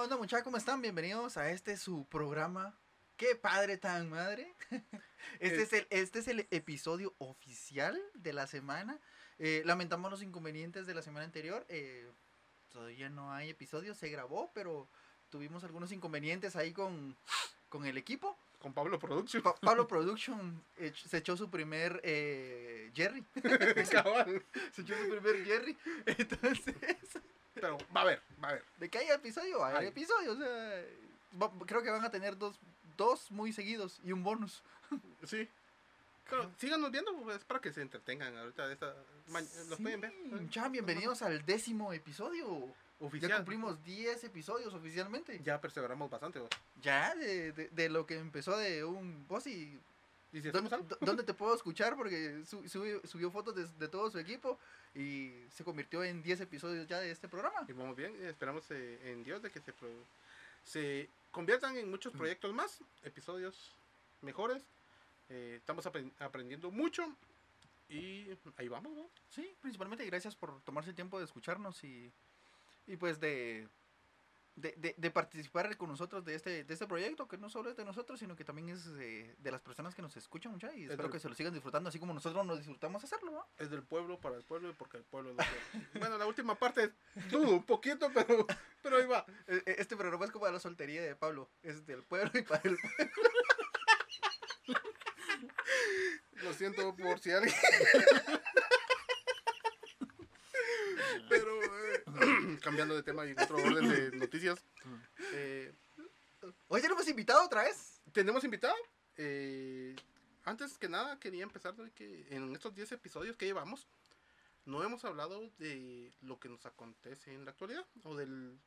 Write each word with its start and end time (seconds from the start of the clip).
onda 0.00 0.16
muchachos? 0.16 0.44
¿Cómo 0.44 0.56
están? 0.56 0.80
Bienvenidos 0.82 1.36
a 1.36 1.50
este 1.50 1.76
su 1.76 2.06
programa. 2.06 2.74
¡Qué 3.16 3.34
padre 3.34 3.76
tan 3.76 4.08
madre! 4.08 4.52
Este 5.40 5.62
es 5.62 5.72
el, 5.72 5.86
este 5.90 6.20
es 6.20 6.28
el 6.28 6.46
episodio 6.50 7.14
oficial 7.18 8.00
de 8.14 8.32
la 8.32 8.46
semana. 8.46 8.98
Eh, 9.38 9.62
lamentamos 9.66 10.10
los 10.10 10.22
inconvenientes 10.22 10.86
de 10.86 10.94
la 10.94 11.02
semana 11.02 11.24
anterior. 11.26 11.64
eh, 11.68 12.10
todavía 12.70 13.08
no 13.10 13.32
hay 13.32 13.50
episodio, 13.50 13.94
se 13.94 14.08
grabó, 14.08 14.50
pero 14.54 14.88
tuvimos 15.28 15.64
algunos 15.64 15.92
inconvenientes 15.92 16.56
ahí 16.56 16.72
con, 16.72 17.16
con 17.68 17.84
el 17.84 17.98
equipo. 17.98 18.36
Con 18.58 18.72
Pablo 18.72 18.98
Production. 18.98 19.42
Pa- 19.42 19.54
Pablo 19.56 19.86
Production 19.86 20.64
ech- 20.78 21.06
se 21.06 21.18
echó 21.18 21.36
su 21.36 21.50
primer 21.50 22.00
eh, 22.04 22.90
Jerry. 22.94 23.22
Cabal. 23.92 24.44
Se 24.72 24.82
echó 24.82 24.94
su 24.96 25.08
primer 25.10 25.44
Jerry. 25.44 25.76
Entonces, 26.06 26.74
Pero 27.60 27.78
va 27.96 28.02
a 28.02 28.04
ver, 28.04 28.22
va 28.42 28.48
a 28.48 28.52
ver. 28.54 28.64
de 28.78 28.88
que 28.88 28.98
haya 28.98 29.14
episodio, 29.14 29.64
hay 29.64 29.76
Hay. 29.76 29.86
episodio. 29.88 30.32
O 30.32 30.36
sea, 30.36 30.84
va- 31.40 31.52
creo 31.66 31.82
que 31.82 31.90
van 31.90 32.04
a 32.04 32.10
tener 32.10 32.36
dos, 32.38 32.58
dos 32.96 33.30
muy 33.30 33.52
seguidos 33.52 34.00
y 34.04 34.12
un 34.12 34.22
bonus. 34.22 34.62
Sí. 35.24 35.48
Pero 36.30 36.50
síganos 36.58 36.90
viendo, 36.90 37.14
pues, 37.22 37.42
para 37.44 37.58
que 37.60 37.72
se 37.72 37.80
entretengan 37.80 38.36
ahorita. 38.36 38.70
Esta, 38.70 38.94
los 39.68 39.78
pueden 39.80 40.00
ver. 40.02 40.12
mucha, 40.26 40.68
bienvenidos 40.68 41.22
al 41.22 41.44
décimo 41.46 41.92
episodio. 41.92 42.66
Oficial. 43.00 43.30
Ya 43.30 43.36
cumplimos 43.36 43.82
10 43.84 44.24
episodios 44.24 44.74
oficialmente. 44.74 45.40
Ya 45.44 45.60
perseveramos 45.60 46.10
bastante. 46.10 46.38
vos. 46.40 46.50
Ya, 46.82 47.14
de, 47.14 47.52
de- 47.52 47.68
de 47.68 47.88
lo 47.88 48.04
que 48.06 48.18
empezó 48.18 48.56
de 48.58 48.84
un 48.84 49.26
boss 49.28 49.46
y... 49.46 49.80
¿Y 50.32 50.40
si 50.42 50.50
¿Dónde, 50.50 50.68
hacemos 50.68 50.72
algo? 50.72 50.86
dó- 50.88 50.98
dónde 51.06 51.22
te 51.22 51.32
puedo 51.34 51.54
escuchar? 51.54 51.96
Porque 51.96 52.44
su- 52.44 52.68
subió, 52.68 53.00
subió 53.06 53.30
fotos 53.30 53.54
de, 53.54 53.66
de 53.66 53.88
todo 53.88 54.10
su 54.10 54.18
equipo 54.18 54.58
y 54.94 55.32
se 55.54 55.64
convirtió 55.64 56.04
en 56.04 56.22
10 56.22 56.40
episodios 56.42 56.86
ya 56.86 57.00
de 57.00 57.10
este 57.10 57.28
programa. 57.28 57.64
Y 57.68 57.72
vamos 57.72 57.96
bien. 57.96 58.14
Esperamos 58.24 58.70
eh, 58.70 58.98
en 59.12 59.24
Dios 59.24 59.40
de 59.42 59.50
que 59.50 59.60
se, 59.60 59.72
se 60.64 61.08
conviertan 61.30 61.76
en 61.76 61.90
muchos 61.90 62.12
proyectos 62.12 62.52
más. 62.52 62.80
Episodios 63.04 63.72
mejores. 64.20 64.62
Eh, 65.30 65.54
estamos 65.58 65.86
apren- 65.86 66.12
aprendiendo 66.18 66.70
mucho. 66.70 67.04
Y 67.88 68.28
ahí 68.58 68.68
vamos, 68.68 68.92
¿no? 68.92 69.08
Sí, 69.30 69.54
principalmente 69.62 70.04
gracias 70.04 70.36
por 70.36 70.60
tomarse 70.60 70.90
el 70.90 70.96
tiempo 70.96 71.18
de 71.18 71.24
escucharnos 71.24 71.82
y, 71.84 72.12
y 72.86 72.96
pues 72.98 73.18
de, 73.18 73.66
de, 74.60 74.74
de- 74.76 74.94
de 74.96 75.10
participar 75.10 75.76
con 75.76 75.88
nosotros 75.88 76.24
de 76.24 76.34
este, 76.34 76.64
de 76.64 76.72
este 76.74 76.86
proyecto, 76.86 77.28
que 77.28 77.38
no 77.38 77.48
solo 77.48 77.70
es 77.70 77.76
de 77.76 77.84
nosotros, 77.84 78.18
sino 78.18 78.34
que 78.36 78.44
también 78.44 78.68
es 78.68 78.92
de, 78.94 79.34
de 79.38 79.50
las 79.50 79.60
personas 79.60 79.94
que 79.94 80.02
nos 80.02 80.16
escuchan 80.16 80.52
mucha 80.52 80.72
y 80.74 80.84
Es 80.84 80.90
espero 80.90 81.04
del- 81.04 81.12
que 81.12 81.20
se 81.20 81.28
lo 81.28 81.34
sigan 81.34 81.52
disfrutando 81.52 81.88
así 81.88 81.98
como 81.98 82.12
nosotros 82.14 82.44
nos 82.44 82.58
disfrutamos 82.58 83.02
hacerlo, 83.04 83.30
¿no? 83.30 83.46
Es 83.56 83.70
del 83.70 83.82
pueblo 83.82 84.20
para 84.20 84.36
el 84.36 84.42
pueblo 84.44 84.70
y 84.70 84.72
porque 84.72 84.96
el 84.98 85.04
pueblo 85.04 85.30
es 85.30 85.36
lo 85.36 85.44
bueno, 86.00 86.18
la 86.18 86.26
última 86.26 86.54
parte 86.56 86.92
dudo 87.30 87.52
un 87.52 87.64
poquito, 87.64 88.10
pero, 88.12 88.46
pero 88.82 88.96
ahí 88.96 89.06
va. 89.06 89.24
E- 89.46 89.62
e- 89.66 89.76
Este 89.78 89.96
programa 89.96 90.24
es 90.24 90.30
como 90.30 90.48
la 90.48 90.58
soltería 90.60 91.02
de 91.02 91.14
Pablo, 91.16 91.48
es 91.62 91.86
del 91.86 92.02
pueblo 92.02 92.30
y 92.34 92.42
para 92.42 92.62
el 92.64 92.76
pueblo. 92.76 93.12
Lo 96.42 96.52
siento 96.54 96.94
por 96.96 97.18
si 97.18 97.30
alguien. 97.32 97.54
Pero 101.28 101.62
eh, 101.62 102.57
cambiando 102.68 102.94
de 102.94 103.02
tema 103.02 103.24
y 103.26 103.30
en 103.30 103.40
otro 103.40 103.56
orden 103.64 103.88
de 103.88 104.16
noticias. 104.18 104.62
eh, 105.32 105.72
Hoy 106.68 106.80
tenemos 106.82 107.08
invitado 107.08 107.44
otra 107.44 107.62
vez. 107.62 108.00
tenemos 108.12 108.44
invitado. 108.44 108.74
eh, 109.16 109.96
antes 110.44 110.78
que 110.78 110.88
nada, 110.88 111.18
quería 111.18 111.42
empezar 111.42 111.74
de 111.76 111.90
que 111.90 112.26
en 112.30 112.54
estos 112.54 112.74
10 112.74 112.92
episodios 112.92 113.36
que 113.36 113.44
llevamos, 113.46 113.86
no 114.64 114.82
hemos 114.82 115.04
hablado 115.04 115.50
de 115.58 116.12
lo 116.22 116.38
que 116.38 116.48
nos 116.48 116.64
acontece 116.66 117.34
en 117.34 117.44
la 117.44 117.50
actualidad 117.50 117.84
o 118.04 118.14
del, 118.16 118.58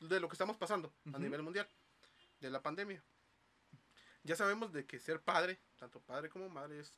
de 0.00 0.20
lo 0.20 0.28
que 0.28 0.34
estamos 0.34 0.56
pasando 0.56 0.92
a 1.12 1.18
nivel 1.18 1.42
mundial, 1.42 1.68
de 2.40 2.50
la 2.50 2.62
pandemia. 2.62 3.02
Ya 4.24 4.36
sabemos 4.36 4.72
de 4.72 4.86
que 4.86 4.98
ser 4.98 5.20
padre, 5.20 5.58
tanto 5.78 6.00
padre 6.00 6.28
como 6.30 6.48
madre, 6.48 6.80
es 6.80 6.92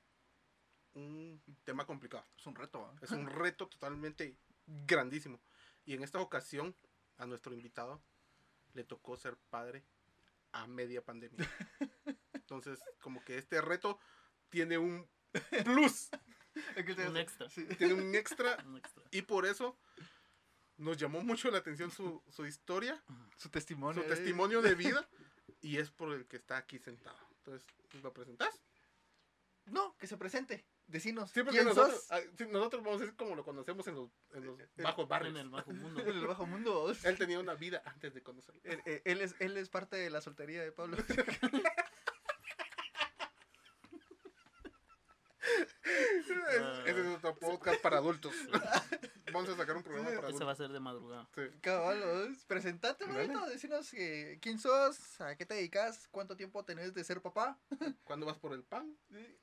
un 0.94 1.41
tema 1.64 1.84
complicado. 1.87 2.25
Es 2.38 2.47
un 2.47 2.54
reto, 2.54 2.84
¿ah? 2.87 2.94
Es 3.03 3.10
un 3.10 3.26
reto 3.26 3.66
totalmente 3.69 4.37
grandísimo. 4.87 5.41
Y 5.88 5.94
en 5.94 6.03
esta 6.03 6.21
ocasión, 6.21 6.76
a 7.16 7.25
nuestro 7.25 7.54
invitado 7.54 8.03
le 8.75 8.84
tocó 8.84 9.16
ser 9.16 9.38
padre 9.49 9.87
a 10.53 10.66
media 10.66 11.03
pandemia. 11.03 11.38
Entonces, 12.34 12.78
como 13.00 13.25
que 13.25 13.38
este 13.38 13.62
reto 13.62 13.99
tiene 14.50 14.76
un 14.76 15.09
plus, 15.65 16.10
Un 17.09 17.16
extra. 17.16 17.49
sí. 17.49 17.65
tiene 17.78 17.94
un 17.94 18.15
extra. 18.15 18.62
Un 18.66 18.76
extra. 18.76 19.03
Y 19.12 19.22
por 19.22 19.47
eso 19.47 19.78
nos 20.76 20.99
llamó 20.99 21.22
mucho 21.22 21.50
la 21.50 21.56
atención 21.56 21.91
su, 21.91 22.22
su 22.28 22.44
historia, 22.44 23.03
Su 23.38 23.49
testimonio. 23.49 24.03
su 24.03 24.09
eh. 24.09 24.15
testimonio 24.15 24.60
de 24.60 24.75
vida. 24.75 25.09
Y 25.62 25.78
es 25.78 25.91
por 25.91 26.12
el 26.12 26.26
que 26.26 26.37
está 26.37 26.59
aquí 26.59 26.78
sentado. 26.78 27.16
Entonces, 27.38 27.66
¿lo 28.03 28.12
presentás? 28.12 28.60
No, 29.65 29.97
que 29.97 30.06
se 30.06 30.19
presente. 30.19 30.66
Decinos. 30.88 31.31
Sí, 31.31 31.43
porque 31.43 31.59
¿Quién 31.59 31.66
nosotros, 31.69 32.00
sos? 32.00 32.12
ah, 32.12 32.21
sí, 32.37 32.47
nosotros 32.50 32.82
vamos 32.82 33.00
a 33.00 33.04
decir 33.04 33.16
como 33.16 33.37
lo 33.37 33.44
conocemos 33.44 33.87
en 33.88 33.94
los, 33.94 34.10
en 34.32 34.44
los 34.47 34.59
bajos 34.78 35.06
barrios. 35.06 35.34
En 35.37 35.41
el 35.43 35.50
bajo 35.50 35.71
mundo. 35.72 36.00
En 36.00 36.09
el 36.09 36.26
bajo 36.26 36.47
mundo. 36.47 36.93
Él 37.04 37.19
tenía 37.19 37.38
una 37.38 37.54
vida 37.54 37.82
antes 37.84 38.15
de 38.15 38.22
conocerlo. 38.22 38.60
Él, 38.65 38.81
él- 38.87 39.03
él 39.04 39.21
es, 39.21 39.34
él 39.38 39.56
es 39.59 39.69
parte 39.69 39.97
de 39.97 40.09
la 40.10 40.21
soltería 40.22 40.62
de 40.62 40.72
Pablo. 40.72 40.97
Ah. 46.50 46.82
Ese 46.87 47.00
es 47.00 47.16
otro 47.16 47.34
podcast 47.37 47.81
para 47.81 47.99
adultos. 47.99 48.34
Vamos 49.32 49.49
a 49.50 49.56
sacar 49.56 49.76
un 49.76 49.82
programa 49.82 50.10
para 50.16 50.28
Ese 50.28 50.38
va 50.48 50.53
a 50.53 50.56
ser 50.56 50.72
de 50.72 50.81
madrugada. 50.81 51.28
Sí. 51.34 51.42
Cabalos, 51.60 52.44
presentate, 52.47 53.06
manito. 53.06 53.47
Decinos 53.47 53.92
eh, 53.92 54.38
quién 54.41 54.59
sos, 54.59 55.20
a 55.20 55.36
qué 55.36 55.44
te 55.44 55.54
dedicas, 55.54 56.09
cuánto 56.10 56.36
tiempo 56.36 56.64
tenés 56.64 56.94
de 56.94 57.04
ser 57.04 57.20
papá. 57.20 57.60
¿Cuándo 58.04 58.25
vas 58.25 58.38
por 58.38 58.54
el 58.54 58.64
pan? 58.64 58.97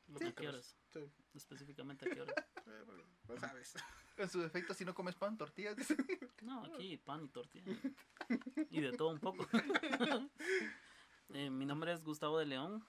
Lo 0.07 0.17
¿A 0.17 0.19
que 0.19 0.33
qué 0.33 0.47
horas? 0.47 0.75
Sí. 0.91 1.01
Específicamente 1.35 2.09
a 2.09 2.13
qué 2.13 2.21
hora. 2.21 2.33
Bueno, 2.65 3.03
no 3.27 3.37
sabes. 3.37 3.75
En 4.17 4.27
su 4.27 4.41
defecto, 4.41 4.73
si 4.73 4.85
no 4.85 4.95
comes 4.95 5.13
pan, 5.15 5.37
tortillas. 5.37 5.77
No, 6.41 6.65
aquí 6.65 6.97
pan 6.97 7.23
y 7.23 7.27
tortilla. 7.27 7.71
Y 8.71 8.81
de 8.81 8.91
todo 8.93 9.09
un 9.09 9.19
poco. 9.19 9.47
Eh, 11.29 11.49
mi 11.49 11.65
nombre 11.65 11.91
es 11.91 12.03
Gustavo 12.03 12.37
de 12.37 12.45
León. 12.45 12.85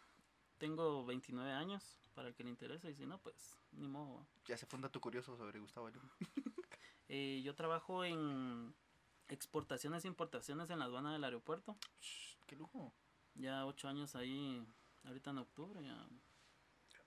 Tengo 0.59 1.07
29 1.07 1.53
años, 1.53 1.99
para 2.15 2.29
el 2.29 2.35
que 2.35 2.45
le 2.45 2.51
interese. 2.51 2.91
Y 2.91 2.95
si 2.95 3.07
no, 3.07 3.19
pues 3.19 3.59
ni 3.73 3.89
modo. 3.89 4.27
ya 4.45 4.59
se 4.59 4.67
funda 4.67 4.91
tu 4.91 5.01
curioso 5.01 5.37
sobre 5.39 5.59
Gustavo 5.59 5.89
León. 5.89 6.11
Eh, 7.09 7.41
yo 7.45 7.55
trabajo 7.55 8.05
en 8.05 8.75
exportaciones 9.29 10.05
e 10.05 10.09
importaciones 10.09 10.71
en 10.71 10.79
la 10.79 10.87
aduana 10.87 11.13
del 11.13 11.25
aeropuerto. 11.25 11.77
Qué 12.47 12.57
lujo. 12.57 12.93
Ya 13.35 13.67
ocho 13.67 13.89
años 13.89 14.15
ahí, 14.17 14.65
ahorita 15.05 15.31
en 15.31 15.39
octubre, 15.39 15.83
ya, 15.85 16.07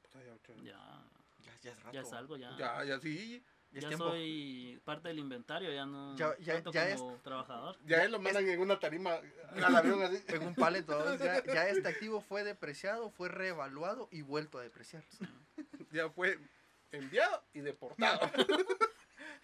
Puta, 0.04 0.24
ya, 0.24 0.34
ocho 0.34 0.52
años. 0.54 0.66
ya, 0.66 1.04
Ya, 1.40 1.52
ya 1.62 1.72
es 1.72 1.84
rato. 1.84 1.94
ya 1.96 2.04
salgo, 2.06 2.38
ya. 2.38 2.56
Ya, 2.58 2.84
ya 2.84 3.00
sí. 3.00 3.44
Ya 3.72 3.80
es 3.82 3.90
ya 3.92 3.98
soy 3.98 4.82
parte 4.84 5.10
del 5.10 5.20
inventario, 5.20 5.72
ya 5.72 5.86
no 5.86 6.16
Ya- 6.16 6.36
ya- 6.40 6.54
cuento 6.54 6.72
ya 6.72 6.96
como 6.96 7.16
trabajador. 7.18 7.78
Ya 7.86 8.04
él 8.04 8.12
lo 8.12 8.20
mandan 8.20 8.48
en 8.48 8.60
una 8.60 8.80
tarima 8.80 9.20
al 9.64 9.76
avión 9.76 10.02
así. 10.02 10.24
En 10.28 10.48
un 10.48 10.56
palet, 10.56 10.86
todos. 10.86 11.20
Ya, 11.20 11.44
ya 11.66 11.68
este 11.70 11.88
activo 11.88 12.20
fue 12.22 12.44
depreciado, 12.44 13.12
fue 13.12 13.30
reevaluado 13.30 14.08
y 14.12 14.22
vuelto 14.24 14.58
a 14.58 14.64
depreciar. 14.64 15.04
Ya 15.92 16.10
fue 16.10 16.40
enviado 16.92 17.44
y 17.54 17.60
deportado. 17.62 18.20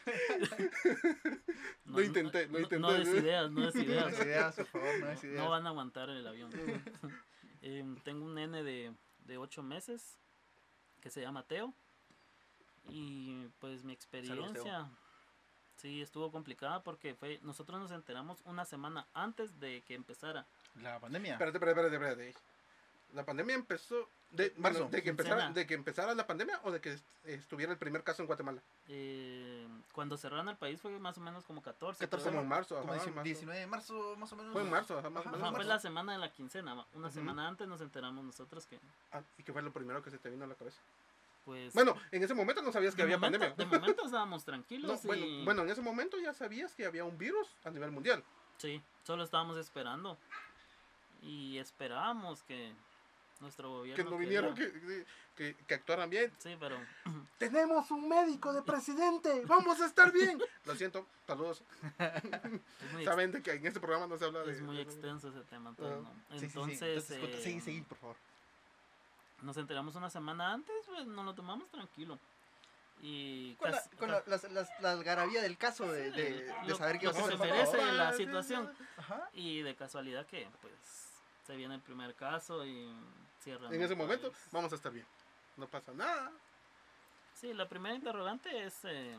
No, 1.86 1.98
Lo 2.00 2.04
intenté, 2.04 2.48
lo 2.48 2.54
no- 2.54 2.60
intenté. 2.60 2.80
No 2.80 2.94
des 2.94 3.08
ideas, 3.08 3.52
no 3.52 3.62
des 3.66 3.76
No 3.76 3.82
ideas. 3.84 4.14
es 4.14 4.26
ideas, 4.26 4.56
por 4.56 4.66
favor, 4.68 5.00
no 5.00 5.10
es 5.10 5.24
No, 5.24 5.30
ideas. 5.30 5.50
van 5.50 5.66
a 5.66 5.70
aguantar 5.70 6.10
el 6.10 6.26
avión. 6.28 6.50
Em, 7.62 7.96
tengo 8.02 8.26
un 8.26 8.36
nene 8.36 8.62
de, 8.64 8.94
de 9.26 9.38
8 9.40 9.64
meses 9.64 10.20
que 11.02 11.10
se 11.10 11.22
llama 11.22 11.44
Teo. 11.44 11.74
Y 12.90 13.48
pues 13.60 13.84
mi 13.84 13.94
experiencia 13.94 14.88
sí 15.78 16.02
estuvo 16.02 16.32
complicada 16.32 16.84
porque 16.84 17.16
fue 17.16 17.40
nosotros 17.42 17.80
nos 17.80 17.90
enteramos 17.92 18.42
una 18.46 18.66
semana 18.66 19.08
antes 19.16 19.60
de 19.60 19.82
que 19.82 19.96
empezara. 19.96 20.46
La 20.76 21.00
pandemia. 21.00 21.34
Espérate, 21.34 21.58
espérate, 21.58 21.80
espérate, 21.96 22.20
espérate. 22.30 22.46
La 23.14 23.26
pandemia 23.26 23.56
empezó 23.56 24.08
de 24.36 24.54
Marzo, 24.58 24.80
bueno, 24.80 24.92
de 24.92 25.04
que 25.04 25.10
empezara 25.10 25.50
de 25.52 25.66
que 25.68 25.74
empezara 25.74 26.14
la 26.16 26.28
pandemia 26.28 26.60
o 26.64 26.72
de 26.72 26.82
que 26.82 26.94
est- 26.94 27.06
estuviera 27.26 27.72
el 27.72 27.78
primer 27.78 28.04
caso 28.04 28.22
en 28.22 28.28
Guatemala. 28.28 28.62
Eh, 28.88 29.68
cuando 29.94 30.18
cerraron 30.18 30.50
el 30.50 30.58
país 30.58 30.82
fue 30.82 30.98
más 31.00 31.18
o 31.18 31.22
menos 31.22 31.46
como 31.46 31.62
14. 31.62 32.00
14 32.00 32.24
creo. 32.24 32.32
Como 32.34 32.42
en 32.44 32.48
marzo, 32.50 32.80
Como 32.80 32.94
ajá, 32.94 33.02
dieci- 33.02 33.08
en 33.08 33.16
marzo. 33.16 33.24
19 33.24 33.60
de 33.60 33.68
marzo, 33.68 34.16
más 34.18 34.32
o 34.32 34.36
menos. 34.36 34.54
Fue 34.54 34.62
en 34.62 34.70
marzo, 34.70 34.98
ajá, 35.00 35.10
más 35.10 35.26
o 35.26 35.30
Ajá, 35.30 35.32
menos. 35.32 35.42
Ajá, 35.44 35.52
fue 35.56 35.60
marzo. 35.66 35.70
la 35.70 35.80
semana 35.80 36.12
de 36.14 36.18
la 36.20 36.32
quincena. 36.32 36.86
Una 36.94 37.10
semana 37.12 37.48
antes 37.48 37.68
nos 37.68 37.82
enteramos 37.82 38.24
nosotros 38.24 38.66
que 38.66 38.80
Ah, 39.12 39.22
¿Y 39.38 39.44
qué 39.44 39.54
fue 39.54 39.62
lo 39.62 39.72
primero 39.72 40.02
que 40.04 40.12
se 40.12 40.18
te 40.18 40.30
vino 40.30 40.44
a 40.44 40.48
la 40.48 40.56
cabeza? 40.56 40.80
pues 41.46 41.74
Bueno, 41.76 41.96
en 42.12 42.24
ese 42.24 42.34
momento 42.34 42.64
no 42.64 42.72
sabías 42.72 42.96
que 42.96 43.04
había 43.04 43.18
momento, 43.20 43.38
pandemia. 43.40 43.56
de 43.72 43.78
momento 43.80 44.02
estábamos 44.06 44.42
No, 44.42 44.46
tranquilos 44.46 45.04
y 45.06 45.08
bueno, 45.08 45.26
bueno, 45.46 45.62
en 45.62 45.70
ese 45.70 45.82
momento 45.82 46.18
ya 46.20 46.34
sabías 46.34 46.74
que 46.74 46.86
había 46.88 47.04
un 47.06 47.18
virus 47.20 47.48
a 47.64 47.70
nivel 47.70 47.92
mundial. 47.92 48.24
sí, 48.58 48.82
solo 49.04 49.24
estábamos 49.24 49.56
esperando 49.58 50.18
y 51.22 51.58
esperábamos 51.60 52.42
que 52.44 52.74
nuestro 53.46 53.70
gobierno 53.70 54.04
Que 54.04 54.10
no 54.10 54.18
vinieron, 54.18 54.54
que, 54.56 55.06
que, 55.36 55.56
que 55.68 55.74
actuaran 55.74 56.10
bien. 56.10 56.32
Sí, 56.40 56.56
pero 56.60 56.78
tenemos 57.38 57.90
un 57.92 58.10
médico 58.10 58.52
de 58.54 58.62
presidente, 58.64 59.44
vamos 59.46 59.80
a 59.82 59.86
estar 59.86 60.12
bien. 60.12 60.42
Lo 60.66 60.76
siento, 60.76 61.06
saludos. 61.28 61.62
Es 62.00 62.24
muy, 62.92 63.02
ex- 63.04 63.06
Saben 63.06 63.32
de 63.32 63.42
que 63.42 63.52
en 63.54 63.66
este 63.68 63.80
programa 63.80 64.08
no 64.08 64.18
se 64.18 64.26
habla 64.26 64.44
de... 64.44 64.52
es 64.52 64.62
muy 64.62 64.80
extenso 64.82 65.30
ese 65.30 65.42
tema. 65.42 65.70
entonces, 65.70 65.98
Ah. 66.06 66.14
no. 66.34 66.40
Sí, 66.40 66.46
sí, 66.48 66.52
sí. 66.52 66.60
Entonces, 66.60 67.12
Entonces, 67.12 67.44
sí, 67.44 67.58
eh, 67.58 67.62
sí, 67.64 67.82
por 67.88 67.98
favor. 68.00 68.16
nos 69.44 69.56
enteramos 69.58 69.96
una 69.96 70.10
semana 70.10 70.52
antes, 70.54 70.76
pues 70.88 71.06
nos 71.06 71.24
lo 71.26 71.34
tomamos 71.36 71.70
tranquilo. 71.70 72.20
Y 73.02 73.54
Con, 73.56 73.72
la, 73.72 73.84
con 74.00 74.10
la, 74.10 74.24
la 74.82 74.92
algarabía 74.92 75.42
del 75.42 75.58
caso 75.58 75.92
de, 75.92 76.12
de, 76.12 76.44
de 76.46 76.54
Lo- 76.66 76.78
saber 76.78 76.98
que 76.98 77.08
lo 77.08 77.14
vas 77.14 77.24
a 77.28 77.66
se 77.68 77.78
¿va? 77.78 77.92
la 77.92 78.14
situación. 78.14 78.74
Ajá. 78.98 79.30
Y 79.34 79.62
de 79.62 79.76
casualidad 79.76 80.26
que 80.26 80.48
pues 80.62 80.74
se 81.46 81.56
viene 81.58 81.76
el 81.76 81.82
primer 81.82 82.16
caso 82.16 82.66
y 82.66 82.90
cierran. 83.46 83.74
En 83.74 83.82
ese 83.82 83.96
momento 83.96 84.30
país. 84.32 84.44
vamos 84.52 84.74
a 84.74 84.76
estar 84.76 84.92
bien. 84.92 85.06
No 85.56 85.68
pasa 85.68 85.94
nada. 85.94 86.32
Sí, 87.34 87.54
la 87.54 87.70
primera 87.70 87.96
interrogante 87.96 88.66
es 88.66 88.84
eh, 88.84 89.16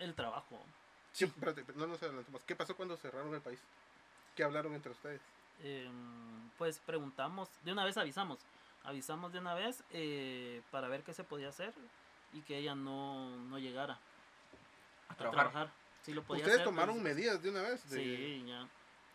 el 0.00 0.14
trabajo. 0.14 0.60
Sí, 1.12 1.24
espérate, 1.24 1.64
no 1.76 1.86
nos 1.86 2.02
adelantemos. 2.02 2.42
¿Qué 2.44 2.56
pasó 2.56 2.74
cuando 2.76 2.96
cerraron 2.96 3.32
el 3.34 3.40
país? 3.40 3.60
¿Qué 4.34 4.42
hablaron 4.42 4.74
entre 4.74 4.90
ustedes? 4.92 5.20
Em, 5.62 6.48
pues 6.58 6.78
preguntamos, 6.80 7.48
de 7.64 7.72
una 7.72 7.84
vez 7.84 7.96
avisamos, 7.96 8.38
avisamos 8.84 9.32
de 9.32 9.40
una 9.40 9.54
vez 9.54 9.82
eh, 9.90 10.62
para 10.70 10.88
ver 10.88 11.02
qué 11.02 11.12
se 11.12 11.24
podía 11.24 11.48
hacer 11.48 11.72
y 12.32 12.40
que 12.42 12.58
ella 12.58 12.74
no, 12.76 13.36
no 13.36 13.58
llegara 13.58 13.98
A 15.08 15.12
a 15.14 15.16
trabajar. 15.16 15.70
Si 16.02 16.12
lo 16.12 16.22
podía 16.22 16.42
¿Ustedes 16.44 16.60
hacer, 16.60 16.64
tomaron 16.66 17.00
pues, 17.00 17.04
medidas 17.14 17.42
de 17.42 17.50
una 17.50 17.62
vez? 17.62 17.90
De- 17.90 17.96
Sí, 17.98 18.44
ya. 18.46 18.68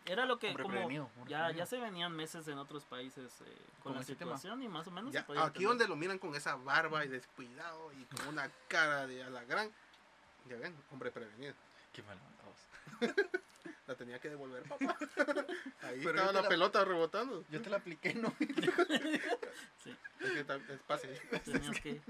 Era 0.06 0.26
lo 0.26 0.38
que 0.38 0.48
Hombre 0.48 0.62
como 0.64 0.74
prevenido, 0.74 1.10
ya, 1.26 1.38
prevenido. 1.38 1.52
ya 1.52 1.66
se 1.66 1.78
venían 1.78 2.12
meses 2.14 2.46
en 2.48 2.58
otros 2.58 2.84
países 2.84 3.32
eh, 3.40 3.56
con, 3.82 3.82
Con 3.84 3.94
la 3.94 4.00
ese 4.02 4.14
tema. 4.14 4.36
situación 4.36 4.62
y 4.62 4.68
más 4.68 4.86
o 4.86 4.90
menos 4.90 5.12
Ya, 5.12 5.20
aquí 5.20 5.32
entender. 5.32 5.68
donde 5.68 5.88
lo 5.88 5.96
miran 5.96 6.18
con 6.18 6.34
esa 6.34 6.56
barba 6.56 7.04
y 7.04 7.08
descuidado 7.08 7.90
y 7.94 8.04
con 8.14 8.28
una 8.28 8.50
cara 8.68 9.06
de 9.06 9.22
alagrán. 9.22 9.70
Ya 10.48 10.56
ven, 10.56 10.74
hombre 10.92 11.10
prevenido. 11.10 11.54
Qué 11.92 12.02
mal. 12.02 12.18
La 13.86 13.94
tenía 13.94 14.18
que 14.18 14.30
devolver, 14.30 14.62
papá. 14.62 14.96
Ahí 15.82 16.00
Pero 16.02 16.10
estaba 16.16 16.32
la, 16.32 16.42
la- 16.42 16.48
pelota 16.48 16.84
rebotando. 16.84 17.44
Yo 17.50 17.60
te 17.62 17.68
la 17.70 17.76
apliqué, 17.78 18.14
¿no? 18.14 18.34
Sí, 19.82 19.94
Es 20.20 20.30
que 20.30 20.40
es 20.40 20.80
pase. 20.86 21.08
tenías 21.44 21.80
que 21.80 22.00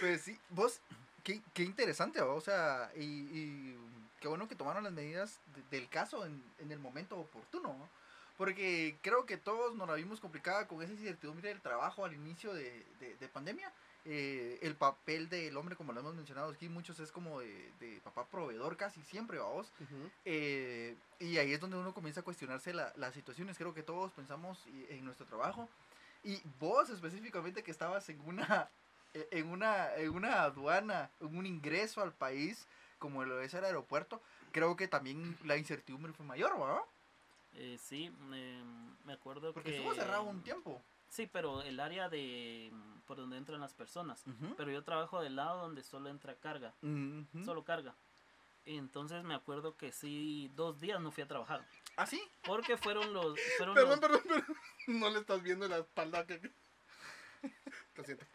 Pues 0.00 0.22
sí, 0.22 0.38
vos, 0.50 0.80
qué, 1.24 1.42
qué 1.52 1.64
interesante, 1.64 2.20
¿va? 2.20 2.34
o 2.34 2.40
sea, 2.40 2.92
y, 2.96 3.00
y 3.02 3.78
qué 4.20 4.28
bueno 4.28 4.48
que 4.48 4.54
tomaron 4.54 4.84
las 4.84 4.92
medidas 4.92 5.38
de- 5.54 5.62
del 5.78 5.88
caso 5.88 6.24
en, 6.26 6.42
en 6.58 6.70
el 6.72 6.78
momento 6.78 7.16
oportuno, 7.18 7.68
¿no? 7.74 7.88
Porque 8.36 8.96
creo 9.02 9.26
que 9.26 9.36
todos 9.36 9.74
nos 9.74 9.88
la 9.88 9.94
vimos 9.94 10.20
complicada 10.20 10.68
con 10.68 10.80
esa 10.82 10.92
incertidumbre 10.92 11.48
del 11.48 11.60
trabajo 11.60 12.04
al 12.04 12.14
inicio 12.14 12.54
de, 12.54 12.84
de- 13.00 13.16
de 13.16 13.28
pandemia. 13.28 13.72
Eh, 14.04 14.60
el 14.62 14.76
papel 14.76 15.28
del 15.28 15.56
hombre, 15.56 15.74
como 15.74 15.92
lo 15.92 16.00
hemos 16.00 16.14
mencionado 16.14 16.50
aquí, 16.52 16.68
muchos 16.68 17.00
es 17.00 17.10
como 17.10 17.40
de, 17.40 17.72
de 17.80 18.00
papá 18.04 18.26
proveedor 18.26 18.76
casi 18.76 19.02
siempre, 19.02 19.38
vamos. 19.38 19.72
Ujú. 19.80 20.10
Eh, 20.24 20.96
y 21.18 21.36
ahí 21.38 21.52
es 21.52 21.60
donde 21.60 21.76
uno 21.76 21.92
comienza 21.92 22.20
a 22.20 22.24
cuestionarse 22.24 22.72
la- 22.72 22.92
las 22.96 23.12
situaciones. 23.12 23.58
Creo 23.58 23.74
que 23.74 23.82
todos 23.82 24.12
pensamos 24.12 24.64
en 24.88 25.04
nuestro 25.04 25.26
trabajo. 25.26 25.68
Y 26.22 26.40
vos 26.60 26.88
específicamente 26.90 27.62
que 27.64 27.72
estabas 27.72 28.08
en 28.08 28.20
una, 28.20 28.70
en 29.14 29.48
una, 29.48 29.94
en 29.96 30.10
una 30.10 30.42
aduana, 30.42 31.10
en 31.20 31.36
un 31.36 31.44
ingreso 31.44 32.00
al 32.02 32.12
país, 32.12 32.66
como 32.98 33.24
lo 33.24 33.40
es 33.40 33.54
el 33.54 33.64
aeropuerto, 33.64 34.20
creo 34.52 34.76
que 34.76 34.88
también 34.88 35.36
la 35.44 35.56
incertidumbre 35.56 36.12
fue 36.12 36.26
mayor, 36.26 36.58
¿verdad? 36.58 36.82
eh, 37.54 37.78
sí, 37.82 38.10
me, 38.28 38.62
me 39.04 39.12
acuerdo 39.14 39.52
Porque 39.52 39.70
que 39.70 39.76
estuvo 39.78 39.94
cerrado 39.94 40.22
un 40.24 40.42
tiempo. 40.42 40.82
Sí, 41.08 41.26
pero 41.32 41.62
el 41.62 41.80
área 41.80 42.08
de 42.08 42.70
por 43.06 43.16
donde 43.16 43.38
entran 43.38 43.60
las 43.60 43.72
personas. 43.72 44.22
Pero 44.58 44.70
yo 44.70 44.84
trabajo 44.84 45.22
del 45.22 45.36
lado 45.36 45.62
donde 45.62 45.82
solo 45.82 46.10
entra 46.10 46.34
carga, 46.34 46.74
solo 47.44 47.64
carga. 47.64 47.94
Entonces 48.66 49.24
me 49.24 49.34
acuerdo 49.34 49.74
que 49.78 49.92
sí, 49.92 50.50
dos 50.54 50.78
días 50.78 51.00
no 51.00 51.10
fui 51.10 51.22
a 51.24 51.28
trabajar. 51.28 51.64
¿Ah, 51.96 52.06
sí? 52.06 52.22
Porque 52.44 52.76
fueron 52.76 53.14
los... 53.14 53.38
Fueron 53.56 53.74
Perdón, 53.74 53.90
los- 53.92 54.00
perdón, 54.00 54.22
perdón. 54.28 54.56
No 54.88 55.08
le 55.10 55.20
estás 55.20 55.42
viendo 55.42 55.66
la 55.68 55.78
espalda 55.78 56.26
que. 56.26 56.38
Lo 57.96 58.04
siento. 58.04 58.26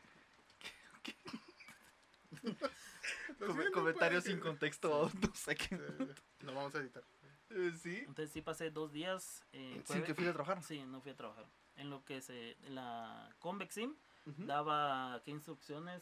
Comentarios 3.74 4.24
sin 4.24 4.40
contexto, 4.40 5.10
no 5.22 5.34
sé 5.36 5.56
qué. 5.56 5.76
Eh, 5.76 6.16
Lo 6.42 6.54
vamos 6.54 6.74
a 6.76 6.80
editar. 6.80 7.04
Eh, 7.50 7.72
sí. 7.82 7.98
Entonces 8.00 8.32
sí 8.32 8.42
pasé 8.42 8.72
dos 8.72 8.92
días... 8.92 9.44
eh, 9.54 9.74
Sin 9.74 9.84
jueves- 9.86 10.04
que 10.06 10.16
fui 10.16 10.28
a 10.28 10.34
trabajar. 10.34 10.64
Sí, 10.64 10.84
no 10.84 11.02
fui 11.02 11.12
a 11.12 11.16
trabajar. 11.16 11.46
En 11.76 11.90
lo 11.90 12.04
que 12.06 12.22
se... 12.22 12.56
La 12.70 13.30
Convexim 13.40 13.96
daba 14.38 15.22
qué 15.26 15.32
instrucciones 15.32 16.02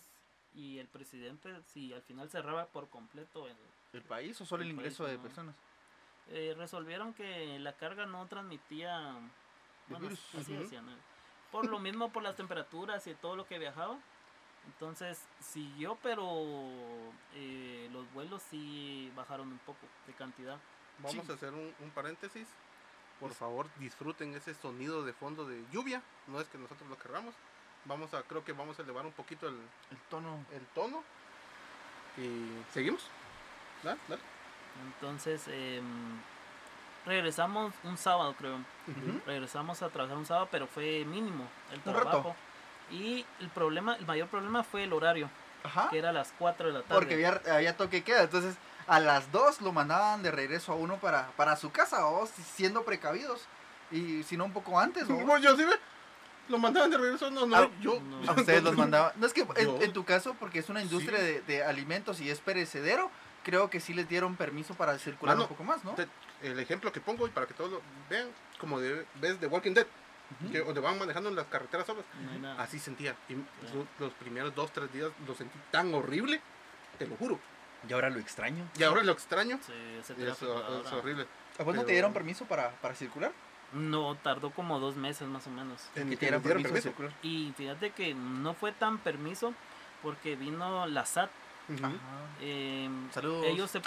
y 0.54 0.78
el 0.80 0.88
presidente 0.88 1.62
si 1.66 1.92
al 1.94 2.02
final 2.04 2.30
cerraba 2.30 2.68
por 2.68 2.90
completo 2.90 3.48
el, 3.48 3.58
¿El 3.94 4.04
país 4.04 4.40
o 4.42 4.46
solo 4.46 4.64
el 4.64 4.70
El 4.70 4.76
ingreso 4.76 5.04
país, 5.04 5.12
de 5.14 5.18
no. 5.18 5.24
personas? 5.24 5.56
eh, 6.28 6.54
resolvieron 6.56 7.14
que 7.16 7.58
la 7.60 7.74
carga 7.78 8.06
no 8.06 8.28
transmitía 8.28 9.14
bueno, 9.88 10.08
virus. 10.10 10.36
así 10.36 10.54
Ujú. 10.54 10.62
decían, 10.64 10.86
¿no? 10.86 10.96
por 11.52 11.68
lo 11.68 11.80
mismo 11.80 12.12
por 12.14 12.22
las 12.24 12.36
temperaturas 12.36 13.06
y 13.08 13.16
todo 13.16 13.36
lo 13.36 13.46
que 13.48 13.58
viajaba 13.60 13.98
entonces 14.74 15.20
siguió 15.40 15.98
pero 16.02 16.26
eh, 17.36 17.90
los 17.92 18.12
vuelos 18.14 18.42
sí 18.50 19.12
bajaron 19.16 19.48
un 19.52 19.60
poco 19.60 19.80
de 20.08 20.14
cantidad 20.14 20.58
Vamos 21.00 21.26
Sí. 21.26 21.32
a 21.32 21.36
hacer 21.36 21.52
un, 21.54 21.74
un 21.80 21.90
paréntesis. 21.92 22.48
Por 23.20 23.34
favor, 23.34 23.68
disfruten 23.80 24.36
ese 24.36 24.54
sonido 24.54 25.04
de 25.04 25.14
fondo 25.14 25.46
de 25.48 25.64
lluvia. 25.72 26.02
No 26.28 26.40
es 26.40 26.48
que 26.48 26.60
nosotros 26.60 26.88
lo 26.90 26.98
querramos. 26.98 27.34
Vamos 27.86 28.14
a, 28.14 28.22
creo 28.24 28.44
que 28.46 28.52
vamos 28.54 28.78
a 28.78 28.84
elevar 28.84 29.06
un 29.06 29.12
poquito 29.12 29.48
el, 29.48 29.56
El 29.90 29.98
tono. 30.12 30.46
el 30.52 30.64
tono. 30.76 31.02
Y 32.18 32.52
seguimos. 32.72 33.08
Dale, 33.82 34.00
dale. 34.08 34.22
entonces 34.86 35.48
em, 35.48 36.20
regresamos 37.06 37.74
un 37.84 37.98
sábado 37.98 38.36
creo 38.38 38.60
regresamos 39.26 39.82
a 39.82 39.90
trabajar 39.90 40.18
un 40.18 40.26
sábado 40.28 40.48
pero 40.52 40.68
fue 40.68 41.04
mínimo 41.06 41.48
el 41.72 41.82
Un 41.84 41.96
rato. 41.96 42.36
Y 42.92 43.26
el 43.40 43.50
problema 43.50 43.96
el 43.96 44.06
mayor 44.06 44.28
problema 44.28 44.64
fue 44.64 44.84
el 44.84 44.94
horario 44.94 45.30
Ajá. 45.64 45.90
que 45.90 45.98
era 46.00 46.10
a 46.10 46.14
las 46.14 46.34
4 46.38 46.68
de 46.68 46.74
la 46.74 46.80
tarde 46.82 46.96
Porque 46.96 47.14
había, 47.14 47.42
había 47.56 47.78
toque 47.78 48.04
queda. 48.04 48.24
Entonces, 48.24 48.56
a 48.88 49.00
las 49.00 49.32
2 49.32 49.62
lo 49.62 49.72
mandaban 49.72 50.24
de 50.24 50.32
regreso 50.32 50.72
a 50.72 50.76
uno 50.76 50.98
para, 50.98 51.28
para 51.38 51.56
su 51.56 51.72
casa, 51.72 52.06
o 52.08 52.26
siendo 52.28 52.84
precavidos. 52.84 53.46
Y 53.92 54.24
si 54.24 54.38
no, 54.38 54.46
un 54.46 54.54
poco 54.54 54.80
antes, 54.80 55.04
¿o? 55.10 55.14
Bueno, 55.14 55.38
yo 55.38 55.56
sí 55.56 55.64
ve. 55.64 55.74
Lo 56.50 56.58
mandaban 56.58 56.90
de 56.90 56.98
regreso. 56.98 57.30
No, 57.30 57.46
no, 57.46 57.56
Ah, 57.56 57.70
yo. 57.80 58.00
no. 58.02 58.30
A 58.32 58.34
ustedes 58.34 58.64
los 58.64 58.76
mandaban. 58.76 59.12
No 59.18 59.28
es 59.28 59.34
que 59.34 59.46
en, 59.56 59.94
tu 59.94 60.04
caso, 60.04 60.36
porque 60.40 60.60
es 60.60 60.70
una 60.70 60.82
industria 60.82 61.20
Sí. 61.20 61.24
de, 61.26 61.42
de 61.42 61.64
alimentos 61.64 62.20
y 62.22 62.30
es 62.30 62.40
perecedero, 62.40 63.12
creo 63.44 63.70
que 63.70 63.80
sí 63.80 63.94
les 63.94 64.10
dieron 64.10 64.36
permiso 64.36 64.74
para 64.74 64.98
circular 64.98 65.36
Mano, 65.36 65.44
un 65.44 65.50
poco 65.50 65.64
más, 65.64 65.84
¿no? 65.84 65.92
Te- 65.92 66.08
el 66.42 66.60
ejemplo 66.60 66.92
que 66.92 67.00
pongo 67.02 67.28
y 67.28 67.30
para 67.30 67.46
que 67.46 67.54
todos 67.54 67.70
lo 67.72 67.82
vean, 68.10 68.28
como 68.60 68.80
de, 68.80 69.06
ves 69.22 69.40
de 69.40 69.46
Walking 69.48 69.74
Dead, 69.76 69.86
Que 70.52 70.60
donde 70.60 70.80
van 70.82 70.98
manejando 71.00 71.30
en 71.30 71.36
las 71.36 71.46
carreteras 71.48 71.86
solas, 71.86 72.04
No 72.42 72.52
así 72.60 72.80
sentía. 72.80 73.16
Y 73.30 73.34
lo- 73.36 73.88
los 74.00 74.14
primeros 74.14 74.54
dos, 74.56 74.72
tres 74.72 74.92
días 74.94 75.12
lo 75.28 75.36
sentí 75.36 75.58
tan 75.72 75.94
horrible, 75.94 76.42
te 76.98 77.08
lo 77.08 77.16
juro. 77.18 77.40
Y 77.88 77.94
ahora 77.94 78.10
lo 78.10 78.20
extraño. 78.20 78.64
Y 78.78 78.84
ahora 78.84 79.04
lo 79.04 79.12
extraño, 79.12 79.60
Sí, 79.66 79.74
ese 80.00 80.14
es, 80.14 80.44
ahora. 80.44 80.82
es 80.86 80.92
horrible. 80.94 81.26
¿A 81.60 81.64
vos 81.64 81.74
no 81.76 81.82
te 81.82 81.88
Pero- 81.88 81.94
dieron 81.96 82.14
permiso 82.14 82.46
para, 82.46 82.70
para 82.82 82.96
circular? 82.96 83.32
No, 83.74 84.16
tardó 84.16 84.52
como 84.52 84.80
dos 84.80 84.96
meses 84.98 85.28
más 85.28 85.48
o 85.48 85.50
menos. 85.50 85.82
En 85.96 86.10
Que 86.10 86.18
te 86.18 86.26
dieron 86.26 86.42
permiso 86.42 86.68
permiso. 86.70 86.90
circular. 86.90 87.14
Y 87.24 87.54
fíjate 87.58 87.92
que 87.92 88.14
no 88.14 88.54
fue 88.54 88.72
tan 88.74 88.98
permiso 88.98 89.54
porque 90.04 90.36
vino 90.36 90.86
la 90.88 91.06
SAT. 91.06 91.30
Ujú. 91.70 91.86
Ajá. 91.86 91.94
em, 92.42 93.10
Saludos. 93.12 93.46
ellos 93.46 93.72
se 93.72 93.82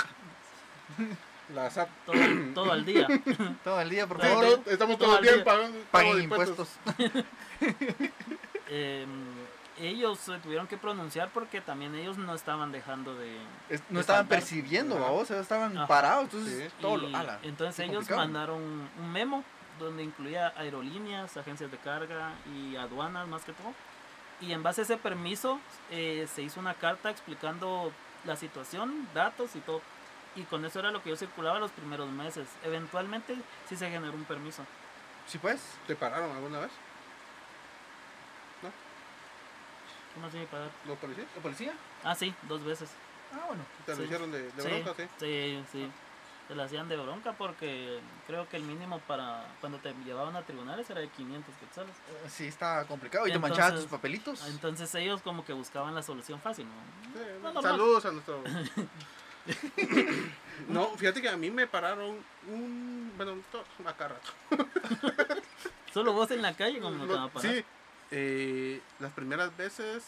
La 1.53 1.71
SAT. 1.71 1.89
todo, 2.07 2.17
todo 2.55 2.73
al 2.73 2.85
día. 2.87 3.07
Todo 3.65 3.81
el 3.81 3.91
día, 3.91 4.07
por 4.07 4.21
favor. 4.21 4.45
todo- 4.63 4.73
estamos 4.73 4.97
todo 4.99 5.09
todo 5.09 5.19
al 5.19 5.25
el 5.25 5.25
día 5.25 5.35
día. 5.35 5.45
pagando 5.45 5.79
Paguen 5.91 6.23
impuestos. 6.23 6.69
Em, 8.69 9.09
ellos 9.79 10.19
se 10.21 10.39
tuvieron 10.39 10.67
que 10.67 10.77
pronunciar 10.79 11.29
porque 11.35 11.61
también 11.61 11.95
ellos 11.95 12.17
no 12.17 12.35
estaban 12.35 12.73
dejando 12.73 13.15
de... 13.17 13.37
Es- 13.69 13.83
no 13.91 13.97
de 13.97 14.01
estaban 14.01 14.23
faltar. 14.23 14.39
percibiendo, 14.39 14.97
Ajá. 14.97 15.11
vos, 15.11 15.31
estaban 15.31 15.77
Ajá. 15.77 15.87
parados. 15.87 16.25
Entonces, 16.25 16.71
Sí. 16.73 16.75
todo 16.81 16.97
lo. 16.97 17.17
Ala, 17.17 17.39
entonces 17.43 17.79
ellos 17.81 17.97
complicado. 17.97 18.21
mandaron 18.21 18.63
un 18.99 19.13
memo 19.13 19.45
donde 19.79 20.03
incluía 20.03 20.53
aerolíneas, 20.57 21.37
agencias 21.37 21.71
de 21.71 21.77
carga 21.79 22.33
y 22.55 22.77
aduanas 22.77 23.27
más 23.29 23.43
que 23.45 23.53
todo. 23.53 23.75
Y 24.41 24.53
en 24.53 24.63
base 24.63 24.81
a 24.83 24.85
ese 24.85 24.97
permiso 24.97 25.61
eh, 25.91 26.27
se 26.33 26.43
hizo 26.43 26.59
una 26.61 26.75
carta 26.75 27.11
explicando 27.11 27.93
la 28.25 28.37
situación, 28.37 29.09
datos 29.15 29.55
y 29.57 29.61
todo. 29.61 29.83
Y 30.37 30.43
con 30.43 30.65
eso 30.65 30.81
era 30.81 30.91
lo 30.91 31.03
que 31.03 31.11
yo 31.11 31.17
circulaba 31.17 31.59
los 31.59 31.71
primeros 31.71 32.09
meses. 32.11 32.49
Eventualmente 32.65 33.37
sí 33.69 33.77
se 33.77 33.89
generó 33.91 34.13
un 34.15 34.25
permiso. 34.25 34.65
Sí, 35.27 35.39
pues. 35.39 35.61
¿Te 35.87 35.95
pararon 35.97 36.31
alguna 36.35 36.61
vez? 36.61 36.71
¿Cómo 40.15 40.27
así 40.29 40.39
pagar? 40.51 40.71
¿Los 40.87 40.97
policías? 40.99 41.27
¿La 41.35 41.43
policía? 41.43 41.73
Ah, 42.05 42.15
sí, 42.15 42.33
dos 42.43 42.63
veces. 42.65 42.89
Ah, 43.33 43.47
bueno. 43.49 43.65
¿Te 43.85 43.93
lo 43.93 43.99
Sí. 43.99 44.03
hicieron 44.05 44.31
de, 44.31 44.43
de 44.53 44.63
sí, 44.63 44.69
bronca, 44.69 44.95
sí? 44.97 45.09
sí, 45.19 45.65
sí. 45.73 45.91
se 46.47 46.55
la 46.55 46.65
hacían 46.65 46.89
de 46.89 46.97
bronca 46.97 47.33
porque 47.33 47.99
creo 48.29 48.49
que 48.49 48.57
el 48.59 48.63
mínimo 48.63 49.01
para 49.01 49.45
cuando 49.61 49.79
te 49.79 49.93
llevaban 50.05 50.37
a 50.37 50.43
tribunales 50.43 50.89
era 50.89 51.01
de 51.01 51.09
500 51.09 51.53
quetzales. 51.57 51.91
Eh, 51.97 52.29
Sí, 52.31 52.47
está 52.47 52.85
complicado. 52.85 53.27
Y 53.27 53.33
te 53.33 53.39
manchabas 53.41 53.75
tus 53.75 53.87
papelitos. 53.87 54.47
Entonces 54.47 54.95
ellos 54.95 55.21
como 55.23 55.45
que 55.45 55.53
buscaban 55.53 55.95
la 55.97 56.03
solución 56.03 56.41
fácil, 56.41 56.67
¿no? 56.69 57.19
Sí, 57.21 57.27
No, 57.43 57.61
saludos 57.63 58.05
a 58.05 58.13
nuestro. 58.13 58.43
no, 60.69 60.97
fíjate 60.97 61.21
que 61.23 61.29
a 61.29 61.37
mí 61.37 61.51
me 61.51 61.67
pararon 61.67 62.17
un. 62.49 63.13
Bueno, 63.17 63.37
acá 63.87 64.09
rato. 64.09 64.31
Solo 65.93 66.13
vos 66.13 66.31
en 66.31 66.43
la 66.43 66.55
calle 66.57 66.81
como 66.81 66.97
no 66.97 67.03
te 67.07 67.13
Lo- 67.13 67.15
van 67.19 67.29
a 67.29 67.33
parar. 67.33 67.53
sí, 67.53 67.65
eh, 68.11 68.81
las 68.99 69.13
primeras 69.13 69.57
veces 69.57 70.03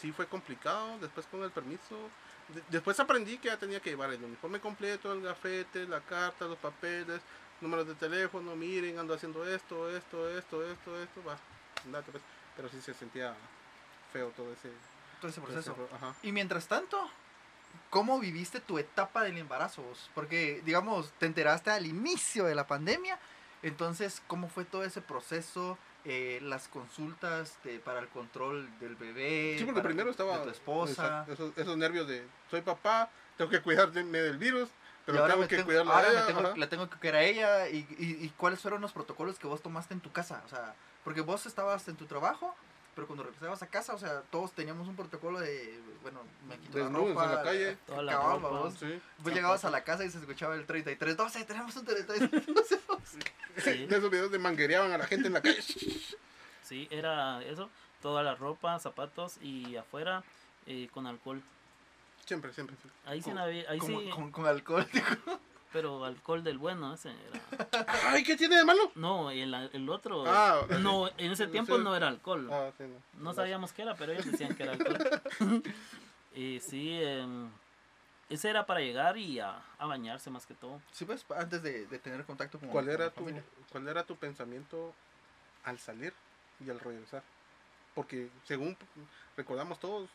sí 0.00 0.12
fue 0.12 0.26
complicado. 0.26 0.98
Después 1.00 1.26
con 1.26 1.42
el 1.42 1.50
permiso. 1.50 1.96
de- 2.54 2.62
después 2.70 2.98
aprendí 3.00 3.38
que 3.38 3.48
ya 3.48 3.56
tenía 3.58 3.80
que 3.80 3.90
llevar 3.90 4.12
el 4.12 4.22
uniforme 4.22 4.60
completo, 4.60 5.12
el 5.12 5.22
gafete, 5.22 5.86
la 5.86 6.00
carta, 6.00 6.44
los 6.46 6.58
papeles, 6.58 7.20
números 7.60 7.86
de 7.88 7.94
teléfono. 7.94 8.54
Miren, 8.56 8.98
ando 8.98 9.14
haciendo 9.14 9.46
esto, 9.46 9.88
esto, 9.94 10.30
esto, 10.30 10.64
esto, 10.70 11.02
esto. 11.02 11.24
Va, 11.26 11.36
andate, 11.84 12.10
pues. 12.12 12.22
Pero 12.56 12.68
sí 12.70 12.80
se 12.80 12.94
sentía 12.94 13.34
feo 14.12 14.30
todo 14.30 14.50
ese, 14.52 14.70
Todo 15.20 15.30
ese 15.30 15.40
proceso. 15.42 15.88
Ajá. 15.94 16.14
Y 16.22 16.32
mientras 16.32 16.66
tanto, 16.66 17.10
¿cómo 17.90 18.18
viviste 18.20 18.60
tu 18.60 18.78
etapa 18.78 19.22
del 19.22 19.38
embarazo? 19.38 19.82
vos? 19.82 20.10
Porque, 20.14 20.62
digamos, 20.64 21.12
te 21.18 21.26
enteraste 21.26 21.70
al 21.70 21.86
inicio 21.86 22.44
de 22.44 22.54
la 22.54 22.66
pandemia. 22.66 23.18
Entonces, 23.62 24.22
¿cómo 24.26 24.48
fue 24.48 24.64
todo 24.64 24.84
ese 24.84 25.00
proceso? 25.00 25.78
Eh, 26.04 26.38
las 26.42 26.68
consultas 26.68 27.58
de- 27.64 27.80
para 27.80 27.98
el 27.98 28.08
control 28.08 28.68
del 28.78 28.94
bebé. 28.94 29.56
Sí, 29.58 29.64
porque 29.64 29.80
primero 29.80 30.08
estaba 30.10 30.38
De 30.38 30.44
tu 30.44 30.50
esposa. 30.50 31.26
esos, 31.28 31.56
esos 31.58 31.76
nervios 31.76 32.06
de 32.06 32.24
soy 32.48 32.60
papá, 32.60 33.10
tengo 33.36 33.50
que 33.50 33.60
cuidarme 33.60 34.18
del 34.18 34.38
virus, 34.38 34.68
pero 35.04 35.18
ahora, 35.20 35.34
tengo 35.34 35.48
que 35.48 35.56
tengo, 35.56 35.66
cuidarla 35.66 35.94
ahora 35.94 36.08
a 36.08 36.12
ella. 36.12 36.26
tengo- 36.26 36.56
la 36.56 36.68
tengo 36.68 36.88
que 36.88 36.96
cuidar 36.98 37.16
a 37.16 37.22
ella. 37.22 37.68
Y, 37.70 37.78
y- 37.98 38.24
y 38.24 38.28
cuáles 38.36 38.60
fueron 38.60 38.80
los 38.82 38.92
protocolos 38.92 39.36
que 39.40 39.48
vos 39.48 39.60
tomaste 39.62 39.94
en 39.94 40.00
tu 40.00 40.12
casa? 40.12 40.42
O 40.46 40.48
sea, 40.48 40.76
porque 41.02 41.22
vos 41.22 41.44
estabas 41.46 41.88
en 41.88 41.96
tu 41.96 42.06
trabajo, 42.06 42.54
pero 42.96 43.06
cuando 43.06 43.22
regresabas 43.22 43.62
a 43.62 43.66
casa, 43.68 43.94
o 43.94 43.98
sea, 43.98 44.22
todos 44.22 44.50
teníamos 44.52 44.88
un 44.88 44.96
protocolo 44.96 45.38
de, 45.38 45.78
bueno, 46.02 46.20
me 46.48 46.56
quito 46.58 46.78
la 46.78 46.84
Desnudos 46.84 47.08
en 47.10 47.14
ropa. 47.14 47.34
la 47.34 47.42
calle. 47.42 47.76
Toda 47.86 48.02
la 48.02 48.12
cabal, 48.12 48.40
ropa. 48.40 48.48
babos. 48.54 48.74
Sí. 48.80 49.00
Vos 49.18 49.32
llegabas 49.34 49.64
a 49.64 49.70
la 49.70 49.84
casa 49.84 50.04
y 50.04 50.10
se 50.10 50.18
escuchaba 50.18 50.54
el 50.56 50.66
33, 50.66 51.16
12, 51.16 51.44
tenemos 51.44 51.76
un 51.76 51.84
33, 51.84 52.46
12. 52.46 52.78
Sí. 53.58 53.86
De 53.86 53.96
esos 53.96 54.10
videos 54.10 54.32
de 54.32 54.38
manguereaban 54.38 54.90
a 54.92 54.98
la 54.98 55.06
gente 55.06 55.26
en 55.28 55.34
la 55.34 55.42
calle. 55.42 55.62
Sí, 56.62 56.88
era 56.90 57.42
eso, 57.44 57.70
toda 58.02 58.22
la 58.22 58.34
ropa, 58.34 58.78
zapatos 58.80 59.36
y 59.42 59.76
afuera 59.76 60.24
eh, 60.66 60.88
con 60.92 61.06
alcohol. 61.06 61.40
Siempre, 62.24 62.52
siempre. 62.52 62.76
sí. 62.82 62.88
Ahí 63.04 63.22
sí, 63.22 63.30
Con- 63.30 63.38
ahí 63.38 63.78
Como- 63.78 64.00
sí, 64.00 64.10
con, 64.10 64.30
con 64.32 64.46
alcohol. 64.46 64.86
digo. 64.92 65.06
Pero 65.76 66.06
alcohol 66.06 66.42
del 66.42 66.56
bueno 66.56 66.94
ese 66.94 67.10
era. 67.10 67.68
Ay, 68.06 68.24
¿qué 68.24 68.34
tiene 68.34 68.56
de 68.56 68.64
malo? 68.64 68.90
No, 68.94 69.30
el, 69.30 69.52
el 69.52 69.90
otro, 69.90 70.24
Ah, 70.26 70.62
no, 70.80 71.06
en 71.18 71.32
ese 71.32 71.48
tiempo 71.48 71.76
no 71.76 71.94
era 71.94 72.08
alcohol. 72.08 72.48
Ah, 72.50 72.70
sí, 72.78 72.84
no. 72.84 73.22
No 73.22 73.34
sabíamos 73.34 73.74
qué 73.74 73.82
era, 73.82 73.94
pero 73.94 74.12
ellos 74.12 74.24
decían 74.24 74.54
que 74.56 74.62
era 74.62 74.72
alcohol. 74.72 74.96
y 76.34 76.60
sí, 76.60 76.98
em, 77.02 77.50
ese 78.30 78.48
era 78.48 78.64
para 78.64 78.80
llegar 78.80 79.18
y 79.18 79.38
a, 79.38 79.60
a 79.76 79.84
bañarse 79.84 80.30
más 80.30 80.46
que 80.46 80.54
todo. 80.54 80.80
Sí, 80.92 81.04
pues, 81.04 81.26
antes 81.36 81.62
de, 81.62 81.84
de 81.84 81.98
tener 81.98 82.24
contacto 82.24 82.58
con 82.58 82.70
¿Cuál 82.70 82.88
era 82.88 83.10
tu 83.10 83.20
familia. 83.20 83.44
cuál 83.70 83.86
era 83.86 84.02
tu 84.02 84.16
pensamiento 84.16 84.94
al 85.64 85.78
salir 85.78 86.14
y 86.64 86.70
al 86.70 86.80
regresar? 86.80 87.22
Porque 87.94 88.30
según 88.44 88.78
recordamos 89.36 89.78
todos, 89.78 90.08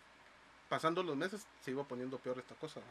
pasando 0.70 1.04
los 1.04 1.16
meses 1.16 1.46
se 1.64 1.70
iba 1.70 1.84
poniendo 1.84 2.18
peor 2.18 2.40
esta 2.40 2.56
cosa. 2.56 2.80
¿no? 2.80 2.86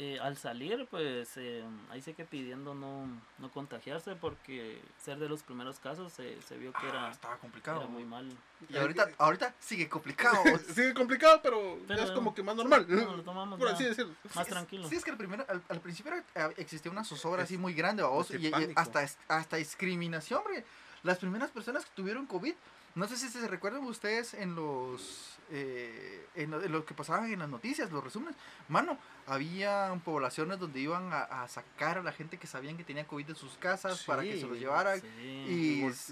Eh, 0.00 0.16
al 0.22 0.36
salir, 0.36 0.86
pues 0.92 1.36
em, 1.38 1.66
ahí 1.90 2.00
sí 2.00 2.14
que 2.14 2.24
pidiendo 2.24 2.72
no, 2.72 3.08
no 3.38 3.50
contagiarse 3.50 4.14
porque 4.14 4.80
ser 4.96 5.18
de 5.18 5.28
los 5.28 5.42
primeros 5.42 5.80
casos 5.80 6.12
se, 6.12 6.40
se 6.42 6.56
vio 6.56 6.70
que 6.70 6.86
Ah, 6.86 6.88
era, 6.90 7.10
estaba 7.10 7.36
complicado. 7.38 7.80
era 7.80 7.88
muy 7.90 8.04
mal. 8.04 8.30
Y 8.68 8.76
ahorita, 8.76 9.08
ahorita 9.18 9.52
sigue 9.58 9.88
complicado. 9.88 10.40
Sigue 10.72 10.94
complicado, 10.94 11.40
pero, 11.42 11.84
ya 11.88 11.96
es 12.04 12.12
como 12.12 12.32
que 12.32 12.44
más 12.44 12.54
normal. 12.54 12.86
No, 12.88 13.16
lo 13.16 13.22
tomamos 13.24 13.58
Por 13.58 13.66
ya 13.68 13.74
así 13.74 13.84
decirlo. 13.86 14.14
más 14.36 14.46
Sí, 14.46 14.52
tranquilo. 14.52 14.88
Sí, 14.88 14.94
es 14.94 15.02
que 15.04 15.10
al, 15.10 15.16
primero, 15.16 15.44
al, 15.48 15.60
al 15.68 15.80
principio 15.80 16.12
era- 16.12 16.48
eh, 16.48 16.54
existía 16.58 16.92
una 16.92 17.02
zozobra 17.02 17.42
Es- 17.42 17.48
así 17.48 17.58
muy 17.58 17.74
grande, 17.74 18.04
vos, 18.04 18.30
y, 18.30 18.52
hasta, 18.76 19.04
hasta 19.26 19.56
discriminación, 19.56 20.44
porque 20.44 20.64
las 21.02 21.18
primeras 21.18 21.50
personas 21.50 21.84
que 21.84 21.90
tuvieron 21.96 22.24
COVID, 22.26 22.54
no 22.98 23.08
sé 23.08 23.16
si 23.16 23.28
se 23.28 23.46
recuerdan 23.48 23.84
ustedes 23.84 24.34
en 24.34 24.54
los, 24.54 25.38
eh, 25.50 26.26
en, 26.34 26.50
lo, 26.50 26.62
en 26.62 26.72
lo 26.72 26.84
que 26.84 26.94
pasaban 26.94 27.32
en 27.32 27.38
las 27.38 27.48
noticias, 27.48 27.90
los 27.90 28.02
resúmenes, 28.04 28.36
mano, 28.68 28.98
había 29.26 29.98
poblaciones 30.04 30.58
donde 30.58 30.80
iban 30.80 31.12
a, 31.12 31.22
a 31.22 31.48
sacar 31.48 31.98
a 31.98 32.02
la 32.02 32.12
gente 32.12 32.36
que 32.38 32.46
sabían 32.46 32.76
que 32.76 32.84
tenía 32.84 33.06
COVID 33.06 33.26
de 33.26 33.34
sus 33.34 33.56
casas 33.58 34.02
para 34.04 34.22
que 34.22 34.40
se 34.40 34.46
los 34.46 34.58
llevaran. 34.58 35.00
Sí. 35.00 35.06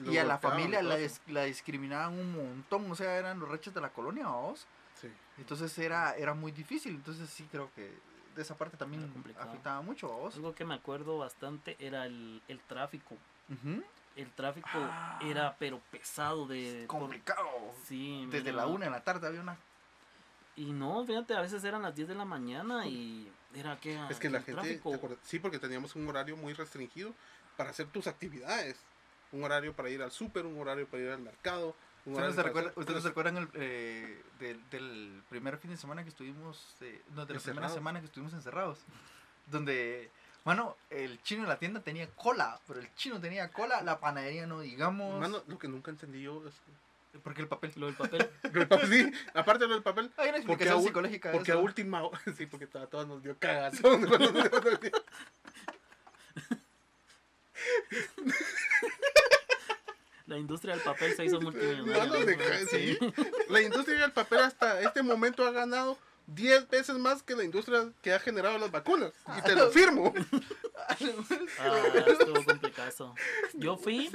Y, 0.06 0.10
y 0.10 0.18
a 0.18 0.24
la 0.24 0.38
familia 0.38 0.82
la, 0.82 1.44
discriminaban 1.44 2.18
un 2.18 2.32
montón, 2.32 2.90
o 2.90 2.94
sea, 2.94 3.16
eran 3.16 3.38
los 3.38 3.48
rechos 3.48 3.74
de 3.74 3.80
la 3.80 3.90
colonia, 3.90 4.28
vos. 4.28 4.66
Sí. 5.00 5.08
Entonces 5.38 5.76
era, 5.78 6.14
era 6.16 6.34
muy 6.34 6.52
difícil, 6.52 6.94
entonces 6.94 7.28
sí 7.28 7.46
creo 7.50 7.70
que 7.74 7.92
de 8.34 8.42
esa 8.42 8.56
parte 8.56 8.76
también 8.76 9.10
afectaba 9.40 9.80
mucho 9.82 10.12
a 10.12 10.16
vos. 10.16 10.36
Algo 10.36 10.54
que 10.54 10.64
me 10.64 10.74
acuerdo 10.74 11.18
bastante 11.18 11.76
era 11.78 12.06
el, 12.06 12.42
el 12.48 12.60
tráfico. 12.60 13.16
Ujú. 13.48 13.82
El 14.16 14.30
tráfico 14.32 14.68
Ah. 14.74 15.18
era 15.22 15.54
pero 15.58 15.78
pesado 15.90 16.46
de... 16.46 16.86
por- 16.88 17.00
Complicado. 17.00 17.46
sí, 17.86 18.26
Desde 18.30 18.50
mira, 18.52 18.64
la 18.64 18.66
una 18.66 18.86
de 18.86 18.90
la 18.90 19.04
tarde 19.04 19.26
había 19.28 19.40
una... 19.42 19.56
Y 20.56 20.72
no, 20.72 21.04
fíjate, 21.04 21.34
a 21.34 21.42
veces 21.42 21.62
eran 21.64 21.82
las 21.82 21.94
10 21.94 22.08
de 22.08 22.14
la 22.14 22.24
mañana 22.24 22.86
y 22.86 23.30
era 23.54 23.76
que... 23.78 23.94
Es 24.08 24.18
que 24.18 24.30
la 24.30 24.38
gente, 24.40 24.52
tráfico- 24.62 24.90
¿te 24.90 24.96
acuerdas? 24.96 25.18
sí, 25.22 25.38
porque 25.38 25.58
teníamos 25.58 25.94
un 25.96 26.08
horario 26.08 26.34
muy 26.36 26.54
restringido 26.54 27.12
para 27.58 27.70
hacer 27.70 27.86
tus 27.88 28.06
actividades. 28.06 28.76
Un 29.32 29.44
horario 29.44 29.74
para 29.74 29.90
ir 29.90 30.02
al 30.02 30.10
súper, 30.10 30.46
un 30.46 30.58
horario 30.58 30.86
para 30.88 31.02
ir 31.02 31.10
al 31.10 31.20
mercado. 31.20 31.76
un 32.06 32.14
¿Ustedes 32.14 32.36
se 32.36 32.40
hacer- 32.40 32.72
ustedes 32.74 32.94
no 32.96 33.00
se 33.02 33.08
recuerdan 33.08 33.36
el, 33.36 33.48
eh, 33.54 34.22
del, 34.38 34.70
del 34.70 35.22
primer 35.28 35.58
fin 35.58 35.72
de 35.72 35.76
semana 35.76 36.02
que 36.04 36.08
estuvimos, 36.08 36.74
eh, 36.80 37.02
no, 37.14 37.26
de 37.26 37.34
la 37.34 37.40
primera 37.40 37.68
semana 37.68 38.00
que 38.00 38.06
estuvimos 38.06 38.32
encerrados? 38.32 38.78
Donde, 39.48 40.10
bueno, 40.46 40.76
el 40.90 41.20
chino 41.24 41.42
en 41.42 41.48
la 41.48 41.58
tienda 41.58 41.80
tenía 41.80 42.06
cola, 42.14 42.60
pero 42.68 42.78
el 42.78 42.94
chino 42.94 43.20
tenía 43.20 43.48
cola, 43.50 43.82
la 43.82 43.98
panadería 43.98 44.46
no 44.46 44.60
digamos, 44.60 45.18
Mano, 45.18 45.42
lo 45.48 45.58
que 45.58 45.66
nunca 45.66 45.90
entendí 45.90 46.22
yo 46.22 46.40
es... 46.46 46.54
porque 47.24 47.42
el 47.42 47.48
papel... 47.48 47.72
Lo 47.74 47.86
del 47.86 47.96
papel. 47.96 48.30
El 48.44 48.68
papel, 48.68 48.88
sí, 48.88 49.12
aparte 49.34 49.64
de 49.64 49.68
lo 49.68 49.74
del 49.74 49.82
papel, 49.82 50.12
Hay 50.16 50.28
una 50.28 50.38
Porque 50.46 50.52
explicación 50.62 50.78
a 50.78 50.80
ul- 50.80 50.86
psicológica 50.86 51.32
porque 51.32 51.50
a 51.50 51.56
última 51.56 52.04
hora, 52.04 52.20
sí, 52.36 52.46
porque 52.46 52.68
a 52.78 52.86
todos 52.86 53.08
nos 53.08 53.24
dio 53.24 53.36
cagazón. 53.36 54.08
La 60.26 60.38
industria 60.38 60.74
del 60.74 60.84
papel 60.84 61.14
se 61.16 61.24
hizo 61.24 61.40
multimillonaria. 61.40 62.04
Mano, 62.04 62.14
sí. 62.70 62.96
La 63.48 63.62
industria 63.62 63.98
del 63.98 64.12
papel 64.12 64.38
hasta 64.40 64.80
este 64.80 65.02
momento 65.02 65.44
ha 65.44 65.50
ganado 65.50 65.98
10 66.26 66.68
veces 66.68 66.96
más 66.98 67.22
que 67.22 67.34
la 67.36 67.44
industria 67.44 67.92
que 68.02 68.12
ha 68.12 68.18
generado 68.18 68.58
las 68.58 68.70
vacunas. 68.70 69.12
Y 69.38 69.42
te 69.42 69.54
lo 69.54 69.70
firmo. 69.70 70.12
Ah, 70.88 70.94
estuvo 72.06 72.44
complicado. 72.44 73.14
Yo 73.54 73.76
fui, 73.76 74.10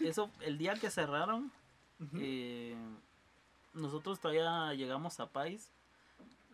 eso, 0.00 0.30
el 0.40 0.58
día 0.58 0.74
que 0.74 0.90
cerraron, 0.90 1.52
eh, 2.16 2.74
nosotros 3.72 4.18
todavía 4.18 4.74
llegamos 4.74 5.20
a 5.20 5.28
País 5.28 5.70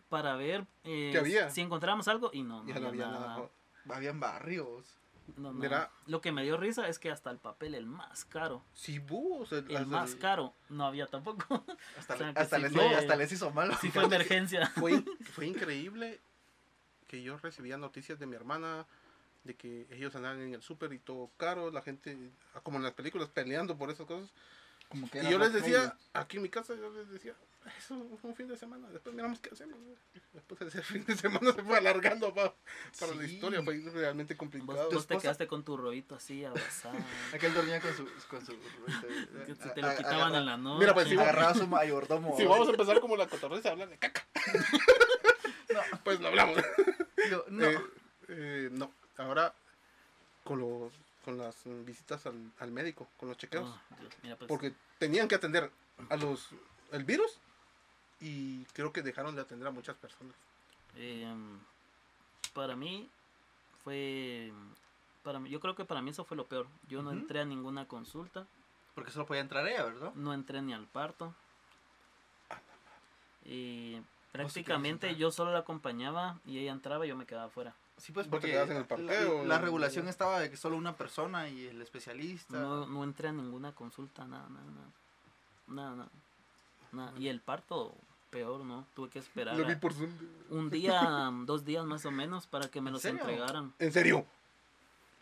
para 0.09 0.35
ver 0.35 0.65
eh, 0.83 1.09
¿Qué 1.11 1.17
había? 1.17 1.49
si 1.49 1.61
encontramos 1.61 2.07
algo 2.07 2.29
y 2.31 2.43
no, 2.43 2.63
no 2.63 2.67
Ya 2.67 2.79
no 2.79 2.89
había 2.89 3.05
había 3.07 3.19
nada. 3.19 3.37
nada. 3.37 3.49
Habían 3.97 4.19
barrios. 4.19 4.85
No, 5.37 5.51
no. 5.51 5.53
Mira. 5.53 5.89
Lo 6.07 6.21
que 6.21 6.31
me 6.31 6.43
dio 6.43 6.57
risa 6.57 6.87
es 6.87 6.99
que 6.99 7.11
hasta 7.11 7.31
el 7.31 7.37
papel, 7.39 7.75
el 7.75 7.85
más 7.87 8.25
caro, 8.25 8.63
Sí, 8.73 9.01
el- 9.69 9.85
más 9.87 10.15
caro, 10.15 10.53
no 10.69 10.85
había 10.85 11.07
tampoco. 11.07 11.63
Hasta, 11.97 12.13
O 12.13 12.17
sea, 12.17 12.27
le- 12.27 12.33
que 12.33 12.39
hasta 12.39 12.55
sí 12.57 12.61
les, 12.63 12.71
fue- 12.71 12.95
hasta 12.95 13.15
les 13.15 13.31
hizo 13.31 13.51
mal. 13.51 13.75
Sí 13.81 13.89
fue 13.91 14.03
emergencia. 14.03 14.67
Fue, 14.67 14.91
in- 14.93 15.05
fue 15.33 15.47
increíble 15.47 16.19
que 17.07 17.21
yo 17.23 17.37
recibía 17.37 17.77
noticias 17.77 18.19
de 18.19 18.25
mi 18.25 18.35
hermana 18.35 18.85
de 19.43 19.55
que 19.55 19.87
ellos 19.91 20.15
andaban 20.15 20.41
en 20.41 20.53
el 20.55 20.61
súper 20.63 20.91
y 20.93 20.99
todo 20.99 21.29
caro, 21.37 21.69
la 21.71 21.81
gente, 21.83 22.17
como 22.63 22.77
en 22.77 22.83
las 22.83 22.93
películas, 22.93 23.29
peleando 23.29 23.77
por 23.77 23.91
esas 23.91 24.07
cosas. 24.07 24.29
Como 24.89 25.09
que 25.09 25.21
Y 25.23 25.29
yo 25.29 25.37
les 25.39 25.53
decía, 25.53 25.95
aquí 26.13 26.37
en 26.37 26.43
mi 26.43 26.49
casa, 26.49 26.73
yo 26.75 26.89
les 26.91 27.09
decía, 27.09 27.35
eso 27.77 28.17
fue 28.21 28.29
un 28.29 28.35
fin 28.35 28.47
de 28.47 28.55
semana, 28.57 28.87
después 28.89 29.15
miramos 29.15 29.39
qué 29.39 29.49
hacemos. 29.51 29.77
Después 30.33 30.61
ese 30.61 30.81
fin 30.83 31.03
de 31.05 31.15
semana 31.15 31.51
se 31.53 31.63
fue 31.63 31.77
alargando 31.77 32.33
pa- 32.33 32.53
para 32.99 33.15
la 33.15 33.23
historia, 33.25 33.61
fue 33.63 33.79
realmente 33.93 34.37
complicado. 34.37 34.89
vos 34.91 35.07
te 35.07 35.17
quedaste 35.17 35.47
con 35.47 35.63
tu 35.63 35.75
rollito 35.77 36.15
así 36.15 36.43
abrazado. 36.45 36.95
Aquel 37.33 37.53
dormía 37.53 37.79
con 37.81 37.93
su... 37.95 38.07
Con 38.29 38.45
su 38.45 38.51
se 38.53 39.69
te 39.69 39.81
lo 39.81 39.87
a- 39.87 39.95
quitaban 39.95 40.19
agarra- 40.21 40.37
en 40.39 40.45
la 40.45 40.57
noche. 40.57 40.79
Mira, 40.79 40.93
pues, 40.93 41.07
sí, 41.07 41.17
Agarraba 41.17 41.53
su 41.55 41.67
mayordomo. 41.67 42.35
Si 42.37 42.45
vamos 42.45 42.67
a 42.67 42.71
empezar 42.71 42.99
como 42.99 43.15
la 43.17 43.27
cotorreza 43.27 43.69
a 43.69 43.71
hablar 43.73 43.89
de 43.89 43.97
caca, 43.97 44.25
No, 45.73 45.81
pues 46.03 46.19
lo 46.19 46.27
hablamos. 46.27 46.57
yo- 47.29 47.45
no. 47.49 47.65
Eh, 47.65 47.79
eh, 48.27 48.69
no, 48.71 48.91
ahora 49.17 49.53
con 50.43 50.59
los 50.59 50.91
con 51.23 51.39
las 51.39 51.55
visitas 51.85 52.23
al, 52.27 52.51
al 52.59 52.71
médico, 52.71 53.07
con 53.17 53.29
los 53.29 53.37
chequeos, 53.37 53.67
Oh, 53.67 53.95
Dios, 53.99 54.13
mira, 54.21 54.35
pues, 54.35 54.47
porque 54.47 54.73
tenían 54.99 55.27
que 55.27 55.33
atender 55.33 55.71
a 56.09 56.17
los 56.17 56.49
el 56.91 57.03
virus 57.03 57.39
y 58.21 58.63
creo 58.73 58.91
que 58.93 59.01
dejaron 59.01 59.35
de 59.35 59.41
atender 59.41 59.67
a 59.67 59.71
muchas 59.71 59.95
personas. 59.97 60.33
eh, 60.95 61.33
para 62.53 62.75
mí 62.75 63.09
fue 63.83 64.53
para 65.23 65.39
mí, 65.39 65.49
yo 65.49 65.59
creo 65.59 65.75
que 65.75 65.85
para 65.85 66.01
mí 66.01 66.11
eso 66.11 66.23
fue 66.23 66.37
lo 66.37 66.45
peor. 66.45 66.67
Yo 66.87 67.01
no 67.01 67.11
entré 67.11 67.39
a 67.41 67.45
ninguna 67.45 67.87
consulta, 67.87 68.45
Porque 68.93 69.11
solo 69.11 69.25
podía 69.25 69.41
entrar 69.41 69.67
ella, 69.67 69.83
¿verdad? 69.83 70.13
no 70.15 70.33
entré 70.33 70.61
ni 70.61 70.73
al 70.73 70.85
parto. 70.87 71.33
Y 73.43 73.91
querías 73.93 74.05
prácticamente 74.31 75.15
yo 75.15 75.31
solo 75.31 75.51
la 75.51 75.59
acompañaba 75.59 76.39
y 76.45 76.59
ella 76.59 76.71
entraba 76.71 77.05
y 77.05 77.09
yo 77.09 77.15
me 77.15 77.25
quedaba 77.25 77.45
afuera. 77.47 77.73
Sí, 77.97 78.11
pues 78.11 78.27
¿Vos 78.29 78.39
te 78.41 78.47
porque 78.47 78.51
quedabas 78.51 78.69
en 78.71 78.77
el 78.77 78.81
la- 78.83 78.87
parqueo? 78.87 79.45
la, 79.45 79.57
regulación 79.59 80.07
estaba 80.07 80.39
de 80.39 80.49
que 80.49 80.57
solo 80.57 80.75
una 80.77 80.95
persona 80.95 81.47
y 81.49 81.67
el 81.67 81.81
especialista. 81.81 82.57
No, 82.57 82.85
no 82.85 83.03
entré 83.03 83.29
a 83.29 83.31
ninguna 83.31 83.71
consulta, 83.73 84.25
nada, 84.25 84.47
nada, 84.49 84.65
nada. 84.65 84.87
Nada, 85.67 85.95
nada. 85.95 86.09
Nada. 86.95 87.13
Y 87.19 87.27
el 87.27 87.39
parto, 87.41 87.93
peor, 88.29 88.61
¿no? 88.65 88.85
Tuve 88.95 89.09
que 89.09 89.19
esperar 89.19 89.55
Lo 89.57 89.65
vi 89.65 89.73
a- 89.73 89.79
por 89.79 89.93
Zoom. 89.93 90.09
un 90.49 90.69
día, 90.69 90.99
dos 91.45 91.63
días 91.65 91.85
más 91.85 92.05
o 92.05 92.11
menos 92.11 92.47
para 92.47 92.69
que 92.69 92.81
me 92.81 92.89
¿En 92.89 92.93
los 92.93 93.01
serio? 93.01 93.19
entregaran. 93.21 93.73
¿En 93.79 93.91
serio? 93.91 94.25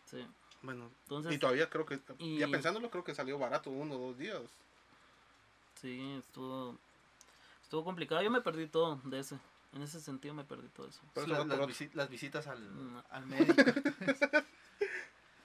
Sí. 0.06 0.26
Bueno, 0.62 0.88
Entonces, 1.02 1.34
y 1.34 1.38
todavía 1.38 1.68
creo 1.68 1.84
que, 1.84 2.00
y- 2.18 2.38
ya 2.38 2.48
pensándolo, 2.48 2.90
creo 2.90 3.04
que 3.04 3.14
salió 3.14 3.38
barato 3.38 3.70
uno 3.70 3.94
o 3.96 3.98
dos 3.98 4.18
días. 4.18 4.40
sí, 5.80 6.14
estuvo, 6.18 6.78
estuvo 7.62 7.84
complicado. 7.84 8.22
Yo 8.22 8.30
me 8.30 8.40
perdí 8.40 8.66
todo 8.66 9.00
de 9.04 9.18
ese. 9.20 9.38
En 9.74 9.82
ese 9.82 10.00
sentido 10.00 10.32
me 10.34 10.44
perdí 10.44 10.68
todo 10.68 10.86
eso. 10.88 11.00
Pero 11.14 11.26
La- 11.26 11.44
las, 11.44 11.68
visi- 11.68 12.08
visitas 12.08 12.46
al, 12.46 12.92
No. 12.94 13.02
al 13.10 13.26
médico. 13.26 13.52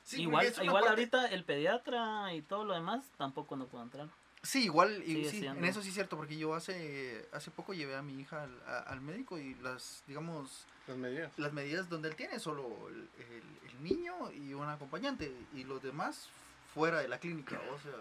Sí, 0.04 0.24
igual 0.24 0.48
igual 0.64 0.84
parte- 0.86 0.90
ahorita 0.90 1.26
el 1.28 1.44
pediatra 1.44 2.34
y 2.34 2.42
todo 2.42 2.64
lo 2.66 2.74
demás 2.74 3.04
tampoco 3.18 3.56
no 3.56 3.68
puedo 3.68 3.84
entrar. 3.84 4.08
Sí, 4.42 4.64
igual, 4.64 5.04
y, 5.06 5.26
sí, 5.30 5.46
en 5.46 5.66
eso 5.66 5.82
sí 5.82 5.90
es 5.90 5.94
cierto, 5.96 6.16
porque 6.16 6.38
yo 6.38 6.54
hace 6.56 7.28
hace 7.34 7.52
poco 7.52 7.74
llevé 7.74 7.96
a 7.98 8.02
mi 8.02 8.20
hija 8.22 8.44
al, 8.44 8.62
a- 8.66 8.80
al 8.84 9.02
médico 9.02 9.38
y 9.38 9.54
las, 9.56 10.02
digamos, 10.08 10.66
Las 10.88 10.96
medidas. 10.98 11.32
las 11.38 11.52
medidas 11.52 11.90
donde 11.90 12.08
él 12.10 12.16
tiene 12.16 12.40
solo 12.40 12.88
el, 12.88 13.10
el- 13.18 13.70
el 13.70 13.84
niño 13.84 14.32
y 14.32 14.54
un 14.54 14.68
acompañante 14.70 15.30
y 15.54 15.66
los 15.66 15.82
demás 15.84 16.30
fuera 16.74 17.00
de 17.00 17.10
la 17.10 17.20
clínica, 17.20 17.60
o 17.74 17.80
sea, 17.80 17.92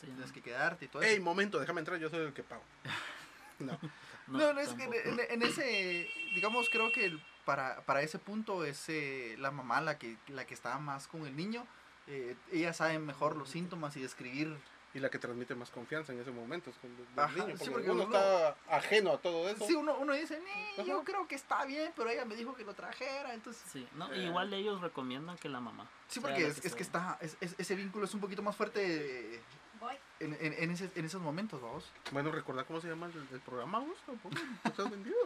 Sí, 0.00 0.08
tienes 0.08 0.30
que 0.32 0.42
quedarte 0.42 0.84
y 0.84 0.88
todo 0.88 1.00
Ey, 1.02 1.14
eso. 1.14 1.22
momento, 1.22 1.58
déjame 1.58 1.80
entrar, 1.80 1.98
yo 1.98 2.10
soy 2.10 2.26
el 2.26 2.32
que 2.34 2.42
pago. 2.42 2.62
No. 3.58 3.78
No, 4.26 4.52
no, 4.52 4.60
es 4.60 4.68
que 4.74 4.84
en, 4.84 4.90
tampoco. 4.92 5.22
en- 5.22 5.30
en 5.30 5.42
ese, 5.48 6.10
digamos, 6.34 6.68
creo 6.68 6.92
que 6.92 7.06
el- 7.06 7.22
para, 7.46 7.80
para 7.86 8.02
ese 8.02 8.18
punto 8.18 8.64
es 8.66 8.84
eh, 8.90 9.36
la 9.38 9.50
mamá 9.50 9.80
la 9.80 9.96
que, 9.98 10.18
la 10.28 10.44
que 10.46 10.52
está 10.52 10.76
más 10.78 11.06
con 11.08 11.26
el 11.26 11.34
niño. 11.34 11.66
eh, 12.06 12.36
ella 12.52 12.74
sabe 12.74 12.98
mejor 12.98 13.34
los 13.34 13.48
síntomas 13.48 13.96
y 13.96 14.02
describir. 14.02 14.54
Y 14.96 14.98
la 14.98 15.10
que 15.10 15.18
transmite 15.18 15.54
más 15.54 15.68
confianza 15.70 16.14
en 16.14 16.20
ese 16.20 16.30
momento 16.30 16.70
es 16.70 16.76
Ajá, 17.18 17.30
niño, 17.44 17.54
sí, 17.58 17.68
porque, 17.68 17.90
uno, 17.90 18.04
uno- 18.04 18.16
está 18.16 18.56
ajeno 18.74 19.12
a 19.12 19.18
todo 19.18 19.46
eso. 19.46 19.66
Sí, 19.66 19.74
uno, 19.74 19.94
uno 19.98 20.14
dice, 20.14 20.40
"Nee, 20.40 20.86
yo 20.86 21.04
creo 21.04 21.28
que 21.28 21.34
está 21.34 21.66
bien, 21.66 21.92
pero 21.94 22.08
ella 22.08 22.24
me 22.24 22.34
dijo 22.34 22.54
que 22.54 22.64
lo 22.64 22.72
trajera, 22.72 23.34
entonces... 23.34 23.62
Sí, 23.70 23.86
no, 23.96 24.10
Eh. 24.10 24.24
igual 24.24 24.54
ellos 24.54 24.80
recomiendan 24.80 25.36
que 25.36 25.50
la 25.50 25.60
mamá. 25.60 25.86
Sí, 26.08 26.18
porque 26.20 26.46
es, 26.46 26.64
es 26.64 26.74
que 26.74 26.82
está, 26.82 27.18
es- 27.20 27.36
es- 27.42 27.54
ese 27.58 27.74
vínculo 27.74 28.06
es 28.06 28.14
un 28.14 28.20
poquito 28.22 28.40
más 28.40 28.56
fuerte 28.56 29.42
Voy. 29.78 29.94
en, 30.20 30.32
en, 30.40 30.54
en 30.54 30.70
ese- 30.70 30.90
en 30.94 31.04
esos 31.04 31.20
momentos, 31.20 31.60
vamos. 31.60 31.84
Bueno, 32.10 32.32
¿recordar 32.32 32.64
cómo 32.64 32.80
se 32.80 32.88
llama 32.88 33.04
el, 33.04 33.28
el 33.34 33.40
programa, 33.40 33.80
vos? 33.80 33.98
Tampoco, 34.06 34.34
¿no 34.34 34.70
¿Estás 34.70 34.90
vendido? 34.90 35.16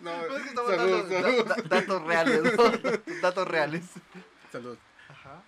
No, 0.00 0.10
Pero 0.22 0.36
es 0.38 0.42
que 0.44 0.48
estamos 0.48 0.70
saludos, 0.70 1.10
dando 1.10 1.28
saludos. 1.28 1.48
da- 1.48 1.56
da- 1.56 1.62
datos 1.80 2.02
reales, 2.04 2.42
¿no? 2.42 3.12
datos 3.20 3.48
reales. 3.48 3.84
Saludos. 4.50 4.78
Ajá. 5.10 5.42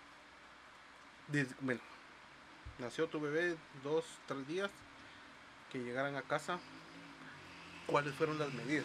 Bueno, 1.61 1.81
nació 2.79 3.07
tu 3.09 3.21
bebé 3.21 3.57
dos, 3.83 4.05
tres 4.27 4.47
días, 4.47 4.71
que 5.73 5.79
llegaran 5.79 6.17
a 6.17 6.23
casa. 6.23 6.59
¿Cuáles 7.87 8.15
fueron 8.15 8.39
las 8.39 8.53
medidas? 8.53 8.85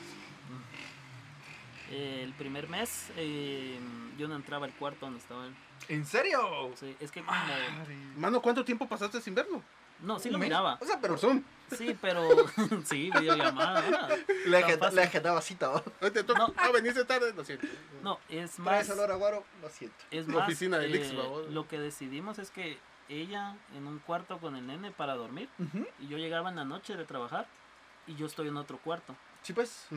El 1.92 2.34
primer 2.34 2.68
mes 2.70 3.10
eh, 3.18 3.78
yo 4.18 4.28
no 4.28 4.36
entraba 4.36 4.66
al 4.66 4.74
cuarto 4.74 5.06
donde 5.06 5.20
estaba 5.20 5.46
él. 5.46 5.54
¿En 5.90 6.06
serio? 6.06 6.72
Sí, 6.76 6.96
es 7.00 7.12
que 7.12 7.20
como... 7.22 7.32
Madre. 7.38 7.96
Mano, 8.16 8.42
¿cuánto 8.42 8.64
tiempo 8.64 8.88
pasaste 8.88 9.20
sin 9.22 9.36
verlo? 9.36 9.62
No, 10.00 10.18
sí 10.18 10.30
¿Un 10.30 10.34
lo 10.34 10.40
mes? 10.40 10.48
miraba. 10.48 10.78
O 10.82 10.86
sea, 10.86 11.00
pero 11.00 11.18
Zoom. 11.18 11.44
Sí, 11.78 11.96
pero... 12.02 12.28
sí, 12.86 13.12
videollamada. 13.12 13.84
ah. 14.10 14.16
le, 14.46 14.58
agenda- 14.58 14.92
le 14.92 15.04
agendaba 15.04 15.42
cita, 15.42 15.72
toca. 16.26 16.40
No. 16.40 16.54
Ah, 16.58 16.72
veniste 16.72 17.04
tarde, 17.06 17.34
lo 17.34 17.44
siento. 17.44 17.68
No, 18.02 18.18
es 18.30 18.58
más... 18.60 18.86
Traes 18.86 18.90
olor 18.92 19.12
a 19.12 19.16
guaro, 19.16 19.44
lo 19.62 19.70
siento. 19.70 19.98
Es 20.10 20.28
La 20.28 20.36
más, 20.36 20.48
oficina 20.48 20.78
del 20.80 20.96
Ix, 20.96 21.12
eh, 21.12 21.16
babos. 21.16 21.50
lo 21.52 21.68
que 21.68 21.80
decidimos 21.80 22.40
es 22.40 22.50
que 22.50 22.78
ella 23.10 23.56
en 23.76 23.88
un 23.88 24.00
cuarto 24.00 24.38
con 24.40 24.56
el 24.56 24.66
nene 24.68 24.92
para 24.92 25.16
dormir 25.16 25.50
y 26.00 26.08
yo 26.08 26.18
llegaba 26.18 26.50
en 26.50 26.56
la 26.56 26.66
noche 26.66 26.96
de 26.96 27.06
trabajar 27.06 27.48
y 28.08 28.16
yo 28.16 28.26
estoy 28.26 28.48
en 28.48 28.58
otro 28.58 28.78
cuarto. 28.78 29.16
Sí, 29.42 29.52
pues. 29.54 29.88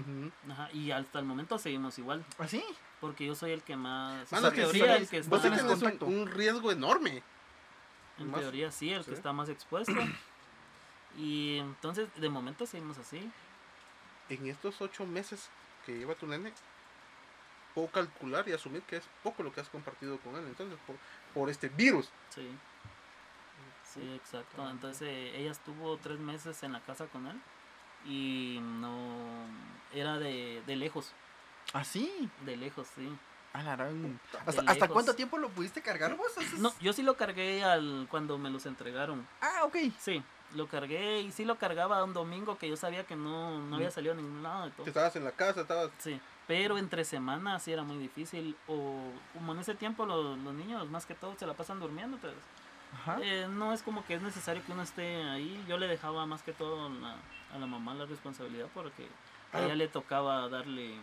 Ajá, 0.51 0.69
y 0.73 0.91
hasta 0.91 1.19
el 1.21 1.25
momento 1.25 1.59
seguimos 1.59 1.99
igual, 1.99 2.25
¿Así? 2.39 2.65
porque 3.01 3.27
yo 3.27 3.35
soy 3.37 3.53
el 3.53 3.63
que 3.63 3.77
más... 3.77 4.31
Mano, 4.33 4.49
en 4.49 4.55
que 4.55 4.61
teoría, 4.63 4.97
sí, 4.97 5.03
el 5.03 5.09
que 5.09 5.21
Vos 5.23 5.45
está... 5.45 5.57
tenés 5.57 5.83
un, 6.03 6.15
un 6.15 6.27
riesgo 6.27 6.73
enorme. 6.73 7.23
En 8.19 8.31
Más- 8.31 8.41
teoría 8.41 8.73
sí, 8.73 8.93
el 8.93 9.05
sí. 9.05 9.11
que 9.11 9.17
está 9.17 9.33
más 9.33 9.49
expuesto. 9.49 9.93
Y 11.19 11.57
entonces, 11.59 12.09
de 12.17 12.29
momento 12.29 12.67
seguimos 12.67 12.99
así. 12.99 13.31
En 14.29 14.47
estos 14.49 14.81
ocho 14.83 15.07
meses 15.07 15.49
que 15.87 15.97
lleva 15.97 16.15
tu 16.15 16.27
nene, 16.27 16.53
puedo 17.75 17.89
calcular 17.89 18.47
y 18.49 18.53
asumir 18.53 18.83
que 18.83 18.97
es 18.97 19.05
poco 19.23 19.43
lo 19.43 19.51
que 19.53 19.61
has 19.63 19.69
compartido 19.71 20.19
con 20.19 20.37
él. 20.37 20.45
Entonces, 20.47 20.79
por, 20.87 20.97
por 21.33 21.49
este 21.49 21.69
virus. 21.71 22.11
Sí. 22.29 22.47
Sí, 23.97 24.15
exacto. 24.15 24.71
Entonces 24.71 25.03
eh, 25.03 25.39
ella 25.41 25.51
estuvo 25.51 25.97
tres 25.99 26.19
meses 26.19 26.63
en 26.63 26.73
la 26.73 26.81
casa 26.81 27.07
con 27.07 27.27
él 27.27 27.41
y 28.05 28.59
no... 28.61 29.47
Era 29.93 30.19
de, 30.19 30.63
de 30.67 30.77
lejos, 30.77 31.13
¿Así? 31.73 32.29
de 32.45 32.57
lejos, 32.57 32.87
sí. 32.95 33.11
A 33.53 33.63
la 33.63 33.77
gran- 33.77 34.03
De 34.03 34.19
¿Hasta, 34.45 34.63
¿Hasta 34.71 34.89
cuánto 34.89 35.15
tiempo 35.15 35.39
lo 35.39 35.49
pudiste 35.49 35.81
cargar 35.81 36.15
vos? 36.17 36.27
No, 36.59 36.73
yo 36.81 36.93
sí 36.93 37.03
lo 37.03 37.17
cargué 37.17 37.65
al 37.65 38.07
cuando 38.11 38.37
me 38.37 38.51
los 38.51 38.67
entregaron. 38.67 39.27
Ah, 39.41 39.63
ok. 39.65 39.77
Sí, 39.99 40.23
lo 40.55 40.67
cargué 40.69 41.23
y 41.23 41.33
sí 41.33 41.45
lo 41.47 41.57
cargaba 41.57 42.05
un 42.05 42.13
domingo 42.13 42.59
que 42.59 42.69
yo 42.69 42.77
sabía 42.77 43.05
que 43.07 43.17
no, 43.17 43.59
no 43.61 43.77
había 43.77 43.91
salido 43.91 44.13
a 44.13 44.17
ningún 44.17 44.43
lado 44.43 44.67
de 44.67 44.71
todo. 44.73 44.87
Estabas 44.87 45.17
en 45.17 45.25
la 45.25 45.33
casa, 45.33 45.63
estabas. 45.63 45.91
Sí, 45.99 46.21
pero 46.47 46.77
entre 46.77 47.05
semanas 47.05 47.63
sí 47.63 47.73
era 47.73 47.83
muy 47.83 47.97
difícil. 47.97 48.55
O 48.67 49.11
como 49.33 49.53
en 49.55 49.61
ese 49.61 49.75
tiempo 49.75 50.05
los, 50.05 50.37
los 50.39 50.53
niños 50.53 50.89
más 50.91 51.07
que 51.07 51.15
todo 51.15 51.35
se 51.39 51.47
la 51.47 51.55
pasan 51.55 51.81
durmiendo, 51.81 52.19
Ajá. 52.19 52.29
Eh, 53.23 53.47
no 53.51 53.73
es 53.73 53.83
como 53.83 54.05
que 54.07 54.15
es 54.15 54.23
necesario 54.23 54.63
que 54.65 54.73
uno 54.73 54.83
esté 54.83 55.23
ahí. 55.25 55.65
Yo 55.69 55.79
le 55.79 55.87
dejaba 55.89 56.27
más 56.27 56.43
que 56.43 56.53
todo 56.53 56.87
a 56.87 56.89
la, 56.91 57.17
a 57.55 57.59
la 57.59 57.67
mamá 57.67 57.95
la 57.95 58.07
responsabilidad 58.07 58.67
porque 58.75 59.05
a 59.53 59.59
Ah. 59.59 59.65
ella 59.65 59.75
le 59.75 59.89
tocaba 59.89 60.49
darle... 60.49 60.97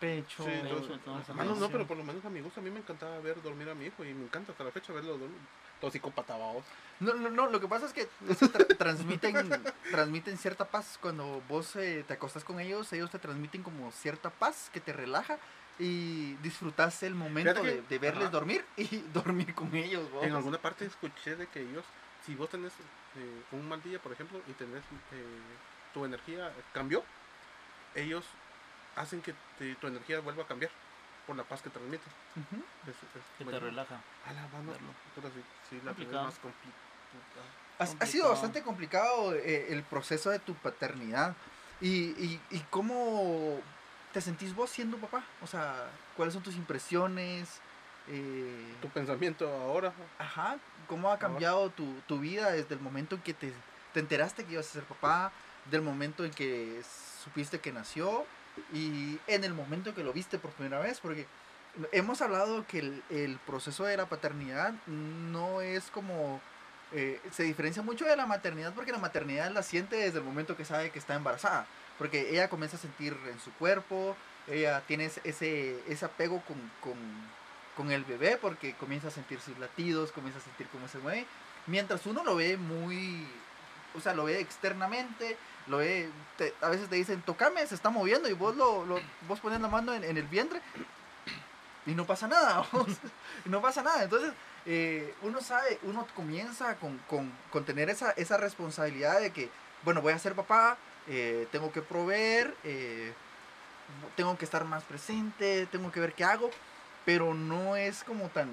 Pecho. 0.00 0.42
Sí, 0.44 0.50
entonces- 0.50 0.98
Ah, 1.38 1.44
no, 1.44 1.54
no, 1.54 1.68
pero 1.70 1.86
por 1.86 1.96
lo 1.96 2.04
menos 2.04 2.24
a 2.24 2.28
mi 2.28 2.40
gusto, 2.40 2.60
a 2.60 2.62
mí 2.62 2.70
me 2.70 2.80
encantaba 2.80 3.18
ver 3.20 3.40
dormir 3.42 3.68
a 3.70 3.74
mi 3.74 3.86
hijo 3.86 4.04
y 4.04 4.12
me 4.12 4.24
encanta 4.24 4.52
hasta 4.52 4.64
la 4.64 4.70
fecha 4.72 4.92
verlo 4.92 5.12
dormir. 5.16 5.38
Todo 5.80 5.90
psicópata, 5.90 6.36
babos. 6.36 6.64
No, 7.00 7.14
no, 7.14 7.30
no, 7.30 7.46
lo 7.48 7.60
que 7.60 7.68
pasa 7.68 7.86
es 7.86 7.92
que 7.92 8.02
es 8.28 8.38
que 8.38 8.46
tra- 8.46 8.76
transmiten, 8.78 9.50
transmiten 9.90 10.36
cierta 10.36 10.64
paz. 10.66 10.98
Cuando 11.00 11.40
vos 11.48 11.76
eh, 11.76 12.04
te 12.06 12.14
acostás 12.14 12.44
con 12.44 12.60
ellos, 12.60 12.92
ellos 12.92 13.10
te 13.10 13.18
transmiten 13.18 13.62
como 13.62 13.90
cierta 13.92 14.30
paz 14.30 14.68
que 14.72 14.80
te 14.80 14.92
relaja 14.92 15.38
y 15.78 16.34
disfrutas 16.36 17.02
el 17.02 17.14
momento 17.14 17.62
de, 17.62 17.82
de 17.82 17.98
verles 17.98 18.24
ajá. 18.24 18.30
dormir 18.30 18.64
y 18.76 18.98
dormir 19.12 19.54
con 19.54 19.74
ellos. 19.74 20.10
vos. 20.10 20.24
En 20.24 20.32
alguna 20.34 20.58
parte 20.58 20.84
escuché 20.86 21.36
de 21.36 21.46
que 21.48 21.60
ellos, 21.62 21.84
si 22.24 22.34
vos 22.34 22.48
tenés 22.48 22.72
eh, 23.16 23.42
un 23.52 23.68
mal 23.68 23.82
día, 23.82 23.98
por 23.98 24.12
ejemplo, 24.12 24.40
y 24.48 24.52
tenés 24.52 24.82
eh, 25.12 25.24
tu 25.92 26.04
energía 26.04 26.52
cambió, 26.72 27.02
ellos 27.94 28.24
hacen 28.96 29.20
que 29.22 29.34
te- 29.58 29.74
tu 29.76 29.86
energía 29.86 30.20
vuelva 30.20 30.44
a 30.44 30.46
cambiar 30.46 30.70
por 31.26 31.36
la 31.36 31.42
paz 31.44 31.62
que. 31.62 31.68
Es- 31.68 31.74
es 31.76 33.22
Que 33.38 33.44
te 33.44 33.58
relaja. 33.58 34.00
A 34.26 34.32
la 34.32 34.46
mano, 34.48 34.72
sí, 34.74 35.42
sí, 35.70 35.76
la 35.84 35.92
Complicado. 35.92 36.24
más 36.24 36.38
complicada. 36.38 36.84
Ha, 37.78 37.84
ha 38.04 38.06
sido 38.06 38.28
bastante 38.28 38.62
complicado 38.62 39.34
eh, 39.34 39.72
el 39.72 39.82
proceso 39.82 40.30
de 40.30 40.38
tu 40.38 40.54
paternidad. 40.54 41.34
Y, 41.80 41.88
y, 42.24 42.40
y 42.50 42.60
cómo 42.70 43.60
te 44.14 44.20
sentís 44.22 44.54
vos 44.54 44.70
siendo 44.70 44.96
papá? 44.96 45.22
O 45.42 45.46
sea, 45.46 45.74
¿cuáles 46.16 46.32
son 46.32 46.42
tus 46.42 46.54
impresiones? 46.54 47.60
Eh, 48.08 48.74
Tu 48.80 48.88
pensamiento 48.88 49.48
ahora, 49.48 49.92
Ajá, 50.18 50.56
¿cómo 50.86 51.10
ha 51.10 51.18
cambiado 51.18 51.68
tu, 51.70 51.92
tu 52.06 52.18
vida 52.20 52.50
desde 52.52 52.74
el 52.74 52.80
momento 52.80 53.16
en 53.16 53.22
que 53.22 53.34
te, 53.34 53.52
te 53.92 54.00
enteraste 54.00 54.44
que 54.44 54.52
ibas 54.54 54.68
a 54.68 54.72
ser 54.72 54.84
papá, 54.84 55.32
del 55.70 55.82
momento 55.82 56.24
en 56.24 56.30
que 56.30 56.80
supiste 57.24 57.58
que 57.60 57.72
nació 57.72 58.24
y 58.72 59.18
en 59.26 59.42
el 59.44 59.52
momento 59.54 59.90
en 59.90 59.96
que 59.96 60.04
lo 60.04 60.12
viste 60.12 60.38
por 60.38 60.50
primera 60.52 60.78
vez? 60.80 61.00
Porque 61.00 61.26
hemos 61.92 62.22
hablado 62.22 62.64
que 62.66 62.78
el, 62.78 63.02
el 63.10 63.38
proceso 63.46 63.84
de 63.84 63.96
la 63.96 64.06
paternidad 64.06 64.74
no 64.86 65.60
es 65.60 65.90
como... 65.90 66.40
eh, 66.92 67.20
se 67.32 67.42
diferencia 67.42 67.82
mucho 67.82 68.04
de 68.04 68.16
la 68.16 68.26
maternidad 68.26 68.72
porque 68.74 68.92
la 68.92 68.98
maternidad 68.98 69.50
la 69.50 69.62
siente 69.62 69.96
desde 69.96 70.18
el 70.18 70.24
momento 70.24 70.56
que 70.56 70.64
sabe 70.64 70.90
que 70.90 70.98
está 71.00 71.14
embarazada. 71.14 71.66
Porque 71.98 72.30
ella 72.30 72.48
comienza 72.48 72.76
a 72.76 72.80
sentir 72.80 73.16
en 73.30 73.38
su 73.40 73.52
cuerpo, 73.54 74.16
ella 74.48 74.82
tiene 74.86 75.06
ese- 75.06 75.20
ese, 75.88 76.04
apego 76.04 76.42
con, 76.42 76.56
con, 76.80 76.94
con 77.76 77.90
el 77.92 78.04
bebé 78.04 78.36
porque 78.36 78.74
comienza 78.74 79.08
a 79.08 79.10
sentir 79.10 79.40
sus 79.40 79.58
latidos, 79.58 80.12
comienza 80.12 80.38
a 80.40 80.42
sentir 80.42 80.66
cómo 80.68 80.88
se 80.88 80.98
mueve. 80.98 81.26
Mientras 81.66 82.04
uno 82.06 82.22
lo 82.24 82.36
ve 82.36 82.56
muy, 82.56 83.26
o 83.94 84.00
sea, 84.00 84.12
lo 84.14 84.24
ve 84.24 84.40
externamente, 84.40 85.36
lo 85.66 85.78
ve, 85.78 86.10
a 86.60 86.68
veces 86.68 86.88
te 86.90 86.96
dicen, 86.96 87.22
tocame, 87.22 87.66
se 87.66 87.74
está 87.74 87.90
moviendo 87.90 88.28
y 88.28 88.32
vos 88.34 88.54
lo, 88.56 88.84
lo- 88.84 89.00
vos 89.28 89.40
pones 89.40 89.60
la 89.60 89.68
mano 89.68 89.94
en, 89.94 90.04
el 90.04 90.24
vientre 90.24 90.60
y 91.86 91.94
no 91.94 92.06
pasa 92.06 92.26
nada, 92.28 92.66
no 93.44 93.60
pasa 93.62 93.82
nada. 93.82 94.02
Entonces, 94.04 94.32
eh, 94.66 95.14
uno 95.22 95.40
sabe, 95.40 95.78
uno 95.82 96.06
comienza 96.14 96.76
con, 96.76 96.98
con, 97.08 97.32
con, 97.50 97.64
tener 97.64 97.90
esa, 97.90 98.10
esa 98.12 98.36
responsabilidad 98.36 99.20
de 99.20 99.30
que, 99.32 99.50
bueno, 99.84 100.00
voy 100.02 100.12
a 100.12 100.18
ser 100.18 100.34
papá, 100.34 100.76
eh, 101.08 101.46
tengo 101.52 101.70
que 101.72 101.82
proveer, 101.82 102.54
eh, 102.64 103.12
tengo 104.16 104.36
que 104.38 104.44
estar 104.44 104.64
más 104.64 104.82
presente, 104.84 105.66
tengo 105.66 105.92
que 105.92 106.00
ver 106.00 106.14
qué 106.14 106.24
hago, 106.24 106.50
pero 107.04 107.34
no 107.34 107.76
es 107.76 108.04
como 108.04 108.28
tan, 108.28 108.48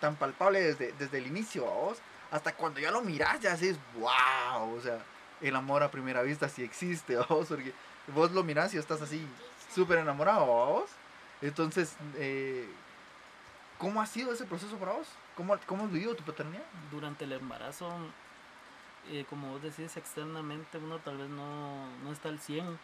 tan 0.00 0.16
palpable 0.16 0.60
desde, 0.60 0.92
desde 0.92 1.18
el 1.18 1.26
inicio, 1.26 1.64
vos. 1.64 1.98
Hasta 2.30 2.54
cuando 2.54 2.80
ya 2.80 2.90
lo 2.90 3.02
miras, 3.02 3.40
ya 3.40 3.56
dices, 3.56 3.78
wow, 3.98 4.76
o 4.76 4.80
sea, 4.80 4.98
el 5.40 5.54
amor 5.56 5.82
a 5.82 5.90
primera 5.90 6.22
vista 6.22 6.48
sí 6.48 6.62
existe, 6.62 7.16
vos, 7.28 7.48
porque 7.48 7.72
vos 8.14 8.30
lo 8.32 8.42
mirás 8.42 8.74
y 8.74 8.78
estás 8.78 9.02
así 9.02 9.26
súper 9.74 9.98
enamorado, 9.98 10.46
vos. 10.46 10.90
Entonces, 11.42 11.96
eh, 12.16 12.68
¿cómo 13.78 14.00
ha 14.00 14.06
sido 14.06 14.32
ese 14.32 14.44
proceso 14.44 14.76
para 14.76 14.92
vos? 14.92 15.08
¿Cómo, 15.36 15.56
cómo 15.66 15.84
has 15.84 15.92
vivido 15.92 16.14
tu 16.14 16.24
paternidad? 16.24 16.64
Durante 16.90 17.24
el 17.24 17.32
embarazo, 17.32 17.90
eh, 19.10 19.24
como 19.28 19.50
vos 19.50 19.62
decís, 19.62 19.96
externamente 19.96 20.78
uno 20.78 20.98
tal 20.98 21.18
vez 21.18 21.28
no, 21.28 21.86
no 22.02 22.12
está 22.12 22.28
al 22.28 22.40
100. 22.40 22.78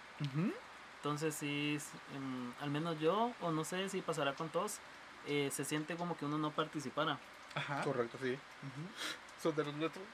Entonces, 0.96 1.34
sí, 1.34 1.78
em, 2.14 2.52
al 2.60 2.70
menos 2.70 2.98
yo, 3.00 3.32
o 3.40 3.50
no 3.50 3.64
sé 3.64 3.88
si 3.88 4.00
pasará 4.02 4.34
con 4.34 4.48
todos, 4.50 4.78
eh, 5.26 5.50
se 5.52 5.64
siente 5.64 5.96
como 5.96 6.16
que 6.16 6.24
uno 6.24 6.38
no 6.38 6.50
participara. 6.52 7.18
Ajá. 7.54 7.82
Correcto, 7.82 8.18
sí. 8.22 8.38
Son 9.42 9.54
de 9.56 9.64
los 9.64 9.74
nuestros. 9.74 10.04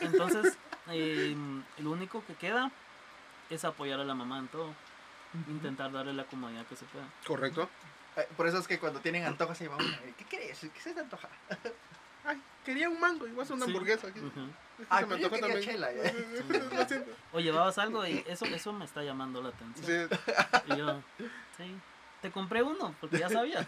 Entonces, 0.00 0.58
em, 0.88 1.62
lo 1.78 1.92
único 1.92 2.24
que 2.26 2.34
queda 2.34 2.72
es 3.48 3.64
apoyar 3.64 4.00
a 4.00 4.04
la 4.04 4.14
mamá 4.14 4.38
en 4.38 4.48
todo. 4.48 4.74
Intentar 5.48 5.90
darle 5.90 6.12
la 6.12 6.24
comodidad 6.24 6.64
que 6.66 6.76
se 6.76 6.84
pueda. 6.84 7.06
Correcto. 7.26 7.68
Eh, 8.16 8.28
por 8.36 8.46
eso 8.46 8.58
es 8.58 8.68
que 8.68 8.78
cuando 8.78 9.00
tienen 9.00 9.24
antojas 9.24 9.58
se 9.58 9.66
van, 9.66 9.78
¿qué 10.16 10.24
querés? 10.24 10.60
¿Qué 10.60 10.80
se 10.80 10.94
te 10.94 11.00
antoja? 11.00 11.28
Ay, 12.24 12.40
quería 12.64 12.88
un 12.88 12.98
mango 12.98 13.26
y 13.26 13.32
vas 13.32 13.50
a 13.50 13.54
una 13.54 13.64
hamburguesa. 13.66 14.08
Aquí. 14.08 14.20
Ah, 14.90 15.00
se 15.00 15.06
me 15.06 15.28
también. 15.28 15.60
Chela, 15.60 15.88
o 17.32 17.40
llevabas 17.40 17.78
algo 17.78 18.06
y 18.06 18.24
eso, 18.26 18.44
eso 18.46 18.72
me 18.72 18.84
está 18.84 19.02
llamando 19.02 19.42
la 19.42 19.50
atención. 19.50 20.08
Sí. 20.08 20.16
Y 20.72 20.76
yo, 20.76 21.02
sí, 21.56 21.76
te 22.20 22.30
compré 22.30 22.62
uno 22.62 22.94
porque 23.00 23.18
ya 23.18 23.28
sabía. 23.28 23.66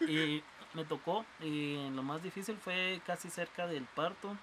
y 0.00 0.42
me 0.74 0.84
tocó 0.84 1.24
y 1.40 1.90
lo 1.90 2.02
más 2.02 2.22
difícil 2.22 2.56
fue 2.58 3.00
casi 3.06 3.30
cerca 3.30 3.66
del 3.66 3.84
parto 3.84 4.36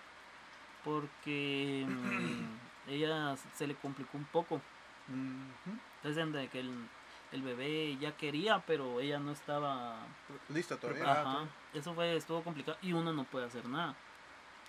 porque 0.84 1.86
mm, 1.88 2.89
ella 2.89 3.36
se 3.56 3.68
le 3.68 3.76
complicó 3.76 4.18
un 4.18 4.26
poco. 4.26 4.62
Entonces, 5.08 6.34
de 6.34 6.48
que 6.48 6.60
el, 6.60 6.88
el, 7.32 7.41
bebé 7.41 7.98
ya 7.98 8.15
quería, 8.18 8.63
pero 8.65 9.00
ella 9.00 9.20
no 9.20 9.32
estaba 9.32 9.98
lista 10.50 10.78
todavía. 10.78 11.12
Ajá, 11.12 11.46
eso 11.75 11.93
fue, 11.93 12.15
estuvo 12.15 12.43
complicado 12.43 12.77
y 12.81 12.93
uno 12.93 13.13
no 13.13 13.23
puede 13.25 13.45
hacer 13.45 13.65
nada. 13.65 13.95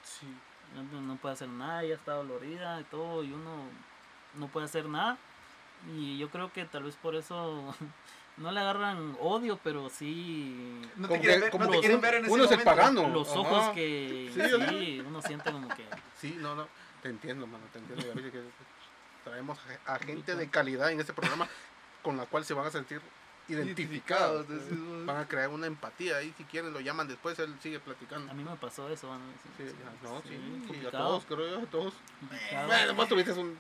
Sí. 0.05 0.27
No, 0.75 1.17
puede 1.17 1.35
hacer 1.35 1.49
nada, 1.49 1.83
ella 1.83 1.95
está 1.95 2.13
dolorida 2.15 2.81
y 2.81 2.85
todo, 2.85 3.23
y 3.23 3.33
uno 3.33 3.65
no 4.35 4.49
puede 4.49 4.67
hacer 4.67 4.87
nada. 4.87 5.17
Y 5.95 6.19
yo 6.19 6.29
creo 6.29 6.53
que 6.53 6.65
tal 6.65 6.83
vez 6.83 6.97
por 6.97 7.15
eso 7.15 7.75
no 8.37 8.51
le 8.51 8.61
agarran 8.61 9.17
odio, 9.21 9.59
pero 9.63 9.89
sí. 9.89 10.83
No 10.97 11.09
te 11.09 11.21
quieren 11.21 11.41
ver, 11.41 11.51
como 11.51 11.69
te 11.69 11.81
quieren 11.81 12.01
ver 12.01 12.15
en 12.15 12.25
ese 12.25 12.33
uno 12.35 12.45
momento. 12.45 12.65
pagando. 12.65 13.09
Los 13.09 13.29
ojos 13.29 13.69
que. 13.75 14.31
Sí, 14.35 15.03
uno 15.07 15.23
siente 15.23 15.53
como 15.53 15.69
que. 15.69 15.85
Sí, 16.21 16.37
no, 16.41 16.55
no. 16.55 16.69
Te 17.03 17.09
entiendo, 17.09 17.47
mano, 17.47 17.65
te 17.73 17.79
entiendo. 17.79 18.33
que 18.33 18.43
traemos 19.25 19.59
a 19.87 19.99
gente 20.05 20.35
de 20.35 20.51
calidad 20.51 20.91
en 20.91 21.01
este 21.01 21.13
programa 21.13 21.49
con 22.03 22.17
la 22.17 22.27
cual 22.27 22.45
se 22.45 22.55
van 22.55 22.67
a 22.67 22.71
sentir 22.71 23.01
identificados. 23.49 24.47
Van 25.05 25.17
a 25.19 25.29
crear 25.29 25.49
una 25.49 25.67
empatía 25.67 26.17
ahí, 26.17 26.33
si 26.37 26.45
quieren 26.45 26.73
lo 26.73 26.81
llaman 26.81 27.09
después, 27.09 27.39
él 27.39 27.55
sigue 27.61 27.81
platicando. 27.81 28.31
A 28.31 28.35
mí 28.35 28.45
me 28.45 28.57
pasó 28.57 28.89
eso, 28.89 29.09
van 29.09 29.21
sí, 29.57 29.65
no, 30.03 30.23
sí, 30.23 30.81
y 30.83 30.87
a 30.87 30.91
todos, 30.91 31.25
creo 31.27 31.49
yo, 31.49 31.59
a 31.61 31.67
todos. 31.67 31.95
Bueno, 32.67 32.95
vos 32.95 33.09
tuviste 33.09 33.33
un, 33.33 33.57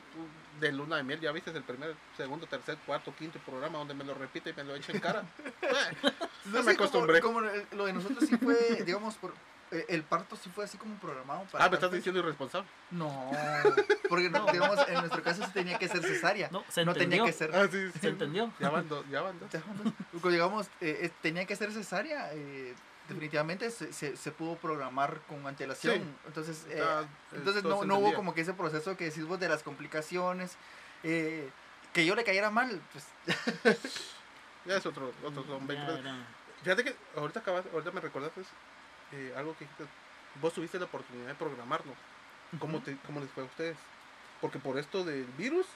de 0.60 0.72
luna 0.72 0.96
de 0.96 1.02
miel, 1.02 1.20
ya 1.20 1.32
viste 1.32 1.50
el 1.50 1.62
primer, 1.62 1.94
segundo, 2.16 2.46
tercer, 2.46 2.78
cuarto, 2.86 3.14
quinto 3.16 3.38
programa 3.40 3.78
donde 3.78 3.94
me 3.94 4.04
lo 4.04 4.14
repite 4.14 4.50
y 4.50 4.52
me 4.54 4.64
lo 4.64 4.74
echa 4.74 4.92
en 4.92 5.00
cara. 5.00 5.24
no 6.46 6.62
me 6.62 6.72
acostumbré. 6.72 7.20
Como, 7.20 7.40
lo 7.40 7.86
de 7.86 7.92
nosotros 7.92 8.24
sí 8.28 8.36
fue, 8.36 8.82
digamos, 8.84 9.14
por, 9.16 9.30
eh, 9.30 9.34
el 9.70 10.02
parto 10.02 10.36
sí 10.36 10.50
fue 10.54 10.64
así 10.64 10.78
como 10.78 10.94
programado 10.96 11.44
para. 11.50 11.64
Ah, 11.64 11.68
me 11.68 11.74
estás 11.74 11.92
diciendo 11.92 12.20
irresponsable. 12.20 12.68
No, 12.90 13.30
porque 14.08 14.30
no, 14.30 14.46
digamos, 14.46 14.78
en 14.88 14.94
nuestro 14.94 15.22
caso 15.22 15.44
sí 15.44 15.50
tenía 15.52 15.78
que 15.78 15.88
ser 15.88 16.02
cesárea. 16.02 16.48
No, 16.50 16.64
se 16.68 16.84
no 16.84 16.94
tenía 16.94 17.24
que 17.24 17.32
ser. 17.32 17.54
Ah, 17.54 17.66
sí, 17.70 17.90
sí. 17.92 17.98
Se 17.98 18.08
entendió. 18.08 18.52
Ya 18.60 18.70
van 18.70 18.88
dos, 18.88 19.04
ya 19.10 19.22
van 19.22 19.38
dos. 19.38 20.32
digamos, 20.32 20.66
eh, 20.80 20.98
eh, 21.02 21.10
tenía 21.22 21.44
que 21.46 21.56
ser 21.56 21.72
cesárea. 21.72 22.32
Eh, 22.32 22.74
definitivamente 23.08 23.70
se, 23.70 23.92
se, 23.92 24.16
se, 24.16 24.32
pudo 24.32 24.56
programar 24.56 25.20
con 25.28 25.46
antelación. 25.46 26.02
Entonces, 26.26 26.66
eh, 26.70 26.82
entonces 27.32 27.62
no, 27.64 27.84
no 27.84 27.98
hubo 27.98 28.14
como 28.14 28.34
que 28.34 28.40
ese 28.40 28.52
proceso 28.52 28.96
que 28.96 29.04
decís 29.04 29.24
vos 29.24 29.38
de 29.38 29.48
las 29.48 29.62
complicaciones. 29.62 30.56
Eh, 31.02 31.48
que 31.92 32.04
yo 32.04 32.14
le 32.14 32.24
cayera 32.24 32.50
mal, 32.50 32.80
pues. 32.92 33.04
ya 34.66 34.76
es 34.76 34.86
otro, 34.86 35.12
otro 35.24 35.44
son 35.44 35.66
20 35.66 36.02
Fíjate 36.62 36.84
que 36.84 36.96
ahorita 37.16 37.40
acabas, 37.40 37.64
ahorita 37.72 37.90
me 37.92 38.00
recordaste 38.00 38.42
eh, 39.12 39.34
algo 39.36 39.56
que 39.56 39.66
vos 40.40 40.52
tuviste 40.52 40.78
la 40.78 40.86
oportunidad 40.86 41.28
de 41.28 41.34
programarlo. 41.34 41.92
¿Cómo, 42.58 42.80
te, 42.80 42.96
¿Cómo 43.06 43.20
les 43.20 43.30
fue 43.30 43.42
a 43.42 43.46
ustedes? 43.46 43.76
Porque 44.40 44.58
por 44.58 44.78
esto 44.78 45.04
del 45.04 45.24
virus, 45.38 45.66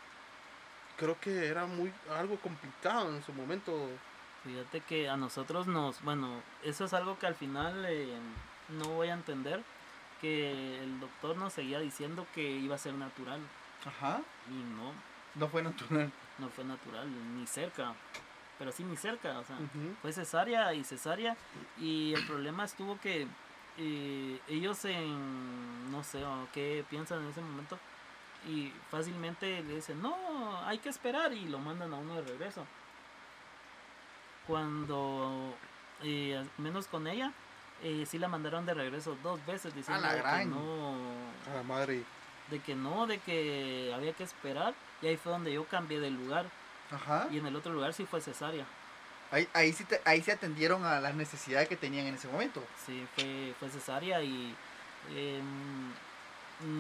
creo 0.97 1.19
que 1.21 1.47
era 1.47 1.67
muy 1.67 1.93
algo 2.17 2.39
complicado 2.39 3.15
en 3.15 3.23
su 3.23 3.33
momento. 3.33 3.89
Fíjate 4.45 4.81
que 4.81 5.09
a 5.09 5.17
nosotros 5.17 5.67
nos, 5.67 6.03
bueno, 6.03 6.43
eso 6.63 6.85
es 6.85 6.95
algo 6.95 7.19
que 7.19 7.27
al 7.27 7.35
final 7.35 7.85
eh, 7.89 8.17
no 8.69 8.85
voy 8.91 9.09
a 9.09 9.15
entender, 9.15 9.63
que 10.21 10.83
el 10.83 11.01
doctor 11.01 11.37
nos 11.37 11.53
seguía 11.53 11.81
diciendo 11.81 12.27
que 12.35 12.43
iba 12.43 12.75
a 12.75 12.79
ser 12.79 12.95
natural. 12.95 13.41
Ajá. 13.85 14.21
Y 14.49 14.55
no. 14.55 14.93
No 15.35 15.49
fue 15.49 15.63
natural. 15.63 16.13
No 16.39 16.49
fue 16.49 16.65
natural, 16.65 17.09
ni 17.37 17.47
cerca 17.47 17.95
pero 18.61 18.73
sí 18.73 18.85
ni 18.85 18.95
cerca, 18.95 19.39
o 19.39 19.45
sea, 19.45 19.57
fue 20.03 20.13
cesárea 20.13 20.75
y 20.75 20.85
cesárea 20.85 21.35
y 21.79 22.13
el 22.13 22.27
problema 22.27 22.67
estuvo 22.67 23.01
que 23.01 23.27
eh, 23.79 24.39
ellos 24.49 24.85
en, 24.85 25.91
no 25.91 26.05
sé, 26.05 26.23
qué 26.53 26.85
piensan 26.91 27.23
en 27.23 27.31
ese 27.31 27.41
momento 27.41 27.79
y 28.47 28.71
fácilmente 28.91 29.63
le 29.63 29.77
dicen, 29.77 30.03
no, 30.03 30.15
hay 30.67 30.77
que 30.77 30.91
esperar 30.91 31.33
y 31.33 31.47
lo 31.49 31.59
mandan 31.59 31.95
a 31.95 31.97
uno 31.97 32.17
de 32.17 32.21
regreso. 32.21 32.67
Cuando, 34.47 35.55
eh, 36.03 36.45
menos 36.59 36.87
con 36.87 37.07
ella, 37.07 37.33
eh, 37.83 38.05
sí 38.07 38.19
la 38.19 38.29
mandaron 38.29 38.67
de 38.67 38.75
regreso 38.75 39.17
dos 39.23 39.45
veces 39.47 39.75
diciendo 39.75 40.07
que 40.07 40.45
no... 40.45 40.97
A 41.51 41.55
la 41.55 41.63
madre. 41.63 42.05
De 42.51 42.61
que 42.61 42.75
no, 42.75 43.07
de 43.07 43.21
que 43.21 43.91
había 43.95 44.13
que 44.13 44.25
esperar 44.25 44.75
y 45.01 45.07
ahí 45.07 45.17
fue 45.17 45.33
donde 45.33 45.51
yo 45.51 45.65
cambié 45.65 45.99
de 45.99 46.11
lugar 46.11 46.45
Ajá. 46.91 47.29
Y 47.31 47.39
en 47.39 47.47
el 47.47 47.57
otro 47.57 47.73
lugar 47.73 47.93
sí 47.93 48.07
fue 48.07 48.21
cesárea. 48.21 48.67
Ahí, 49.31 49.49
ahí, 49.53 49.73
sí 49.73 49.87
ahí 50.05 50.23
se 50.23 50.33
atendieron 50.33 50.85
a 50.85 50.99
las 51.01 51.15
necesidades 51.15 51.69
que 51.69 51.77
tenían 51.77 52.07
en 52.07 52.15
ese 52.15 52.27
momento. 52.27 52.63
Sí, 52.85 53.07
fue, 53.15 53.55
fue 53.61 53.71
cesárea 53.71 54.21
y 54.23 54.55
em, 55.15 55.93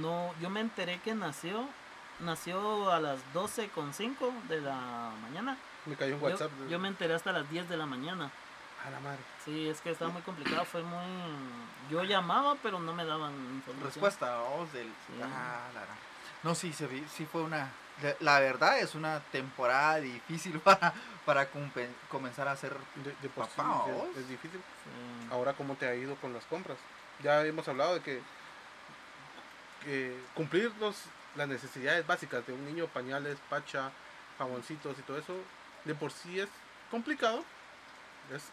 no, 0.02 0.34
yo 0.40 0.50
me 0.50 0.60
enteré 0.60 1.00
que 1.00 1.14
nació, 1.14 1.68
nació 2.18 2.90
a 2.90 2.98
las 2.98 3.20
12.05 3.34 4.48
de 4.48 4.60
la 4.60 5.12
mañana. 5.22 5.56
Me 5.86 5.94
cayó 5.94 6.16
un 6.16 6.22
WhatsApp. 6.22 6.50
Yo, 6.68 6.78
me 6.78 6.88
enteré 6.88 7.14
hasta 7.14 7.30
las 7.30 7.48
10 7.48 7.68
de 7.68 7.76
la 7.76 7.86
mañana. 7.86 8.30
A 8.84 8.90
la 8.90 9.00
madre. 9.00 9.20
Sí, 9.44 9.68
es 9.68 9.80
que 9.80 9.90
estaba 9.90 10.10
muy 10.10 10.22
complicado, 10.22 10.64
fue 10.64 10.82
muy... 10.82 11.04
Yo 11.90 12.02
llamaba, 12.02 12.56
pero 12.62 12.80
no 12.80 12.94
me 12.94 13.04
daban 13.04 13.32
información. 13.32 13.84
Respuesta, 13.84 14.40
vos 14.40 14.72
del... 14.72 14.90
Ah, 15.22 15.68
no, 16.42 16.54
sí, 16.54 16.72
se 16.72 16.86
vi, 16.86 17.04
sí 17.14 17.26
fue 17.26 17.42
una 17.42 17.70
la 18.20 18.40
verdad 18.40 18.78
es 18.78 18.94
una 18.94 19.20
temporada 19.32 20.00
difícil 20.00 20.58
para, 20.64 20.92
para 21.24 21.48
comenzar 22.08 22.48
a 22.48 22.52
hacer 22.52 22.76
de, 23.22 23.28
papá. 23.28 23.84
es, 24.16 24.28
difícil. 24.28 24.60
Ahora, 25.30 25.52
¿cómo 25.52 25.74
te 25.74 25.86
ha 25.86 25.94
ido 25.94 26.16
con 26.16 26.32
las 26.32 26.44
compras? 26.44 26.78
Ya 27.22 27.44
hemos 27.44 27.68
hablado 27.68 27.94
de 27.94 28.00
que, 28.00 28.20
cumplir 30.34 30.72
los, 30.80 30.96
las 31.36 31.48
necesidades 31.48 32.06
básicas 32.06 32.46
de 32.46 32.52
un 32.52 32.64
niño, 32.66 32.86
pañales, 32.86 33.38
pacha, 33.48 33.90
jaboncitos 34.38 34.98
y 34.98 35.02
todo 35.02 35.18
eso, 35.18 35.34
de 35.84 35.94
por 35.94 36.12
sí 36.12 36.40
es 36.40 36.48
complicado. 36.90 37.44
Es 38.34 38.44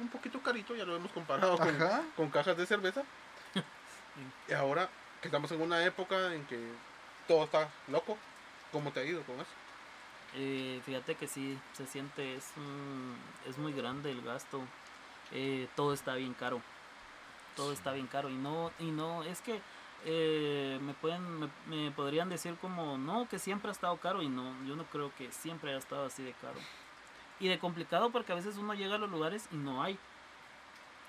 un 0.00 0.08
poquito 0.08 0.40
carito, 0.42 0.74
ya 0.74 0.84
lo 0.84 0.96
hemos 0.96 1.12
comparado 1.12 1.58
con, 1.58 1.76
con 2.16 2.30
cajas 2.30 2.56
de 2.56 2.66
cerveza. 2.66 3.02
y 4.48 4.52
ahora 4.52 4.88
que 5.20 5.28
estamos 5.28 5.50
en 5.52 5.60
una 5.60 5.84
época 5.84 6.32
en 6.34 6.44
que 6.46 6.58
todo 7.28 7.44
está 7.44 7.68
loco, 7.88 8.16
¿Cómo 8.72 8.92
te 8.92 9.00
ha 9.00 9.04
ido 9.04 9.22
con 9.22 9.36
eso? 9.36 9.50
Eh, 10.36 10.80
fíjate 10.84 11.16
que 11.16 11.26
sí, 11.26 11.58
se 11.72 11.86
siente, 11.86 12.36
es, 12.36 12.52
es 13.48 13.58
muy 13.58 13.72
grande 13.72 14.10
el 14.12 14.22
gasto. 14.22 14.60
Eh, 15.32 15.68
todo 15.74 15.92
está 15.92 16.14
bien 16.14 16.34
caro. 16.34 16.60
Todo 17.56 17.72
está 17.72 17.92
bien 17.92 18.06
caro. 18.06 18.28
Y 18.28 18.34
no, 18.34 18.70
y 18.78 18.90
no, 18.90 19.24
es 19.24 19.40
que 19.40 19.60
eh, 20.04 20.78
me 20.82 20.94
pueden, 20.94 21.50
me, 21.66 21.90
podrían 21.90 22.28
decir 22.28 22.56
como, 22.60 22.96
no, 22.96 23.28
que 23.28 23.38
siempre 23.38 23.70
ha 23.70 23.72
estado 23.72 23.96
caro. 23.96 24.22
Y 24.22 24.28
no, 24.28 24.54
yo 24.66 24.76
no 24.76 24.84
creo 24.84 25.12
que 25.16 25.32
siempre 25.32 25.70
haya 25.70 25.78
estado 25.78 26.06
así 26.06 26.22
de 26.22 26.32
caro. 26.34 26.58
y 27.40 27.48
de 27.48 27.58
complicado 27.58 28.10
porque 28.10 28.32
a 28.32 28.36
veces 28.36 28.56
uno 28.56 28.74
llega 28.74 28.96
a 28.96 28.98
los 28.98 29.10
lugares 29.10 29.48
y 29.50 29.56
no 29.56 29.82
hay. 29.82 29.98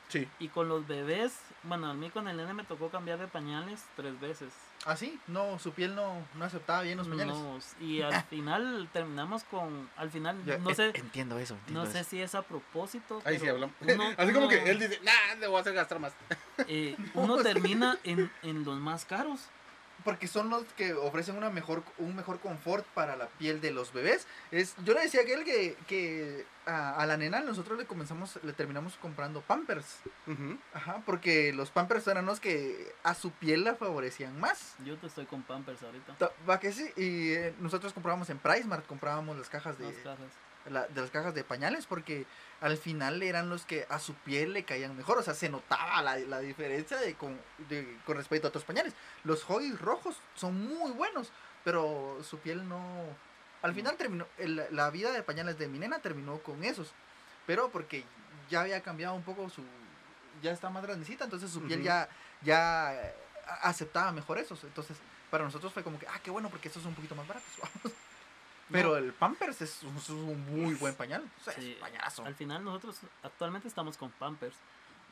Sí. 0.09 0.27
Y 0.39 0.49
con 0.49 0.67
los 0.67 0.87
bebés, 0.87 1.39
bueno, 1.63 1.89
a 1.89 1.93
mí 1.93 2.09
con 2.09 2.27
el 2.27 2.35
nene 2.35 2.53
me 2.53 2.63
tocó 2.63 2.89
cambiar 2.89 3.19
de 3.19 3.27
pañales 3.27 3.85
tres 3.95 4.19
veces. 4.19 4.51
¿Ah, 4.85 4.95
sí? 4.97 5.19
No, 5.27 5.59
su 5.59 5.71
piel 5.73 5.93
no, 5.95 6.25
no 6.35 6.45
aceptaba 6.45 6.81
bien 6.81 6.97
los 6.97 7.07
pañales. 7.07 7.35
No, 7.35 7.59
y 7.79 8.01
al 8.01 8.23
final 8.29 8.89
terminamos 8.91 9.43
con, 9.43 9.89
al 9.95 10.09
final, 10.09 10.43
no 10.61 10.69
en- 10.69 10.75
sé, 10.75 10.91
Entiendo 10.95 11.37
eso. 11.39 11.53
entiendo 11.55 11.85
no 11.85 11.91
sé 11.91 11.99
eso. 11.99 12.09
si 12.09 12.21
es 12.21 12.33
a 12.35 12.41
propósito. 12.41 13.21
Ahí 13.25 13.37
sí 13.39 13.47
hablamos. 13.47 13.75
uno- 13.81 14.09
Así 14.17 14.33
como 14.33 14.47
que 14.47 14.69
él 14.69 14.79
dice, 14.79 14.99
nah, 15.03 15.35
le 15.39 15.47
voy 15.47 15.57
a 15.57 15.61
hacer 15.61 15.73
gastar 15.73 15.99
más. 15.99 16.13
eh, 16.67 16.95
uno 17.13 17.37
termina 17.37 17.97
en, 18.03 18.31
en 18.43 18.63
los 18.63 18.77
más 18.79 19.05
caros. 19.05 19.41
Porque 20.03 20.27
son 20.27 20.49
los 20.49 20.63
que 20.73 20.93
ofrecen 20.93 21.35
una 21.37 21.49
mejor, 21.49 21.83
un 21.97 22.15
mejor 22.15 22.39
confort 22.39 22.85
para 22.93 23.15
la 23.15 23.27
piel 23.27 23.61
de 23.61 23.71
los 23.71 23.93
bebés. 23.93 24.25
Es, 24.51 24.75
yo 24.83 24.93
le 24.93 25.01
decía 25.01 25.21
a 25.21 25.23
aquel 25.23 25.43
que, 25.43 25.75
que 25.87 26.45
a, 26.65 26.95
a 26.95 27.05
la 27.05 27.17
nena 27.17 27.41
nosotros 27.41 27.77
le 27.77 27.85
comenzamos, 27.85 28.39
le 28.43 28.53
terminamos 28.53 28.95
comprando 29.01 29.41
pampers. 29.41 29.97
Ujú. 30.27 30.57
Ajá, 30.73 31.01
porque 31.05 31.53
los 31.53 31.69
pampers 31.71 32.07
eran 32.07 32.25
los 32.25 32.39
que 32.39 32.93
a 33.03 33.13
su 33.13 33.31
piel 33.31 33.63
la 33.63 33.75
favorecían 33.75 34.39
más. 34.39 34.75
Yo 34.85 34.97
te 34.97 35.07
estoy 35.07 35.25
con 35.25 35.43
Pampers 35.43 35.83
ahorita. 35.83 36.15
Ta- 36.17 36.31
Va 36.49 36.59
que 36.59 36.71
sí, 36.71 36.89
y 36.97 37.33
eh, 37.33 37.53
nosotros 37.59 37.93
comprábamos 37.93 38.29
en 38.29 38.39
PriceMart, 38.39 38.85
comprábamos 38.87 39.37
las 39.37 39.49
cajas 39.49 39.77
de, 39.77 39.85
Las 39.85 39.95
cajas. 39.97 40.31
La- 40.69 40.87
de 40.87 41.01
las 41.01 41.09
cajas 41.11 41.33
de 41.33 41.43
pañales 41.43 41.85
porque 41.85 42.25
al 42.61 42.77
final 42.77 43.21
eran 43.23 43.49
los 43.49 43.65
que 43.65 43.85
a 43.89 43.99
su 43.99 44.13
piel 44.13 44.53
le 44.53 44.63
caían 44.65 44.95
mejor, 44.95 45.17
o 45.17 45.23
sea, 45.23 45.33
se 45.33 45.49
notaba 45.49 46.01
la, 46.01 46.17
la 46.19 46.39
diferencia 46.39 46.97
de 46.97 47.15
con, 47.15 47.39
de- 47.69 47.97
con 48.05 48.17
respecto 48.17 48.47
a 48.47 48.49
otros 48.49 48.63
pañales. 48.63 48.93
Los 49.23 49.47
Huggies 49.49 49.79
rojos 49.79 50.17
son 50.35 50.67
muy 50.67 50.91
buenos, 50.91 51.31
pero 51.63 52.19
su 52.23 52.37
piel 52.39 52.67
no... 52.67 53.05
Al 53.61 53.73
final 53.73 53.95
terminó, 53.97 54.27
el- 54.37 54.65
la 54.71 54.89
vida 54.89 55.11
de 55.11 55.23
pañales 55.23 55.57
de 55.57 55.67
mi 55.67 55.79
nena 55.79 55.99
terminó 55.99 56.39
con 56.39 56.63
esos, 56.63 56.91
pero 57.45 57.69
porque 57.69 58.03
ya 58.49 58.61
había 58.61 58.81
cambiado 58.81 59.13
un 59.15 59.23
poco 59.23 59.49
su... 59.49 59.63
ya 60.41 60.51
está 60.51 60.69
más 60.69 60.83
grandecita, 60.83 61.23
entonces 61.25 61.49
su 61.51 61.61
piel 61.63 61.81
ya, 61.83 62.09
ya 62.41 63.13
aceptaba 63.61 64.11
mejor 64.11 64.37
esos, 64.37 64.63
entonces 64.63 64.97
para 65.29 65.43
nosotros 65.43 65.71
fue 65.73 65.83
como 65.83 65.97
que, 65.97 66.07
ah, 66.07 66.19
qué 66.23 66.29
bueno, 66.29 66.49
porque 66.49 66.67
estos 66.67 66.83
son 66.83 66.89
un 66.89 66.95
poquito 66.95 67.15
más 67.15 67.27
baratos. 67.27 67.49
vamos. 67.61 67.97
Pero 68.71 68.97
el 68.97 69.13
Pampers 69.13 69.61
es 69.61 69.83
un, 69.83 69.95
es 69.97 70.09
un 70.09 70.45
muy 70.63 70.73
buen 70.75 70.95
pañal. 70.95 71.23
O 71.39 71.43
sea, 71.43 71.53
Sí, 71.53 71.71
es 71.71 71.77
pañalazo. 71.77 72.25
Al 72.25 72.35
final 72.35 72.63
nosotros 72.63 72.97
actualmente 73.23 73.67
estamos 73.67 73.97
con 73.97 74.11
Pampers. 74.11 74.55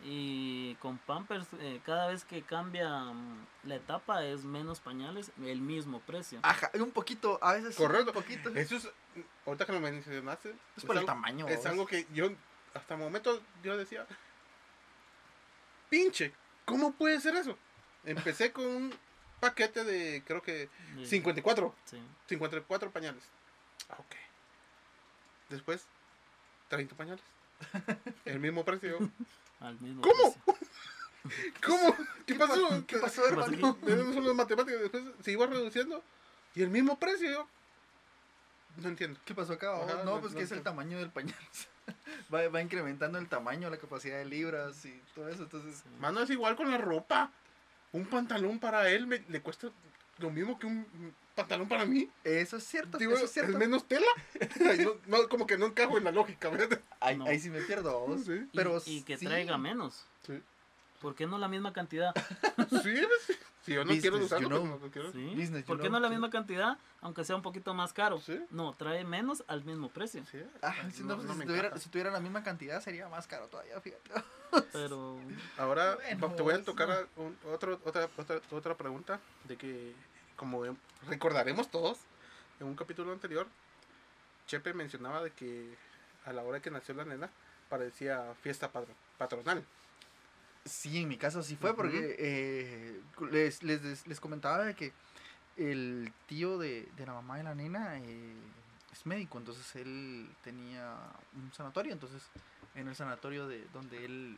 Y 0.01 0.75
con 0.75 0.97
Pampers, 0.97 1.45
eh, 1.59 1.81
cada 1.85 2.07
vez 2.07 2.23
que 2.23 2.41
cambia 2.41 2.87
mm, 2.87 3.45
la 3.65 3.75
etapa 3.75 4.23
es 4.23 4.45
menos 4.45 4.79
pañales, 4.79 5.29
el 5.43 5.59
mismo 5.59 5.99
precio. 5.99 6.39
Ajá, 6.41 6.71
un 6.75 6.91
poquito, 6.91 7.37
a 7.41 7.51
veces 7.53 7.75
Correcto. 7.75 8.11
un 8.11 8.13
poquito. 8.13 8.49
Eso 8.55 8.77
es, 8.77 8.89
ahorita 9.45 9.65
que 9.65 9.73
lo 9.73 9.81
mencionaste, 9.81 10.55
Es 10.77 10.85
por 10.85 10.95
el 10.95 10.99
algo- 10.99 11.05
tamaño. 11.07 11.47
Es 11.49 11.65
algo 11.65 11.85
que 11.85 12.07
yo, 12.13 12.29
hasta 12.73 12.93
el 12.93 12.99
momento, 13.01 13.41
yo 13.61 13.75
decía, 13.75 14.05
pinche, 15.89 16.33
¿cómo 16.65 16.93
puede 16.93 17.19
ser 17.19 17.35
eso? 17.35 17.57
Empecé 18.05 18.51
con 18.53 18.65
un 18.65 18.95
paquete 19.39 19.83
de, 19.83 20.23
creo 20.25 20.41
que, 20.41 20.69
Y- 20.97 21.05
54, 21.07 21.75
sí. 21.85 22.01
54 22.27 22.91
pañales. 22.91 23.23
Ah, 23.89 23.95
ok. 23.99 24.15
Después, 25.49 25.85
30 26.69 26.95
pañales. 26.95 27.23
El 28.25 28.39
mismo 28.39 28.63
precio. 28.63 28.97
al 29.59 29.79
mismo 29.79 30.01
¿Cómo? 30.01 30.33
precio. 30.33 30.69
¿Cómo? 31.65 31.95
¿Qué, 32.25 32.33
¿Qué 32.33 32.35
pasó? 32.35 32.69
pa- 32.69 32.69
qué 32.69 32.69
pasó, 32.69 32.85
¿Qué 32.87 32.97
pasó 32.99 33.27
hermano? 33.27 33.77
Esas 33.85 34.13
son 34.13 34.25
las 34.25 34.35
matemáticas. 34.35 34.81
Después 34.81 35.03
se 35.21 35.31
iba 35.31 35.45
reduciendo. 35.47 36.03
Y 36.55 36.61
el 36.63 36.69
mismo 36.69 36.97
precio. 36.97 37.47
No 38.77 38.87
entiendo. 38.87 39.19
¿Qué 39.25 39.35
pasó 39.35 39.53
acá? 39.53 39.75
Ajá, 39.75 39.95
no, 40.05 40.15
no- 40.15 40.21
pues 40.21 40.31
no 40.33 40.37
que 40.37 40.45
es 40.45 40.51
el 40.51 40.63
tamaño 40.63 40.97
del 40.99 41.09
pañal. 41.09 41.35
va, 42.33 42.47
va 42.47 42.61
incrementando 42.61 43.17
el 43.19 43.27
tamaño, 43.27 43.69
la 43.69 43.77
capacidad 43.77 44.17
de 44.17 44.25
libras 44.25 44.85
y 44.85 45.01
todo 45.15 45.27
eso. 45.27 45.43
Entonces. 45.43 45.83
Mano, 45.99 46.21
es 46.21 46.29
igual 46.29 46.55
con 46.55 46.71
la 46.71 46.77
ropa. 46.77 47.31
Un 47.91 48.05
pantalón 48.05 48.59
para 48.59 48.87
él 48.89 49.07
me- 49.07 49.25
le 49.27 49.41
cuesta 49.41 49.69
lo 50.19 50.29
mismo 50.29 50.57
que 50.59 50.67
un 50.67 51.13
pantalón 51.35 51.67
para 51.67 51.85
mí. 51.85 52.09
eso 52.23 52.57
es 52.57 52.63
cierto. 52.65 52.97
Digo, 52.97 53.13
eso 53.15 53.25
es 53.25 53.31
cierto. 53.31 53.57
menos 53.57 53.85
tela. 53.87 54.05
no, 54.83 54.95
no, 55.17 55.29
como 55.29 55.47
que 55.47 55.57
no 55.57 55.67
encajo 55.67 55.97
en 55.97 56.03
la 56.03 56.11
lógica, 56.11 56.49
¿verdad? 56.49 56.79
Ahí, 56.99 57.17
No. 57.17 57.25
ahí 57.25 57.39
sí 57.39 57.49
me 57.49 57.61
pierdo. 57.61 58.05
Sí. 58.23 58.33
Y- 58.51 58.57
Pero 58.57 58.81
y, 58.85 59.01
que 59.03 59.17
sí. 59.17 59.25
traiga 59.25 59.57
menos. 59.57 60.05
Sí. 60.25 60.41
¿Por 61.01 61.15
qué 61.15 61.25
no 61.27 61.37
la 61.37 61.47
misma 61.47 61.71
cantidad? 61.73 62.13
Sí, 62.83 62.93
pues, 63.07 63.39
si 63.65 63.73
yo 63.73 63.83
no 63.85 63.91
quiero 63.99 64.17
usarlo, 64.17 64.47
you 64.49 64.49
pues 64.49 64.61
know. 64.63 64.79
no 64.79 64.91
quiero. 64.91 65.11
¿Sí? 65.11 65.25
Business, 65.35 65.61
you 65.61 65.65
¿Por 65.65 65.77
qué 65.77 65.83
know, 65.87 65.93
no 65.93 65.99
la 66.01 66.07
sí. 66.07 66.13
misma 66.13 66.29
cantidad, 66.29 66.77
aunque 67.01 67.23
sea 67.23 67.35
un 67.35 67.41
poquito 67.41 67.73
más 67.73 67.93
caro? 67.93 68.19
Sí. 68.19 68.39
No, 68.51 68.73
trae 68.73 69.03
menos 69.05 69.43
al 69.47 69.63
mismo 69.63 69.89
precio. 69.89 70.23
Sí. 70.29 70.39
Ah, 70.61 70.73
si, 70.93 71.03
no, 71.03 71.15
pues, 71.15 71.27
no 71.27 71.33
si 71.33 71.39
me 71.39 71.45
tuviera, 71.45 71.67
encaja. 71.67 71.81
si 71.81 71.89
tuviera 71.89 72.11
la 72.11 72.19
misma 72.19 72.43
cantidad 72.43 72.81
sería 72.81 73.07
más 73.09 73.27
caro 73.27 73.47
todavía, 73.47 73.79
fíjate. 73.81 74.09
Pero 74.73 75.19
Ahora 75.57 75.97
Bueno, 76.17 76.35
te 76.35 76.41
voy 76.41 76.53
a 76.53 76.63
tocar 76.63 76.87
no. 76.89 76.93
a 76.93 77.07
un- 77.25 77.37
otro, 77.53 77.79
otra, 77.85 78.09
otra, 78.17 78.41
otra 78.51 78.75
pregunta 78.77 79.19
de 79.45 79.57
que, 79.57 79.93
como 80.39 80.63
em- 80.65 80.77
recordaremos 81.07 81.69
todos, 81.69 81.99
en 82.61 82.67
un 82.67 82.75
capítulo 82.75 83.11
anterior, 83.11 83.45
Chepe 84.47 84.73
mencionaba 84.73 85.21
de 85.21 85.31
que 85.31 85.75
a 86.25 86.31
la 86.31 86.41
hora 86.43 86.61
que 86.61 86.71
nació 86.71 86.95
la 86.95 87.03
nena 87.03 87.29
parecía 87.69 88.33
fiesta 88.41 88.71
patro- 88.71 88.95
patronal. 89.17 89.63
Sí, 90.65 91.01
en 91.01 91.09
mi 91.09 91.17
caso 91.17 91.43
sí 91.43 91.55
fue 91.57 91.75
porque 91.75 92.15
eh, 92.17 93.01
les, 93.31 93.61
les, 93.63 93.81
les- 93.83 94.07
les 94.07 94.19
comentaba 94.19 94.63
de 94.63 94.75
que 94.75 94.93
el 95.57 96.11
tío 96.27 96.57
de, 96.57 96.87
de 96.95 97.05
la 97.05 97.13
mamá 97.13 97.37
de 97.37 97.43
la 97.43 97.53
nena 97.55 97.99
eh, 97.99 98.33
es 98.93 99.05
médico, 99.05 99.37
entonces 99.37 99.75
él 99.75 100.29
tenía 100.41 100.95
un 101.35 101.51
sanatorio, 101.53 101.91
entonces 101.91 102.23
en 102.75 102.87
el 102.87 102.95
sanatorio 102.95 103.45
de 103.47 103.65
donde 103.73 104.05
él 104.05 104.37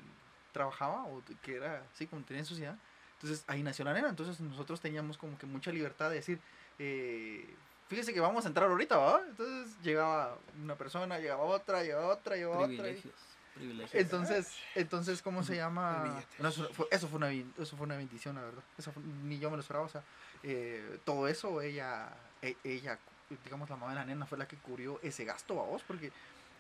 trabajaba, 0.51 1.03
o 1.05 1.21
que 1.43 1.55
era 1.57 1.85
así 1.93 2.07
como 2.07 2.23
tenía 2.23 2.39
en 2.41 2.45
su 2.47 2.55
ciudad, 2.55 2.77
entonces 3.21 3.43
ahí 3.47 3.61
nació 3.61 3.85
la 3.85 3.93
nena, 3.93 4.09
entonces 4.09 4.39
nosotros 4.41 4.81
teníamos 4.81 5.17
como 5.17 5.37
que 5.37 5.45
mucha 5.45 5.71
libertad 5.71 6.09
de 6.09 6.15
decir, 6.15 6.39
eh, 6.79 7.53
fíjese 7.87 8.13
que 8.13 8.19
vamos 8.19 8.45
a 8.45 8.47
entrar 8.47 8.67
ahorita, 8.69 8.97
¿va? 8.97 9.21
Entonces 9.27 9.77
llegaba 9.83 10.37
una 10.61 10.75
persona, 10.75 11.19
llegaba 11.19 11.43
otra, 11.43 11.83
llegaba 11.83 12.07
otra, 12.07 12.35
llegaba 12.35 12.57
otra. 12.57 12.71
y- 12.73 12.77
privilegios. 12.77 13.13
Privilegios. 13.53 13.93
entonces, 14.01 14.55
entonces 14.75 15.21
¿cómo 15.21 15.43
se 15.43 15.55
llama? 15.57 16.23
No, 16.39 16.47
eso, 16.49 16.67
fue, 16.73 16.87
eso, 16.89 17.07
fue 17.07 17.17
una, 17.17 17.31
eso 17.31 17.77
fue 17.77 17.85
una 17.85 17.97
bendición, 17.97 18.35
la 18.35 18.41
verdad. 18.41 18.63
Eso 18.77 18.91
fue- 18.91 19.03
ni 19.03 19.37
yo 19.39 19.49
me 19.51 19.57
lo 19.57 19.61
esperaba. 19.61 19.85
O 19.85 19.89
sea, 19.89 20.01
eh, 20.41 20.99
todo 21.03 21.27
eso, 21.27 21.61
ella, 21.61 22.09
e- 22.41 22.55
ella, 22.63 22.97
digamos, 23.43 23.69
la 23.69 23.75
mamá 23.75 23.91
de 23.91 23.99
la 23.99 24.05
nena 24.05 24.25
fue 24.25 24.37
la 24.37 24.47
que 24.47 24.55
cubrió 24.57 24.99
ese 25.03 25.25
gasto 25.25 25.61
a 25.61 25.65
vos, 25.65 25.83
porque 25.85 26.11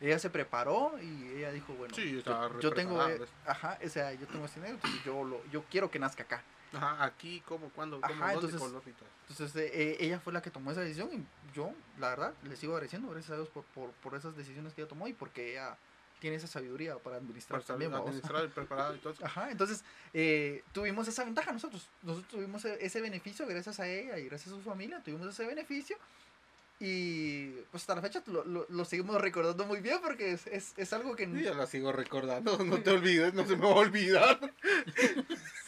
ella 0.01 0.19
se 0.19 0.29
preparó 0.29 0.93
y 1.01 1.37
ella 1.37 1.51
dijo, 1.51 1.73
bueno, 1.73 1.93
Sí, 1.95 2.21
yo, 2.59 2.73
tengo, 2.73 3.07
eh, 3.07 3.21
ajá, 3.45 3.77
o 3.83 3.89
sea, 3.89 4.11
yo 4.13 4.25
tengo 4.27 4.45
este 4.45 4.59
dinero, 4.59 4.75
entonces 4.75 5.03
yo, 5.05 5.23
lo, 5.23 5.45
yo 5.51 5.63
quiero 5.69 5.91
que 5.91 5.99
nazca 5.99 6.23
acá. 6.23 6.43
Ajá, 6.73 7.03
aquí, 7.03 7.41
cómo, 7.45 7.69
cuándo, 7.69 8.01
cómo, 8.01 8.13
Ajá, 8.13 8.33
dónde, 8.33 8.51
entonces-. 8.51 8.93
Entonces, 9.29 9.55
eh, 9.57 9.71
eh, 9.73 9.97
ella 9.99 10.19
fue 10.19 10.33
la 10.33 10.41
que 10.41 10.49
tomó 10.49 10.71
esa 10.71 10.81
decisión 10.81 11.09
y 11.13 11.53
yo, 11.53 11.71
la 11.99 12.09
verdad, 12.09 12.33
le 12.43 12.55
sigo 12.55 12.73
agradeciendo, 12.73 13.09
gracias 13.09 13.31
a 13.31 13.35
Dios, 13.35 13.49
por, 13.49 13.63
por, 13.65 13.91
por 13.91 14.15
esas 14.15 14.35
decisiones 14.35 14.73
que 14.73 14.81
ella 14.81 14.89
tomó 14.89 15.07
y 15.07 15.13
porque 15.13 15.51
ella 15.51 15.77
tiene 16.19 16.35
esa 16.37 16.47
sabiduría 16.47 16.95
para 16.97 17.17
administrar 17.17 17.59
Para 17.61 17.67
también, 17.67 17.93
administrado 17.93 18.45
y 18.45 18.47
preparado 18.49 18.95
y 18.95 18.99
todo. 18.99 19.13
eso. 19.13 19.25
Ajá, 19.25 19.51
entonces 19.51 19.83
eh, 20.13 20.63
tuvimos 20.71 21.07
esa 21.07 21.23
ventaja 21.25 21.51
nosotros. 21.51 21.87
Nosotros 22.03 22.31
tuvimos 22.31 22.63
e- 22.65 22.77
ese 22.85 23.01
beneficio 23.01 23.45
gracias 23.47 23.79
a 23.79 23.87
ella 23.87 24.17
y 24.17 24.25
gracias 24.25 24.53
a 24.53 24.55
su 24.57 24.61
familia. 24.61 25.01
Tuvimos 25.03 25.27
ese 25.27 25.45
beneficio. 25.45 25.97
Y 26.83 27.49
pues 27.69 27.83
hasta 27.83 27.93
la 27.93 28.01
fecha 28.01 28.23
lo, 28.25 28.43
lo- 28.43 28.65
lo 28.67 28.85
seguimos 28.85 29.21
recordando 29.21 29.65
muy 29.67 29.81
bien 29.81 29.99
porque 30.01 30.31
es, 30.31 30.47
es, 30.47 30.73
es 30.77 30.91
algo 30.93 31.15
que... 31.15 31.25
Y 31.25 31.43
ya 31.43 31.53
la 31.53 31.67
sigo 31.67 31.91
recordando, 31.91 32.57
no 32.65 32.81
te 32.81 32.89
olvides, 32.89 33.35
no 33.35 33.45
se 33.45 33.55
me 33.55 33.65
va 33.67 33.71
a 33.73 33.75
olvidar. 33.75 34.39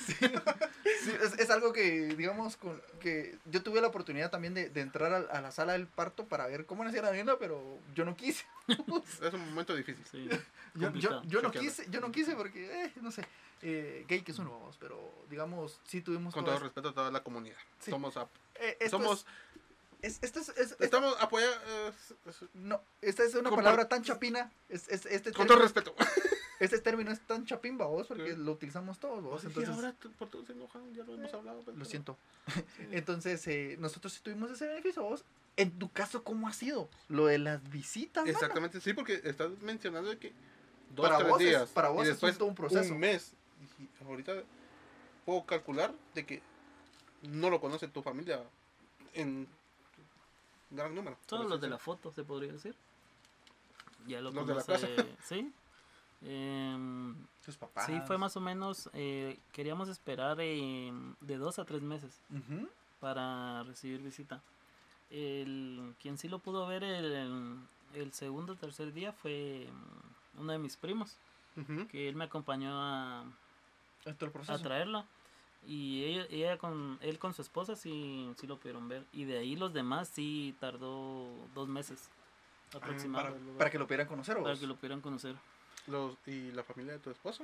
Sí, 0.06 0.16
sí, 0.20 1.12
es, 1.24 1.40
es 1.40 1.50
algo 1.50 1.72
que, 1.72 2.08
digamos, 2.18 2.58
con, 2.58 2.82
que 3.00 3.38
yo 3.46 3.64
tuve 3.64 3.80
la 3.80 3.88
oportunidad 3.88 4.30
también 4.32 4.54
de, 4.54 4.70
de 4.70 4.82
entrar 4.82 5.14
a, 5.14 5.38
a 5.38 5.40
la 5.40 5.50
sala 5.52 5.72
del 5.74 5.88
parto 5.88 6.26
para 6.28 6.46
ver 6.48 6.66
cómo 6.66 6.84
nacía 6.84 7.02
la 7.02 7.14
nena, 7.14 7.38
pero 7.40 7.80
yo 7.96 8.04
no 8.04 8.14
quise. 8.14 8.44
Es 9.22 9.34
un 9.34 9.46
momento 9.50 9.74
difícil. 9.74 10.04
Sí. 10.12 10.28
Yo, 10.76 10.92
yo, 10.96 11.22
yo 11.24 11.42
no 11.42 11.52
quise, 11.52 11.86
yo 11.90 12.02
no 12.02 12.12
quise 12.12 12.36
porque, 12.36 12.84
eh, 12.86 12.92
no 13.02 13.12
sé, 13.12 13.24
eh, 13.62 14.04
gay 14.10 14.24
que 14.24 14.34
es 14.34 14.40
uno, 14.40 14.52
vamos, 14.52 14.76
pero 14.78 15.00
digamos, 15.30 15.80
sí 15.86 16.02
tuvimos... 16.02 16.34
Con 16.34 16.44
todo 16.44 16.56
todo 16.56 16.64
respeto 16.66 16.90
a 16.90 16.94
toda 16.94 17.10
la 17.12 17.24
comunidad. 17.24 17.58
Sí. 17.80 17.90
Somos, 17.92 18.18
ap- 18.18 18.30
Eh, 18.56 18.90
somos, 18.90 19.20
es, 19.22 19.26
es- 20.04 20.20
esto 20.22 20.40
es- 20.40 20.50
es- 20.50 20.58
es- 20.74 20.76
estamos 20.82 21.16
apoyados. 21.20 21.58
no, 22.54 22.82
esta 23.02 23.24
es 23.24 23.34
una 23.36 23.50
palabra 23.50 23.88
tan 23.90 24.04
chapina. 24.04 24.52
Es, 24.70 24.88
es- 24.90 25.06
este, 25.08 25.32
con 25.34 25.48
todo 25.48 25.58
respeto. 25.60 25.96
este 26.60 26.80
término 26.80 27.12
es 27.12 27.20
tan 27.26 27.46
chapín, 27.46 27.78
vos, 27.78 28.08
porque 28.08 28.32
Sí. 28.34 28.38
lo 28.38 28.52
utilizamos 28.52 29.00
todos, 29.00 29.24
vos. 29.24 29.44
y 29.44 29.48
Entonces, 29.48 29.74
ahora 29.76 29.94
tú- 29.94 30.12
por 30.12 30.30
todos 30.30 30.46
se 30.46 30.54
enojan, 30.54 30.94
ya 30.94 31.04
lo 31.04 31.16
hemos 31.16 31.34
hablado. 31.34 31.62
pues, 31.64 31.76
lo 31.76 31.86
siento. 31.86 32.18
Sí. 32.54 32.62
Entonces, 32.92 33.46
eh, 33.48 33.76
nosotros 33.80 34.14
sí 34.14 34.20
tuvimos 34.22 34.52
ese 34.52 34.68
beneficio, 34.68 35.04
vos. 35.04 35.26
En 35.56 35.78
tu 35.78 35.92
caso, 35.92 36.24
¿cómo 36.24 36.48
ha 36.48 36.54
sido? 36.54 36.90
Lo 37.10 37.26
de 37.28 37.38
las 37.38 37.68
visitas, 37.70 38.24
mano? 38.26 38.32
Exactamente, 38.36 38.82
sí, 38.82 38.94
porque 38.94 39.22
estás 39.24 39.50
mencionando 39.62 40.10
de 40.10 40.18
que 40.18 40.34
dos, 40.96 41.04
Para 41.08 41.18
tres 41.20 41.30
vos 41.30 41.42
es- 41.42 41.48
días. 41.48 41.70
para 41.70 41.90
vos 41.90 42.00
y 42.06 42.10
es 42.10 42.14
después 42.16 42.34
un- 42.34 42.38
todo 42.40 42.50
un 42.50 42.56
proceso. 42.56 42.94
Un 42.94 43.00
mes. 43.00 43.34
Y 43.80 43.88
ahorita 44.04 44.34
puedo 45.26 45.46
calcular 45.46 45.94
de 46.16 46.26
que 46.26 46.42
no 47.22 47.50
lo 47.50 47.62
conoce 47.62 47.88
tu 47.88 48.02
familia 48.02 48.42
en 49.14 49.48
gran 50.76 50.94
número. 50.96 51.18
así 51.42 51.50
los 51.50 51.62
de 51.62 51.70
la 51.70 51.78
foto, 51.78 52.12
se 52.12 52.24
podría 52.24 52.52
decir. 52.52 52.76
ya 54.08 54.22
lo 54.22 54.32
Los 54.32 54.48
de 54.48 54.56
la 54.56 54.64
conoce, 54.64 54.96
casa. 54.96 55.08
sí. 55.24 55.52
Em, 56.26 57.16
Sus 57.44 57.58
papás. 57.58 57.86
sí, 57.86 58.00
fue 58.08 58.18
más 58.18 58.38
o 58.38 58.42
menos, 58.42 58.90
eh, 58.94 59.38
queríamos 59.52 59.90
esperar 59.90 60.40
em, 60.40 61.16
de 61.20 61.38
dos 61.38 61.60
a 61.60 61.66
tres 61.66 61.82
meses 61.82 62.22
para 63.00 63.64
recibir 63.64 64.02
visita. 64.02 64.42
El, 65.10 65.94
quien 66.02 66.18
sí 66.18 66.28
lo 66.30 66.40
pudo 66.40 66.66
ver 66.66 66.84
el, 66.84 67.58
el 67.94 68.14
segundo 68.14 68.54
o 68.54 68.56
tercer 68.56 68.94
día 68.94 69.12
fue 69.12 69.68
mm, 69.70 70.42
uno 70.42 70.52
de 70.54 70.58
mis 70.60 70.78
primos, 70.78 71.18
que 71.92 72.08
él 72.10 72.16
me 72.16 72.24
acompañó 72.24 72.72
a, 72.82 73.26
a 74.48 74.58
traerla. 74.60 75.06
Y 75.66 76.04
ella, 76.04 76.28
ella 76.30 76.58
con 76.58 76.98
él 77.02 77.20
con 77.20 77.34
su 77.34 77.42
esposa 77.42 77.76
sí, 77.76 78.34
sí 78.38 78.48
lo 78.48 78.58
pudieron 78.58 78.88
ver. 78.88 79.06
Y 79.14 79.26
de 79.26 79.38
ahí 79.38 79.56
los 79.56 79.74
demás 79.74 80.10
sí 80.10 80.56
tardó 80.60 81.28
dos 81.54 81.68
meses 81.68 82.10
para, 82.72 82.86
aproximadamente 82.86 83.58
para 83.58 83.70
que 83.70 83.80
lo 83.80 83.86
pudieran 83.86 84.08
conocer. 84.08 84.38
¿o 84.38 84.44
para 84.44 84.58
que 84.58 84.68
lo 84.68 84.76
pudieran 84.76 85.02
conocer. 85.02 85.36
Los, 85.88 86.16
¿Y 86.26 86.52
la 86.52 86.64
familia 86.64 86.94
de 86.94 87.00
tu 87.00 87.10
esposa? 87.10 87.44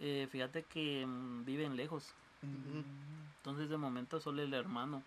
Eh, 0.00 0.28
fíjate 0.30 0.64
que 0.64 1.04
mm, 1.06 1.44
viven 1.44 1.76
lejos. 1.76 2.12
Mm. 2.42 2.82
Entonces 3.38 3.68
de 3.68 3.76
momento 3.76 4.20
solo 4.20 4.42
el 4.42 4.54
hermano. 4.54 5.02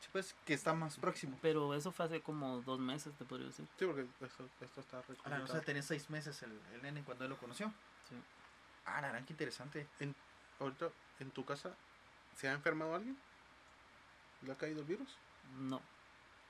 Sí, 0.00 0.08
pues 0.12 0.34
que 0.44 0.54
está 0.54 0.74
más 0.74 0.96
próximo. 0.98 1.38
Pero 1.40 1.74
eso 1.74 1.92
fue 1.92 2.06
hace 2.06 2.20
como 2.20 2.60
dos 2.62 2.78
meses, 2.78 3.14
te 3.14 3.24
podría 3.24 3.46
decir. 3.46 3.66
Sí, 3.78 3.86
porque 3.86 4.06
esto, 4.20 4.48
esto 4.60 4.80
está 4.80 5.02
re 5.02 5.16
Ah, 5.24 5.40
o 5.42 5.46
sea, 5.46 5.60
tenía 5.60 5.82
seis 5.82 6.10
meses 6.10 6.42
el, 6.42 6.52
el 6.74 6.82
nene 6.82 7.02
cuando 7.02 7.24
él 7.24 7.30
lo 7.30 7.38
conoció. 7.38 7.68
Sí. 8.08 8.16
Ah, 8.86 9.20
qué 9.26 9.32
interesante. 9.32 9.86
Ahorita, 10.60 10.88
¿en 11.20 11.30
tu 11.30 11.44
casa 11.44 11.70
se 12.36 12.48
ha 12.48 12.52
enfermado 12.52 12.94
alguien? 12.94 13.16
¿Le 14.42 14.52
ha 14.52 14.56
caído 14.56 14.80
el 14.80 14.86
virus? 14.86 15.08
No, 15.58 15.80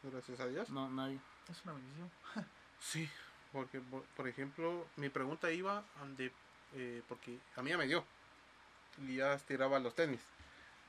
Gracias 0.03 0.39
a 0.41 0.47
Dios. 0.47 0.69
no, 0.71 0.89
nadie. 0.91 1.19
Es 1.51 1.63
una 1.65 1.73
bendición. 1.75 2.11
Sí, 2.81 3.09
porque, 3.53 3.81
por, 3.81 4.03
por 4.03 4.29
ejemplo, 4.29 4.87
mi 4.97 5.09
pregunta 5.09 5.51
iba 5.51 5.83
de, 6.19 6.31
eh, 6.75 7.03
porque 7.09 7.39
a 7.57 7.63
mí 7.63 7.71
ya 7.71 7.79
me 7.79 7.87
dio. 7.87 8.05
Y 9.09 9.17
ya 9.17 9.33
estiraba 9.33 9.79
los 9.79 9.95
tenis. 9.95 10.21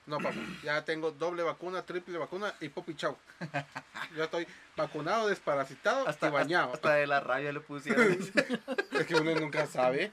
No, 0.05 0.17
papá, 0.17 0.35
ya 0.63 0.83
tengo 0.83 1.11
doble 1.11 1.43
vacuna, 1.43 1.83
triple 1.83 2.17
vacuna 2.17 2.53
y 2.59 2.67
popi 2.69 2.95
chau. 2.95 3.17
Ya 4.17 4.25
estoy 4.25 4.45
vacunado, 4.75 5.27
desparasitado 5.27 6.05
Hasta, 6.07 6.27
y 6.27 6.31
bañado. 6.31 6.73
hasta 6.73 6.93
de 6.95 7.07
la 7.07 7.21
rabia 7.21 7.53
le 7.53 7.61
pusieron. 7.61 8.07
Es 8.91 9.05
que 9.07 9.15
uno 9.15 9.33
nunca 9.35 9.65
sabe. 9.67 10.11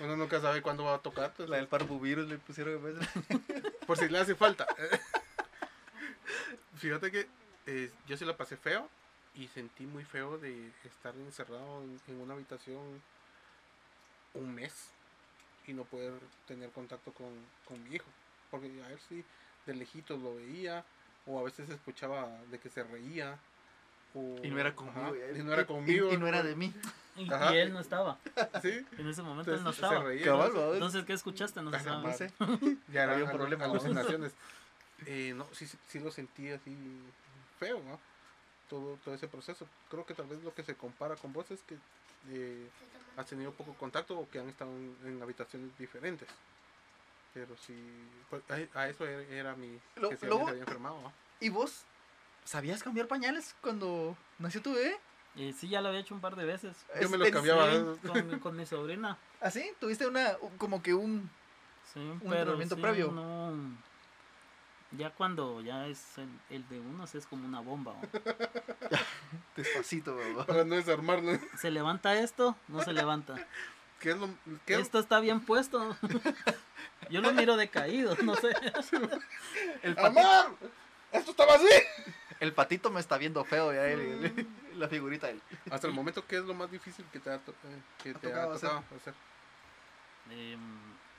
Uno 0.00 0.16
nunca 0.16 0.40
sabe 0.40 0.62
cuándo 0.62 0.84
va 0.84 0.94
a 0.94 0.98
tocar. 0.98 1.32
pues, 1.34 1.48
la 1.48 1.56
del 1.56 1.68
parvovirus 1.68 2.28
le 2.28 2.38
pusieron. 2.38 2.80
por 3.86 3.96
si 3.96 4.08
le 4.08 4.18
hace 4.18 4.34
falta. 4.34 4.66
Fíjate 6.76 7.10
que 7.10 7.28
eh, 7.66 7.90
yo 8.06 8.16
sí 8.16 8.24
la 8.24 8.36
pasé 8.36 8.56
feo 8.56 8.88
y 9.34 9.48
sentí 9.48 9.86
muy 9.86 10.04
feo 10.04 10.38
de 10.38 10.70
estar 10.84 11.14
encerrado 11.14 11.82
en, 11.82 12.00
en 12.08 12.20
una 12.20 12.34
habitación 12.34 13.02
un 14.34 14.54
mes 14.54 14.72
y 15.66 15.72
no 15.72 15.84
poder 15.84 16.12
tener 16.46 16.70
contacto 16.70 17.12
con, 17.12 17.30
con 17.66 17.82
mi 17.84 17.96
hijo. 17.96 18.06
Porque 18.50 18.70
a 18.84 18.88
ver 18.88 18.98
si 19.08 19.24
de 19.66 19.74
lejitos 19.74 20.20
lo 20.20 20.36
veía 20.36 20.84
o 21.26 21.38
a 21.38 21.42
veces 21.42 21.68
escuchaba 21.70 22.28
de 22.50 22.58
que 22.58 22.68
se 22.68 22.84
reía. 22.84 23.38
O- 24.14 24.36
Y 24.42 24.50
no 24.50 24.58
era 24.60 24.74
conmigo. 24.74 25.14
y 25.34 25.42
no 25.42 25.52
era 25.52 25.66
conmigo. 25.66 26.12
Y, 26.12 26.16
no 26.16 26.26
era 26.26 26.42
de 26.42 26.56
mí. 26.56 26.72
Y, 27.16 27.28
él 27.56 27.72
no 27.72 27.80
estaba. 27.80 28.18
Sí, 28.62 28.84
En 28.98 29.08
ese 29.08 29.22
momento 29.22 29.54
él 29.54 29.62
no 29.62 29.72
se 29.72 29.82
estaba. 29.82 30.02
reía. 30.04 30.24
Cabal, 30.24 30.52
¿no? 30.54 30.60
¿va? 30.68 30.74
Entonces, 30.74 31.04
¿qué 31.04 31.12
escuchaste? 31.12 31.62
No 31.62 31.70
se 31.70 31.76
Ajá. 31.76 31.98
No 31.98 32.12
sé. 32.12 32.32
Ya 32.92 33.04
Había 33.04 33.14
eran 33.16 33.22
un 33.22 33.28
alu- 33.28 33.32
problema, 33.32 33.66
¿no? 33.66 33.72
alucinaciones. 33.72 34.32
Eh, 35.06 35.32
no, 35.36 35.46
sí, 35.52 35.66
sí, 35.66 35.76
sí 35.88 36.00
lo 36.00 36.10
sentí 36.10 36.50
así 36.50 36.76
feo, 37.58 37.80
¿no? 37.84 38.00
Todo, 38.68 38.98
todo 39.04 39.14
ese 39.14 39.28
proceso. 39.28 39.66
Creo 39.90 40.04
que 40.06 40.14
tal 40.14 40.26
vez 40.26 40.42
lo 40.42 40.54
que 40.54 40.62
se 40.64 40.74
compara 40.74 41.14
con 41.16 41.32
vos 41.32 41.50
es 41.50 41.60
que 41.62 41.76
eh, 42.30 42.68
has 43.16 43.26
tenido 43.26 43.52
poco 43.52 43.74
contacto 43.74 44.18
o 44.18 44.28
que 44.30 44.38
han 44.38 44.48
estado 44.48 44.70
en, 44.72 44.96
en 45.04 45.22
habitaciones 45.22 45.76
diferentes. 45.78 46.28
Pero 47.34 47.54
sí, 47.66 47.74
pues, 48.30 48.42
a, 48.50 48.78
a 48.80 48.88
eso 48.88 49.06
era, 49.06 49.22
era 49.22 49.56
mi... 49.56 49.78
Lo- 49.96 50.08
que 50.10 50.16
se, 50.16 50.28
se 50.28 50.32
había 50.32 50.60
enfermado, 50.60 51.00
¿no? 51.02 51.12
¿Y 51.40 51.48
vos 51.48 51.82
sabías 52.44 52.82
cambiar 52.82 53.08
pañales 53.08 53.54
cuando 53.60 54.16
nació 54.38 54.62
tu 54.62 54.72
bebé? 54.74 54.96
Eh, 55.36 55.52
sí, 55.58 55.68
ya 55.68 55.80
lo 55.80 55.88
había 55.88 56.00
hecho 56.00 56.14
un 56.14 56.20
par 56.20 56.36
de 56.36 56.44
veces. 56.44 56.76
Yo 57.00 57.08
me 57.08 57.14
¿En 57.16 57.20
los 57.20 57.30
cambiaba. 57.30 57.70
Sí, 57.72 58.08
con, 58.08 58.28
mi- 58.30 58.38
con 58.38 58.56
mi 58.56 58.66
sobrina. 58.66 59.18
¿Así? 59.40 59.68
¿Tuviste 59.80 60.06
una, 60.06 60.34
como 60.58 60.82
que 60.82 60.94
un... 60.94 61.28
Sí, 61.92 61.98
¿Un 62.00 62.20
pero 62.20 62.34
entrenamiento 62.52 62.76
sí, 62.76 62.80
previo? 62.82 63.10
no, 63.12 63.52
ya 64.92 65.10
cuando 65.10 65.60
ya 65.60 65.86
es 65.86 66.18
el, 66.18 66.28
el 66.50 66.68
de 66.68 66.78
uno, 66.80 67.06
sí 67.06 67.18
es 67.18 67.26
como 67.26 67.44
una 67.46 67.60
bomba. 67.60 67.92
¿o? 67.92 68.00
Despacito, 69.56 70.14
¿verdad? 70.16 70.46
Para 70.46 70.64
no 70.64 70.76
desarmarlo. 70.76 71.38
Se 71.58 71.70
levanta 71.70 72.14
esto, 72.14 72.56
no 72.68 72.82
se 72.82 72.92
levanta. 72.92 73.34
¿Qué 74.00 74.10
es 74.10 74.16
lo 74.18 74.28
qué 74.66 74.74
Esto 74.74 74.98
está 74.98 75.18
bien 75.20 75.40
puesto. 75.40 75.96
Yo 77.10 77.20
lo 77.20 77.32
miro 77.32 77.56
decaído, 77.56 78.16
no 78.22 78.34
sé. 78.36 78.54
El, 79.82 79.98
¡Amar! 79.98 80.46
¡Esto 81.12 81.30
estaba 81.32 81.54
así! 81.54 81.66
El 82.40 82.52
patito 82.52 82.90
me 82.90 83.00
está 83.00 83.16
viendo 83.18 83.44
feo 83.44 83.72
ya, 83.72 83.86
él, 83.86 84.46
la 84.76 84.88
figurita 84.88 85.26
de 85.28 85.34
él. 85.34 85.42
Hasta 85.70 85.86
el 85.86 85.92
momento, 85.92 86.26
¿qué 86.26 86.36
es 86.36 86.44
lo 86.44 86.54
más 86.54 86.70
difícil 86.70 87.04
que 87.12 87.20
te 87.20 87.30
ha, 87.30 87.38
to- 87.38 87.52
eh, 87.52 87.80
que 88.02 88.10
Ha 88.10 88.14
te 88.14 88.32
ha 88.32 88.44
tocado 88.44 88.84
hacer. 88.96 89.14
Em, 90.30 90.58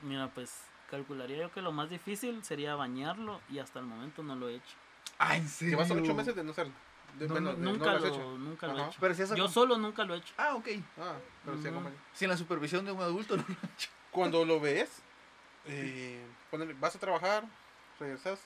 mira, 0.01 0.28
pues 0.30 0.51
calcularía 0.89 1.38
yo 1.38 1.51
que 1.51 1.62
lo 1.62 1.71
más 1.71 1.89
difícil 1.89 2.43
sería 2.43 2.75
bañarlo 2.75 3.41
y 3.49 3.60
hasta 3.60 3.80
el 3.80 3.86
momento 3.86 4.23
no 4.23 4.36
lo 4.36 4.49
he 4.49 4.56
hecho. 4.56 4.75
Ah, 5.19 5.38
¿en 5.38 5.47
serio? 5.47 5.78
Llevas 5.78 5.91
ocho 5.91 6.13
meses 6.13 6.36
de 6.36 6.43
no 6.43 6.51
hacerlo. 6.51 6.73
De- 7.17 7.28
No, 7.28 7.34
bueno, 7.34 7.54
nunca, 7.54 7.86
lo 7.86 7.97
has 7.97 8.01
lo, 8.04 8.08
hecho. 8.10 8.38
nunca 8.38 8.67
lo 8.67 8.78
he 8.80 8.88
hecho. 8.88 8.97
Pero 8.99 9.13
si 9.13 9.21
has 9.21 9.36
Yo 9.36 9.47
solo 9.47 9.78
nunca 9.78 10.04
lo 10.04 10.15
he 10.15 10.17
hecho. 10.17 10.34
Ah, 10.38 10.56
ok. 10.56 10.67
Ah, 10.99 11.15
pero. 11.45 11.58
Sin 12.13 12.30
la 12.30 12.38
supervisión 12.38 12.84
de 12.86 12.91
un 12.91 13.01
adulto, 13.01 13.38
¿no? 13.38 13.45
Cuando 14.12 14.43
lo 14.43 14.60
ves, 14.60 14.89
eh, 15.65 16.25
ponele, 16.51 16.73
vas 16.80 16.95
a 16.95 16.99
trabajar, 16.99 17.43
regresas 17.99 18.39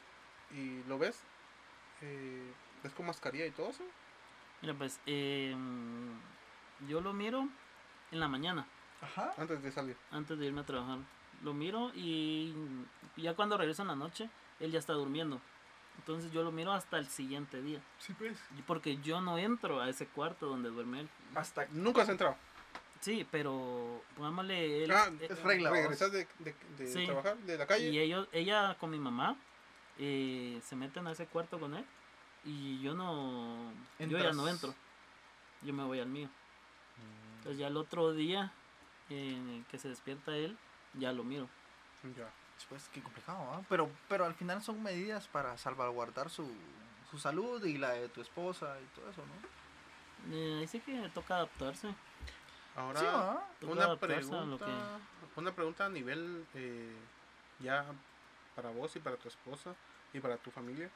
y 0.52 0.84
lo 0.88 0.98
ves, 1.00 1.20
eh, 2.02 2.52
ves 2.84 2.94
con 2.94 3.06
mascarilla 3.06 3.46
y 3.46 3.52
todo 3.52 3.70
eso. 3.70 3.84
Mira, 4.62 4.74
pues 4.74 5.00
em, 5.06 6.10
yo 6.88 7.02
lo 7.02 7.14
miro 7.14 7.48
en 8.12 8.20
la 8.20 8.28
mañana, 8.28 8.66
Ajá. 9.02 9.34
Antes 9.38 9.62
de 9.64 9.72
salir. 9.72 9.96
antes 10.12 10.38
de 10.38 10.46
irme 10.46 10.62
a 10.62 10.66
trabajar. 10.66 11.00
Lo 11.44 11.54
miro 11.54 11.92
y 11.96 12.54
ya 13.16 13.34
cuando 13.36 13.58
regreso 13.58 13.82
en 13.84 13.88
la 13.90 13.96
noche, 13.96 14.30
él 14.60 14.72
ya 14.72 14.80
está 14.80 14.94
durmiendo. 14.94 15.40
Entonces 16.00 16.32
yo 16.32 16.44
lo 16.44 16.52
miro 16.52 16.72
hasta 16.74 16.98
el 16.98 17.08
siguiente 17.08 17.62
día. 17.62 17.82
Sí, 18.00 18.14
pues. 18.18 18.38
Y 18.58 18.62
Porque 18.64 18.98
yo 18.98 19.22
no 19.22 19.38
entro 19.38 19.82
a 19.82 19.90
ese 19.90 20.06
cuarto 20.08 20.48
donde 20.48 20.70
duerme 20.70 21.02
él. 21.02 21.10
Hasta 21.36 21.66
Nunca 21.72 22.02
has 22.04 22.10
entrado. 22.10 22.36
Sí, 23.02 23.26
pero 23.32 24.02
pongámosle 24.18 24.84
él. 24.84 24.92
Ah, 24.92 25.10
eh, 25.22 25.28
es 25.30 25.42
regla. 25.44 25.70
vos. 25.70 25.80
Regresas 25.80 26.12
de, 26.12 26.28
de, 26.40 26.56
de 26.78 26.88
Sí. 26.88 27.06
trabajar, 27.06 27.38
de 27.38 27.58
la 27.58 27.66
calle. 27.68 27.90
y 27.90 28.00
ellos, 28.00 28.28
ella 28.34 28.76
con 28.80 28.90
mi 28.90 29.00
mamá 29.00 29.38
eh, 30.00 30.60
se 30.64 30.76
meten 30.76 31.08
a 31.08 31.12
ese 31.12 31.28
cuarto 31.28 31.60
con 31.60 31.76
él 31.76 31.86
y 32.46 32.80
yo 32.82 32.94
no, 32.94 33.72
yo 34.00 34.18
ya 34.18 34.32
no 34.32 34.48
entro. 34.48 34.74
Yo 35.62 35.74
me 35.74 35.84
voy 35.84 36.00
al 36.00 36.08
mío. 36.08 36.30
Entonces 37.38 37.60
ya 37.60 37.68
el 37.68 37.78
otro 37.78 38.14
día 38.14 38.52
eh, 39.10 39.64
que 39.70 39.78
se 39.78 39.90
despierta 39.90 40.36
él, 40.36 40.58
ya 40.94 41.12
lo 41.12 41.24
miro. 41.24 41.50
Ya. 42.18 42.32
Pues 42.68 42.90
qué 42.94 43.02
complicado, 43.02 43.40
¿ah? 43.54 43.62
Pero, 43.70 43.90
pero 44.08 44.26
al 44.26 44.34
final 44.36 44.62
son 44.62 44.84
medidas 44.84 45.28
para 45.28 45.58
salvaguardar 45.58 46.30
su, 46.30 46.50
su 47.10 47.18
salud 47.18 47.64
y 47.66 47.78
la 47.78 47.92
de 47.92 48.10
tu 48.10 48.22
esposa 48.22 48.78
y 48.82 48.86
todo 48.96 49.10
eso, 49.10 49.22
¿no? 49.22 50.36
Eh, 50.36 50.60
ahí 50.60 50.68
sí 50.68 50.80
que 50.82 51.10
toca 51.14 51.36
adaptarse. 51.36 51.94
Ahora, 52.76 53.00
Sí, 53.00 53.06
¿ah? 53.08 53.48
Una 53.62 53.86
adaptarse 53.86 54.34
a 54.34 54.42
lo 54.42 54.58
pregunta, 54.58 55.00
una 55.36 55.52
pregunta 55.54 55.86
a 55.86 55.90
nivel 55.90 56.46
eh, 56.54 56.96
ya 57.60 57.86
para 58.56 58.70
vos 58.72 58.94
y 58.96 59.00
para 59.00 59.16
tu 59.16 59.30
esposa 59.30 59.74
y 60.14 60.20
para 60.20 60.38
tu 60.38 60.52
familia. 60.52 60.90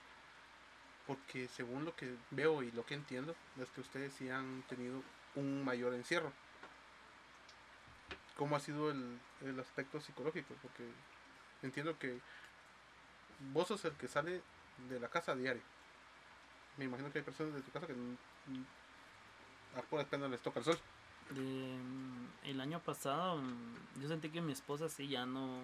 Porque 1.08 1.48
según 1.50 1.86
lo 1.86 1.96
que 1.96 2.16
veo 2.32 2.64
y 2.64 2.72
lo 2.72 2.86
que 2.86 2.94
entiendo, 2.94 3.36
es 3.62 3.70
que 3.70 3.82
ustedes 3.82 4.14
sí 4.14 4.30
han 4.30 4.64
tenido 4.64 5.02
un 5.36 5.64
mayor 5.64 5.94
encierro. 5.94 6.32
¿Cómo 8.38 8.56
ha 8.56 8.60
sido 8.60 8.90
el, 8.90 9.20
el 9.42 9.60
aspecto 9.60 10.00
psicológico? 10.00 10.56
Porque 10.62 10.84
entiendo 11.62 11.98
que 12.00 12.20
vos 13.52 13.68
sos 13.68 13.84
el 13.86 13.94
que 13.94 14.08
sale 14.08 14.42
de 14.90 15.00
la 15.00 15.10
casa 15.10 15.34
a 15.34 15.36
diario. 15.36 15.62
Me 16.78 16.86
imagino 16.86 17.12
que 17.12 17.20
hay 17.20 17.26
personas 17.26 17.54
de 17.54 17.62
tu 17.62 17.72
casa 17.72 17.88
que 17.88 17.94
a 19.76 19.82
puras 19.82 20.08
penas 20.08 20.30
les 20.30 20.42
toca 20.42 20.60
el 20.60 20.66
sol. 20.66 20.80
De, 21.30 21.42
mm, 21.42 22.48
el 22.50 22.62
año 22.62 22.80
pasado 22.80 23.42
yo 24.02 24.08
sentí 24.08 24.30
que 24.30 24.42
mi 24.42 24.52
esposa 24.52 24.90
sí 24.90 25.08
ya 25.08 25.26
no, 25.26 25.60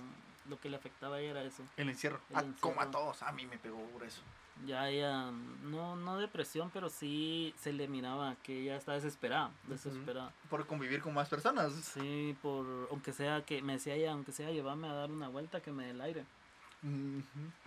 lo 0.48 0.60
que 0.60 0.70
le 0.70 0.78
afectaba 0.78 1.18
a 1.18 1.20
ella 1.20 1.32
era 1.32 1.44
eso. 1.44 1.64
El 1.78 1.90
encierro. 1.90 2.20
El 2.30 2.38
Ah, 2.38 2.44
como 2.60 2.82
a 2.82 2.90
todos. 2.90 3.22
A 3.24 3.32
mí 3.32 3.46
me 3.46 3.58
pegó 3.58 3.80
grueso. 3.96 4.22
Ya 4.66 4.90
ella, 4.90 5.32
no, 5.64 5.96
no 5.96 6.18
depresión, 6.18 6.70
pero 6.74 6.90
sí 6.90 7.54
se 7.58 7.72
le 7.72 7.88
miraba 7.88 8.36
que 8.44 8.62
ella 8.62 8.76
está 8.76 8.94
desesperada, 8.94 9.52
desesperada. 9.68 10.34
Por 10.50 10.66
convivir 10.68 11.02
con 11.02 11.14
más 11.14 11.30
personas. 11.30 11.72
Sí, 11.74 12.36
por, 12.42 12.66
aunque 12.92 13.14
sea 13.14 13.46
que, 13.46 13.62
me 13.62 13.74
decía 13.74 13.96
ella, 13.96 14.12
aunque 14.12 14.34
sea 14.34 14.52
llevarme 14.52 14.90
a 14.90 14.94
dar 14.94 15.12
una 15.12 15.30
vuelta 15.30 15.62
que 15.62 15.72
me 15.72 15.86
dé 15.86 15.92
el 15.92 16.02
aire. 16.02 16.26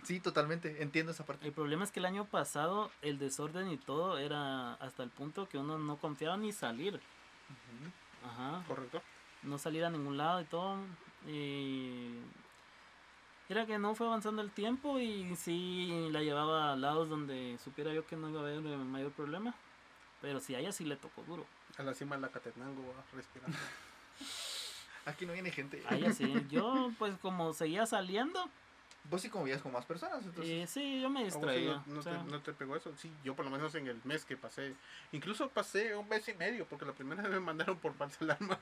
Sí, 0.03 0.19
totalmente. 0.19 0.81
Entiendo 0.81 1.11
esa 1.11 1.25
parte. 1.25 1.45
El 1.45 1.53
problema 1.53 1.83
es 1.83 1.91
que 1.91 1.99
el 1.99 2.05
año 2.05 2.25
pasado 2.25 2.91
el 3.01 3.19
desorden 3.19 3.69
y 3.71 3.77
todo 3.77 4.17
era 4.17 4.73
hasta 4.75 5.03
el 5.03 5.09
punto 5.09 5.47
que 5.47 5.57
uno 5.57 5.77
no 5.77 5.97
confiaba 5.97 6.35
ni 6.37 6.51
salir. 6.51 6.99
Ajá. 8.25 8.63
Correcto. 8.67 9.01
No 9.43 9.57
salir 9.57 9.85
a 9.85 9.89
ningún 9.89 10.17
lado 10.17 10.41
y 10.41 10.45
todo. 10.45 10.77
Y 11.27 12.15
era 13.49 13.65
que 13.65 13.77
no 13.77 13.93
fue 13.95 14.07
avanzando 14.07 14.41
el 14.41 14.51
tiempo 14.51 14.99
y 14.99 15.35
sí 15.35 16.09
la 16.11 16.21
llevaba 16.21 16.73
a 16.73 16.75
lados 16.75 17.09
donde 17.09 17.57
supiera 17.63 17.93
yo 17.93 18.05
que 18.07 18.15
no 18.15 18.29
iba 18.29 18.39
a 18.39 18.43
haber 18.43 18.61
mayor 18.61 19.11
problema. 19.11 19.53
Pero 20.21 20.39
sí, 20.39 20.55
a 20.55 20.59
ella 20.59 20.71
sí 20.71 20.85
le 20.85 20.95
tocó 20.95 21.21
duro. 21.23 21.45
A 21.77 21.83
la 21.83 21.93
cima 21.93 22.15
de 22.15 22.21
la 22.21 22.29
Catenango, 22.29 22.81
respirando. 23.13 23.57
Aquí 25.05 25.25
no 25.25 25.33
viene 25.33 25.51
gente. 25.51 25.83
A 25.87 25.95
ella 25.95 26.13
sí. 26.13 26.33
Yo, 26.49 26.91
pues, 26.99 27.17
como 27.17 27.53
seguía 27.53 27.85
saliendo, 27.85 28.49
Vos 29.09 29.21
sí 29.21 29.29
convivías 29.29 29.61
con 29.61 29.73
más 29.73 29.85
personas, 29.85 30.23
entonces. 30.23 30.45
eh, 30.49 30.65
sí, 30.65 31.01
yo 31.01 31.09
me 31.09 31.19
¿A 31.19 31.23
vos 31.23 31.33
sí 31.33 31.39
distraía. 31.39 31.83
no 31.87 31.99
o 31.99 32.01
sea, 32.01 32.23
te, 32.23 32.31
no 32.31 32.39
te 32.41 32.53
pegó 32.53 32.77
eso? 32.77 32.93
Sí, 32.95 33.11
yo 33.21 33.35
por 33.35 33.43
lo 33.43 33.51
menos 33.51 33.75
en 33.75 33.87
el 33.87 33.99
mes 34.05 34.23
que 34.23 34.37
pasé. 34.37 34.75
Incluso 35.11 35.49
pasé 35.49 35.93
un 35.93 36.07
mes 36.07 36.25
y 36.29 36.33
medio, 36.35 36.65
porque 36.65 36.85
la 36.85 36.93
primera 36.93 37.21
vez 37.23 37.31
me 37.31 37.41
mandaron 37.41 37.77
por 37.79 37.93
falsa 37.95 38.19
alarma. 38.21 38.57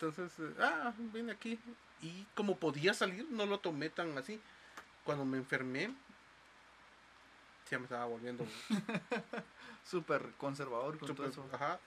Entonces, 0.00 0.32
eh, 0.38 0.54
ah, 0.60 0.92
vine 0.98 1.32
aquí. 1.32 1.58
Y 2.02 2.24
como 2.34 2.56
podía 2.56 2.92
salir, 2.94 3.26
no 3.30 3.46
lo 3.46 3.58
tomé 3.58 3.88
tan 3.90 4.16
así. 4.18 4.40
Cuando 5.04 5.24
me 5.24 5.38
enfermé, 5.38 5.94
ya 7.70 7.78
me 7.78 7.84
estaba 7.84 8.04
volviendo 8.04 8.46
Súper 9.84 10.32
conservador 10.36 10.98
con 10.98 11.14
todo 11.14 11.30
súper, 11.30 11.44
eso. 11.44 11.48
ajá, 11.54 11.78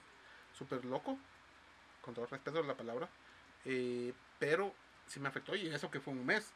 súper 0.56 0.84
loco, 0.84 1.18
con 2.02 2.14
todo 2.14 2.26
respeto 2.26 2.58
a 2.58 2.62
la 2.62 2.74
palabra. 2.74 3.08
Eh, 3.64 4.12
pero 4.38 4.74
sí 5.06 5.20
me 5.20 5.28
afectó 5.28 5.54
y 5.54 5.68
eso 5.68 5.90
que 5.90 6.00
fue 6.00 6.12
un 6.14 6.24
mes. 6.24 6.50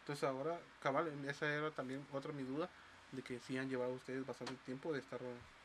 Entonces 0.00 0.24
ahora, 0.24 0.58
cabal, 0.80 1.12
esa 1.28 1.52
era 1.52 1.70
también 1.72 2.06
otra 2.12 2.32
mi 2.32 2.44
duda 2.44 2.70
de 3.12 3.22
que 3.22 3.40
sí 3.40 3.58
han 3.58 3.68
llevado 3.68 3.92
ustedes 3.92 4.24
bastante 4.24 4.54
tiempo 4.64 4.92
de 4.92 5.00
estar 5.00 5.20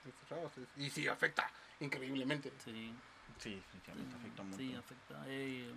encerrados. 0.05 0.51
Y 0.75 0.89
sí 0.89 1.07
afecta 1.07 1.49
increíblemente. 1.79 2.51
sí, 2.63 2.93
Sí, 3.39 3.55
definitivamente 3.55 4.15
afecta 4.15 4.41
un 4.41 4.53
sí, 4.55 4.73
afecta. 4.75 5.23
Eh, 5.27 5.73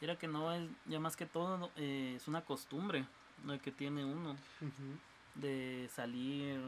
era 0.00 0.16
que 0.18 0.28
no 0.28 0.52
es, 0.52 0.68
ya 0.86 0.98
más 1.00 1.16
que 1.16 1.26
todo, 1.26 1.70
eh, 1.76 2.14
es 2.16 2.28
una 2.28 2.42
costumbre 2.44 3.04
lo 3.44 3.58
que 3.60 3.72
tiene 3.72 4.04
uno 4.04 4.36
de 5.34 5.88
salir. 5.94 6.60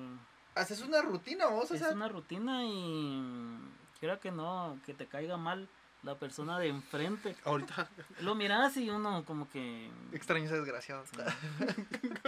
Haces 0.54 0.80
una 0.82 1.02
rutina 1.02 1.46
vos, 1.46 1.70
o 1.70 1.74
Es 1.74 1.80
sea. 1.80 1.90
una 1.92 2.08
rutina 2.08 2.64
y 2.64 3.58
quiera 4.00 4.18
que 4.20 4.30
no, 4.30 4.78
que 4.86 4.94
te 4.94 5.06
caiga 5.06 5.36
mal 5.36 5.68
la 6.04 6.16
persona 6.16 6.58
de 6.58 6.68
enfrente. 6.68 7.34
Ahorita, 7.44 7.88
Lo 8.20 8.34
miras 8.34 8.76
y 8.76 8.90
uno 8.90 9.24
como 9.24 9.48
que 9.50 9.90
Extraño 10.12 10.44
ese 10.44 10.56
desgraciado. 10.56 11.04
sí, 11.06 11.16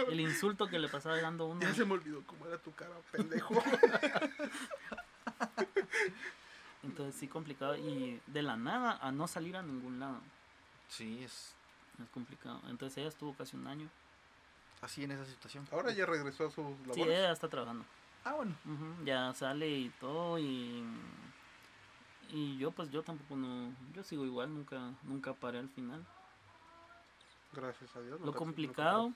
el 0.09 0.19
insulto 0.19 0.67
que 0.67 0.79
le 0.79 0.87
pasaba 0.89 1.19
dando 1.21 1.45
uno. 1.45 1.61
ya 1.61 1.73
se 1.73 1.85
me 1.85 1.93
olvidó 1.93 2.23
cómo 2.25 2.47
era 2.47 2.57
tu 2.57 2.73
cara, 2.73 2.91
pendejo. 3.11 3.53
Entonces 6.87 7.15
sí 7.19 7.27
complicado 7.27 7.75
y 7.75 8.19
de 8.27 8.41
la 8.41 8.55
nada 8.57 8.97
a 9.01 9.11
no 9.11 9.27
salir 9.27 9.55
a 9.57 9.61
ningún 9.63 9.99
lado. 9.99 10.19
Sí, 10.87 11.23
es 11.23 11.53
Es 12.01 12.09
complicado. 12.09 12.61
Entonces 12.69 12.97
ella 12.99 13.09
estuvo 13.09 13.33
casi 13.33 13.55
un 13.55 13.67
año. 13.67 13.89
así 14.81 15.03
en 15.03 15.11
esa 15.11 15.25
situación. 15.25 15.67
Ahora 15.71 15.91
ya 15.91 16.05
regresó 16.05 16.47
a 16.47 16.51
sus 16.51 16.63
labores. 16.65 16.95
Sí, 16.95 17.01
ella 17.01 17.21
ya 17.23 17.31
está 17.31 17.47
trabajando. 17.49 17.83
Ah, 18.23 18.33
bueno. 18.33 18.55
Ya 19.05 19.33
sale 19.33 19.69
y 19.69 19.89
todo 19.99 20.37
y 20.39 20.83
y 22.29 22.57
yo 22.57 22.71
pues 22.71 22.91
yo 22.91 23.03
tampoco 23.03 23.37
no 23.37 23.71
yo 23.93 24.03
sigo 24.03 24.25
igual 24.25 24.53
nunca 24.53 24.91
nunca 25.03 25.33
paré 25.33 25.59
al 25.59 25.69
final 25.69 26.05
Gracias 27.53 27.95
a 27.95 28.01
Dios. 28.01 28.19
lo 28.19 28.33
complicado 28.33 29.13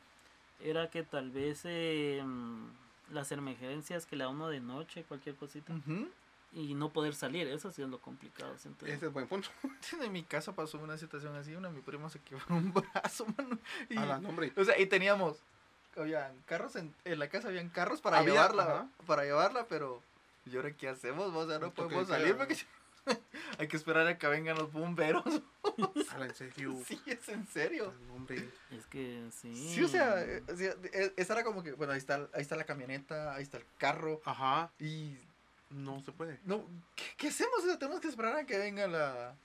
era 0.61 0.89
que 0.89 1.03
tal 1.03 1.29
vez 1.29 1.61
eh, 1.65 2.23
las 3.11 3.33
emergencias 3.33 4.05
que 4.05 4.15
le 4.15 4.23
da 4.23 4.29
uno 4.29 4.47
de 4.47 4.61
noche 4.61 5.03
cualquier 5.03 5.35
cosita 5.35 5.73
Ujú. 5.73 6.07
Y 6.53 6.73
no 6.73 6.91
poder 6.91 7.15
salir 7.15 7.47
eso 7.47 7.71
sí 7.71 7.81
es 7.81 7.87
lo 7.89 7.99
complicado 8.01 8.57
siento. 8.57 8.85
Ese 8.85 9.05
es 9.07 9.13
buen 9.13 9.27
punto. 9.27 9.49
En 10.01 10.11
mi 10.11 10.23
casa 10.23 10.53
pasó 10.53 10.77
una 10.79 10.97
situación 10.97 11.35
así, 11.35 11.55
una 11.55 11.69
de 11.69 11.75
mi 11.75 11.81
prima 11.81 12.09
se 12.09 12.19
quebró 12.19 12.43
un 12.55 12.73
brazo, 12.93 13.25
mano. 13.37 13.57
Y, 13.89 13.97
A 13.97 14.05
la 14.05 14.19
nombre. 14.19 14.51
o 14.57 14.63
sea, 14.63 14.77
y 14.79 14.85
teníamos, 14.85 15.37
habían 15.95 16.33
carros 16.45 16.75
en, 16.75 16.93
en 17.05 17.19
la 17.19 17.29
casa, 17.29 17.47
habían 17.49 17.69
carros 17.69 18.01
para 18.01 18.19
Había, 18.19 18.33
llevarla, 18.33 18.63
ajá. 18.63 18.87
para 19.05 19.23
llevarla, 19.23 19.65
pero 19.67 20.01
¿y 20.45 20.55
ahora 20.55 20.71
qué 20.75 20.89
hacemos? 20.89 21.33
O 21.33 21.47
sea, 21.47 21.59
no 21.59 21.71
toque 21.71 21.93
podemos 21.95 22.07
de 22.07 22.13
salir 22.15 22.35
porque 22.35 22.57
hay 23.57 23.67
que 23.67 23.77
esperar 23.77 24.05
a 24.07 24.17
que 24.17 24.27
vengan 24.27 24.57
los 24.57 24.71
bomberos. 24.71 25.23
A 26.11 26.17
la 26.19 26.25
en 26.25 26.35
serio. 26.35 26.77
Sí, 26.85 27.01
es 27.05 27.29
en 27.29 27.47
serio. 27.47 27.85
A 27.95 27.99
la 28.01 28.07
nombre. 28.13 28.49
es 28.71 28.85
que 28.87 29.27
sí 29.31 29.73
Sí, 29.73 29.83
o 29.83 29.87
sea, 29.87 30.21
eh, 30.23 30.43
o 30.51 30.55
sea, 30.55 30.75
eh, 30.93 31.13
esa 31.15 31.33
era 31.33 31.43
como 31.43 31.63
que, 31.63 31.71
bueno, 31.73 31.93
ahí 31.93 31.99
está, 31.99 32.27
ahí 32.33 32.41
está 32.41 32.55
la 32.55 32.65
camioneta, 32.65 33.33
ahí 33.33 33.43
está 33.43 33.57
el 33.57 33.65
carro, 33.77 34.21
Ajá. 34.25 34.69
y 34.79 35.17
No 35.71 36.01
se 36.01 36.11
puede. 36.11 36.39
no, 36.45 36.65
¿qué, 36.95 37.03
qué 37.17 37.27
hacemos? 37.29 37.63
Tenemos 37.79 37.99
que 38.01 38.07
esperar 38.09 38.35
a 38.35 38.45
que 38.45 38.57
venga 38.57 38.87
la, 38.87 39.35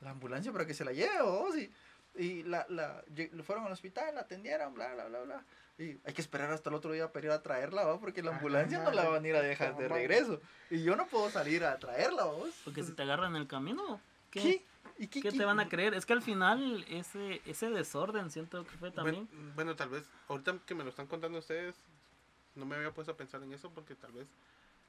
la 0.00 0.10
ambulancia 0.10 0.52
para 0.52 0.66
que 0.66 0.74
se 0.74 0.84
la 0.84 0.92
lleve, 0.92 1.20
¿o? 1.22 1.56
Y, 1.56 1.72
y 2.16 2.42
la, 2.42 2.66
la, 2.68 3.02
fueron 3.44 3.66
al 3.66 3.72
hospital, 3.72 4.14
la 4.14 4.22
atendieron, 4.22 4.74
bla, 4.74 4.92
bla, 4.94 5.04
bla, 5.06 5.20
bla. 5.22 5.44
Y 5.78 5.96
hay 6.04 6.12
que 6.12 6.20
esperar 6.20 6.50
hasta 6.50 6.68
el 6.70 6.74
otro 6.74 6.90
día 6.90 7.12
para 7.12 7.26
ir 7.26 7.32
a 7.32 7.40
traerla, 7.42 7.84
¿va? 7.84 8.00
Porque 8.00 8.22
la 8.22 8.32
Ah, 8.32 8.34
ambulancia 8.36 8.80
no 8.82 8.90
la 8.90 9.08
van 9.08 9.24
a 9.24 9.28
ir 9.28 9.36
a 9.36 9.42
dejar 9.42 9.76
de 9.76 9.86
regreso. 9.86 10.40
Y 10.70 10.82
yo 10.82 10.96
no 10.96 11.06
puedo 11.06 11.30
salir 11.30 11.62
a 11.64 11.78
traerla, 11.78 12.24
¿vos? 12.24 12.50
porque 12.64 12.82
si 12.82 12.92
te 12.92 13.02
agarran 13.02 13.36
en 13.36 13.42
el 13.42 13.46
camino 13.46 14.00
¿qué, 14.32 14.40
¿Qué? 14.40 14.64
¿Y 14.98 15.06
qué, 15.06 15.20
¿Qué 15.20 15.30
qué- 15.30 15.38
te 15.38 15.44
van 15.44 15.60
a 15.60 15.68
creer? 15.68 15.94
Es 15.94 16.04
que 16.04 16.12
al 16.12 16.22
final 16.22 16.84
ese 16.88 17.40
ese 17.46 17.70
desorden 17.70 18.30
siento 18.32 18.66
que 18.66 18.76
fue 18.78 18.90
también 18.90 19.28
Bueno, 19.30 19.52
bueno, 19.54 19.76
tal 19.76 19.90
vez, 19.90 20.02
ahorita 20.26 20.58
que 20.66 20.74
me 20.74 20.82
lo 20.82 20.90
están 20.90 21.06
contando 21.06 21.38
ustedes, 21.38 21.76
no 22.56 22.66
me 22.66 22.74
había 22.74 22.90
puesto 22.90 23.12
a 23.12 23.16
pensar 23.16 23.40
en 23.44 23.52
eso 23.52 23.70
porque 23.70 23.94
tal 23.94 24.10
vez... 24.10 24.26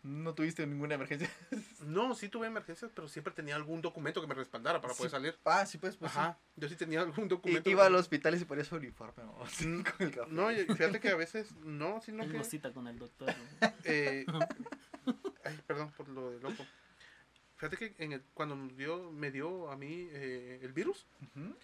No 0.02 0.34
tuviste 0.34 0.66
ninguna 0.66 0.96
emergencia. 0.96 1.30
No, 1.82 2.14
sí 2.14 2.28
tuve 2.30 2.46
emergencias, 2.48 2.92
pero 2.94 3.08
siempre 3.08 3.34
tenía 3.34 3.56
algún 3.56 3.82
documento 3.82 4.20
que 4.22 4.28
me 4.28 4.34
respaldara 4.34 4.80
para 4.82 4.94
poder 4.94 5.10
salir. 5.12 5.40
Ah, 5.46 5.66
sí, 5.66 5.78
pues, 5.78 5.96
pues. 5.98 6.12
sí. 6.12 6.18
Ajá, 6.20 6.38
yo 6.58 6.68
sí 6.70 6.76
tenía 6.76 7.02
algún 7.02 7.26
Y, 7.26 7.28
documento. 7.30 7.70
iba 7.70 7.86
al 7.86 7.96
hospital 7.96 8.36
y 8.36 8.40
se 8.40 8.46
ponía 8.46 8.64
su 8.66 8.76
uniforme, 8.76 9.24
¿vos? 9.24 9.50
Con 9.98 10.08
el 10.08 10.12
café. 10.12 10.30
No, 10.32 10.52
y 10.52 10.66
fíjate 10.66 11.00
que 11.00 11.10
a 11.10 11.16
veces, 11.16 11.52
no, 11.64 12.02
sino 12.02 12.24
tengo 12.26 12.40
que... 12.40 12.44
cita 12.44 12.72
con 12.74 12.88
el 12.88 13.00
doctor 13.00 13.34
eh, 13.86 14.26
ay, 15.46 15.60
perdón 15.66 15.92
por 15.96 16.08
lo 16.10 16.32
de 16.32 16.40
loco. 16.42 16.66
Fíjate 17.56 17.78
que 17.78 17.96
en 18.04 18.14
el- 18.14 18.24
cuando 18.34 18.56
nos 18.56 18.76
dio, 18.78 19.12
me 19.12 19.32
dio 19.32 19.72
a 19.72 19.76
mí 19.78 20.08
eh, 20.12 20.60
el 20.62 20.74
virus, 20.74 21.06
Ujú. 21.36 21.56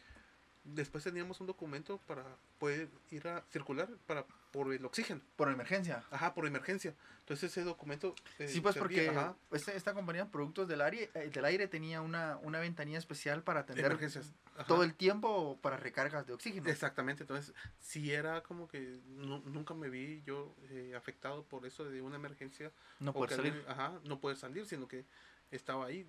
Después 0.65 1.03
teníamos 1.03 1.39
un 1.41 1.47
documento 1.47 1.99
para 2.07 2.23
poder 2.59 2.89
ir 3.11 3.27
a 3.27 3.43
circular 3.51 3.87
para 4.07 4.25
por 4.51 4.73
el 4.73 4.85
oxígeno. 4.85 5.21
Por 5.35 5.49
emergencia. 5.51 6.03
Ajá, 6.11 6.33
por 6.33 6.45
emergencia. 6.47 6.95
Entonces 7.19 7.51
ese 7.51 7.63
documento... 7.63 8.15
eh, 8.39 8.47
Sí, 8.47 8.61
pues 8.61 8.73
servía, 8.75 9.05
porque 9.05 9.09
ajá, 9.19 9.35
este- 9.51 9.75
esta 9.75 9.93
compañía 9.93 10.31
productos 10.31 10.67
del 10.67 10.81
aire, 10.81 11.09
eh, 11.13 11.29
del 11.29 11.43
aire 11.45 11.67
tenía 11.67 12.01
una, 12.01 12.37
una 12.37 12.59
ventanilla 12.59 12.97
especial 12.97 13.43
para 13.43 13.61
atender 13.61 13.85
emergencias. 13.85 14.33
Ajá. 14.57 14.67
todo 14.67 14.83
el 14.83 14.93
tiempo 14.95 15.59
para 15.61 15.75
recargas 15.75 16.25
de 16.25 16.31
oxígeno. 16.33 16.69
Exactamente, 16.69 17.23
entonces 17.23 17.53
sí 17.77 18.13
era 18.13 18.41
como 18.43 18.69
que 18.69 19.01
nu- 19.07 19.41
nunca 19.45 19.73
me 19.73 19.89
vi 19.89 20.23
yo 20.25 20.55
eh, 20.69 20.93
afectado 20.95 21.43
por 21.43 21.65
eso 21.65 21.83
de 21.83 22.01
una 22.01 22.15
emergencia. 22.15 22.71
No 23.01 23.11
poder 23.11 23.31
salir. 23.35 23.51
alguien- 23.51 23.69
Ajá, 23.69 23.99
no 24.05 24.21
poder 24.21 24.37
salir, 24.37 24.65
sino 24.65 24.87
que 24.87 25.05
estaba 25.51 25.85
ahí. 25.87 26.07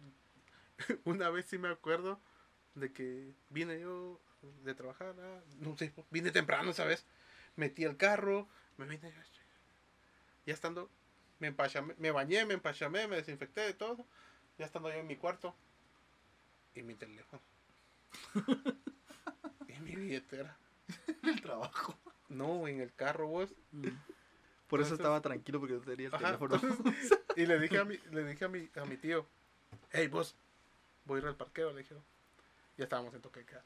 una 1.04 1.30
vez 1.30 1.46
sí 1.46 1.58
me 1.58 1.68
acuerdo 1.68 2.20
de 2.76 2.92
que 2.92 3.34
vine 3.48 3.80
yo 3.80 4.20
de 4.64 4.74
trabajar, 4.74 5.14
ah, 5.18 5.40
no 5.60 5.76
sé, 5.76 5.92
vine 6.10 6.30
temprano, 6.30 6.72
¿sabes? 6.72 7.04
Metí 7.56 7.84
el 7.84 7.96
carro, 7.96 8.48
me 8.76 8.86
vine, 8.86 9.12
ya 10.44 10.54
estando, 10.54 10.90
me 11.38 11.48
empachamé, 11.48 11.94
me 11.98 12.10
bañé, 12.10 12.44
me 12.44 12.54
empachamé, 12.54 13.08
me 13.08 13.16
desinfecté 13.16 13.62
de 13.62 13.74
todo, 13.74 14.06
ya 14.58 14.66
estando 14.66 14.88
yo 14.88 14.96
en 14.96 15.06
mi 15.06 15.16
cuarto, 15.16 15.54
y 16.74 16.82
mi 16.82 16.94
teléfono. 16.94 17.42
y 19.68 19.80
mi 19.80 19.96
billetera. 19.96 20.56
el 21.22 21.40
trabajo. 21.40 21.98
No, 22.28 22.68
en 22.68 22.80
el 22.80 22.92
carro 22.94 23.28
vos. 23.28 23.54
Mm. 23.72 23.88
Por 24.68 24.80
eso 24.80 24.88
Entonces- 24.88 24.92
estaba 24.98 25.20
tranquilo 25.20 25.60
porque 25.60 25.74
no 25.74 25.80
tenía 25.80 26.08
el 26.08 26.14
Ajá, 26.14 26.24
teléfono. 26.38 26.54
entonces, 26.56 27.18
y 27.36 27.46
le 27.46 27.58
dije 27.58 27.78
a 27.78 27.84
mi, 27.84 27.96
le 28.10 28.24
dije 28.24 28.44
a 28.44 28.48
mi, 28.48 28.68
a 28.74 28.84
mi 28.84 28.96
tío, 28.96 29.26
hey 29.90 30.08
vos, 30.08 30.36
voy 31.04 31.18
a 31.18 31.22
ir 31.22 31.28
al 31.28 31.36
parqueo, 31.36 31.72
le 31.72 31.78
dije. 31.82 31.94
Ya 32.76 32.84
estábamos 32.84 33.14
en 33.14 33.22
toque 33.22 33.40
de 33.40 33.46
queda. 33.46 33.64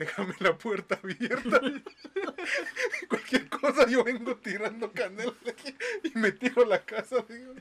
Déjame 0.00 0.34
la 0.38 0.56
puerta 0.56 0.98
abierta. 1.02 1.60
Cualquier 3.08 3.48
cosa 3.50 3.86
yo 3.86 4.02
vengo 4.02 4.34
tirando 4.36 4.90
canela 4.92 5.34
dije, 5.44 5.76
y 6.04 6.18
me 6.18 6.32
tiro 6.32 6.62
a 6.62 6.66
la 6.66 6.82
casa. 6.84 7.16
digo. 7.28 7.52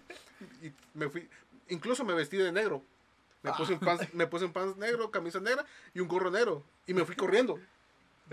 Y 0.61 0.71
me 0.93 1.09
fui, 1.09 1.27
incluso 1.67 2.05
me 2.05 2.13
vestí 2.13 2.37
de 2.37 2.53
negro. 2.53 2.81
Me 3.43 3.51
puse, 3.53 3.73
un 3.73 3.79
pants, 3.79 4.13
me 4.13 4.25
puse 4.27 4.45
un 4.45 4.53
pants 4.53 4.77
negro, 4.77 5.11
camisa 5.11 5.39
negra 5.41 5.65
y 5.93 5.99
un 5.99 6.07
gorro 6.07 6.31
negro. 6.31 6.63
Y 6.87 6.93
me 6.93 7.03
fui 7.03 7.15
corriendo. 7.17 7.59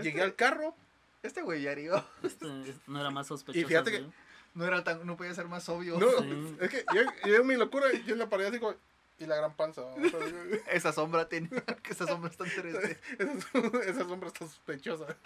Llegué 0.01 0.21
al 0.21 0.35
carro 0.35 0.73
Este 1.21 1.41
güey 1.41 1.63
ya 1.63 1.71
arriba. 1.71 2.07
Este, 2.23 2.45
no 2.87 2.99
era 3.01 3.09
más 3.09 3.27
sospechoso. 3.27 3.67
fíjate 3.67 3.91
que- 3.91 3.97
¿sí? 3.99 4.07
No 4.53 4.65
era 4.65 4.83
tan, 4.85 5.05
no 5.05 5.17
podía 5.17 5.33
ser 5.35 5.47
más 5.47 5.67
obvio. 5.69 5.99
No, 5.99 6.09
Sí. 6.21 6.55
es 6.61 6.69
que 6.69 6.85
yo, 6.95 7.01
yo 7.25 7.35
en 7.35 7.45
mi 7.45 7.55
locura, 7.57 7.87
yo 8.05 8.13
en 8.13 8.19
la 8.19 8.29
pared 8.29 8.45
así 8.45 8.57
como, 8.59 8.73
y 9.19 9.25
la 9.25 9.35
gran 9.35 9.55
panza. 9.55 9.81
Esa 10.71 10.93
sombra 10.93 11.27
tenía, 11.27 11.49
que 11.83 11.91
esa 11.91 12.05
sombra 12.05 12.29
está 12.29 12.45
interesante. 12.45 12.99
esa, 13.19 13.89
esa 13.89 14.07
sombra 14.07 14.27
está 14.27 14.45
sospechosa. 14.45 15.17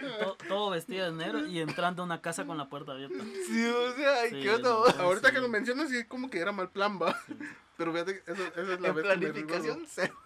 todo, 0.00 0.36
todo 0.48 0.70
vestido 0.70 1.06
de 1.06 1.12
negro 1.12 1.46
y 1.46 1.60
entrando 1.60 2.02
a 2.02 2.06
una 2.06 2.20
casa 2.20 2.44
con 2.46 2.56
la 2.56 2.68
puerta 2.68 2.92
abierta. 2.92 3.22
Sí, 3.46 3.66
o 3.66 3.94
sea, 3.94 4.28
Sí, 4.28 4.40
¿qué 4.42 4.56
vos? 4.56 4.94
Ahorita 4.98 5.28
sí. 5.28 5.34
que 5.34 5.40
lo 5.40 5.48
mencionas, 5.48 5.90
sí, 5.90 6.04
como 6.04 6.30
que 6.30 6.38
era 6.38 6.52
mal 6.52 6.70
plan, 6.70 6.98
va. 7.00 7.18
Pero 7.76 7.92
fíjate, 7.92 8.22
que 8.22 8.32
eso, 8.32 8.46
esa 8.46 8.74
es 8.74 8.80
la 8.80 8.94
planificación 8.94 9.84
cero. 9.88 10.16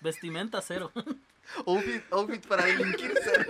Vestimenta 0.00 0.60
cero. 0.60 0.92
Outfit, 1.66 2.02
outfit 2.10 2.46
para 2.46 2.64
delinquir 2.66 3.14
cero. 3.22 3.44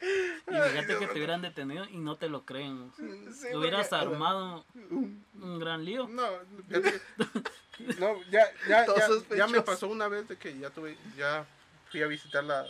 Y 0.00 0.50
fíjate 0.70 0.98
que 0.98 1.06
te 1.06 1.12
hubieran 1.14 1.42
detenido 1.42 1.84
y 1.86 1.98
no 1.98 2.16
te 2.16 2.28
lo 2.28 2.44
creen. 2.44 2.92
Sí, 2.96 3.48
Te 3.48 3.56
hubieras 3.56 3.88
porque- 3.88 4.04
armado 4.04 4.64
un 4.90 5.58
gran 5.58 5.84
lío. 5.84 6.08
No, 6.08 6.24
fíjate 6.68 6.92
que- 6.92 7.94
no, 8.00 8.22
ya, 8.30 8.44
ya, 8.68 8.86
ya, 9.30 9.36
ya 9.36 9.46
me 9.46 9.60
pasó 9.62 9.88
una 9.88 10.08
vez 10.08 10.28
de 10.28 10.36
que 10.36 10.58
ya 10.58 10.70
tuve, 10.70 10.96
ya 11.16 11.46
fui 11.90 12.02
a 12.02 12.06
visitar 12.06 12.44
la, 12.44 12.66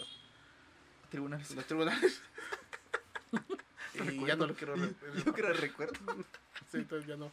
Tribunales. 1.11 1.51
los 1.55 1.65
tribunales. 1.67 2.21
y 3.95 4.27
ya 4.27 4.37
no 4.37 4.47
lo 4.47 4.55
quiero 4.55 4.75
re- 4.77 4.95
Yo 5.25 5.33
creo 5.33 5.53
que 5.53 5.61
recuerdo. 5.61 5.99
Sí, 6.71 6.79
entonces 6.79 7.07
ya 7.09 7.17
no. 7.17 7.31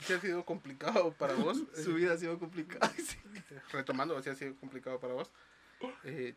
Sí 0.00 0.12
ha 0.12 0.20
sido 0.20 0.44
complicado 0.44 1.12
para 1.12 1.34
vos. 1.34 1.58
Su 1.74 1.92
eh, 1.92 1.94
vida 1.94 2.12
ha 2.14 2.18
sido 2.18 2.38
complicada. 2.38 2.92
sí. 2.96 3.16
retomando, 3.72 4.20
sí 4.22 4.30
ha 4.30 4.34
sido 4.34 4.54
complicado 4.56 4.98
para 5.00 5.14
vos. 5.14 5.30
Eh, 6.04 6.34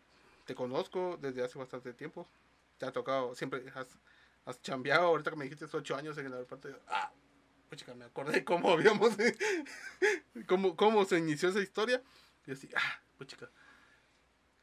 te 0.49 0.55
conozco 0.55 1.15
desde 1.21 1.43
hace 1.43 1.59
bastante 1.59 1.93
tiempo. 1.93 2.27
Te 2.79 2.87
ha 2.87 2.91
tocado, 2.91 3.35
siempre 3.35 3.63
has, 3.75 3.87
has 4.45 4.59
chambeado. 4.63 5.05
Ahorita 5.05 5.29
que 5.29 5.37
me 5.37 5.43
dijiste 5.43 5.67
ocho 5.71 5.95
años 5.95 6.17
en 6.17 6.25
el 6.25 6.33
aeropuerto, 6.33 6.69
ah, 6.87 7.11
pues 7.67 7.77
chica, 7.79 7.93
me 7.93 8.05
acordé 8.05 8.43
cómo 8.43 8.71
habíamos, 8.71 9.15
cómo, 10.47 10.75
cómo 10.75 11.05
se 11.05 11.19
inició 11.19 11.49
esa 11.49 11.61
historia. 11.61 12.01
Y 12.47 12.53
así, 12.53 12.67
ah, 12.75 12.99
pues 13.15 13.29
chica, 13.29 13.47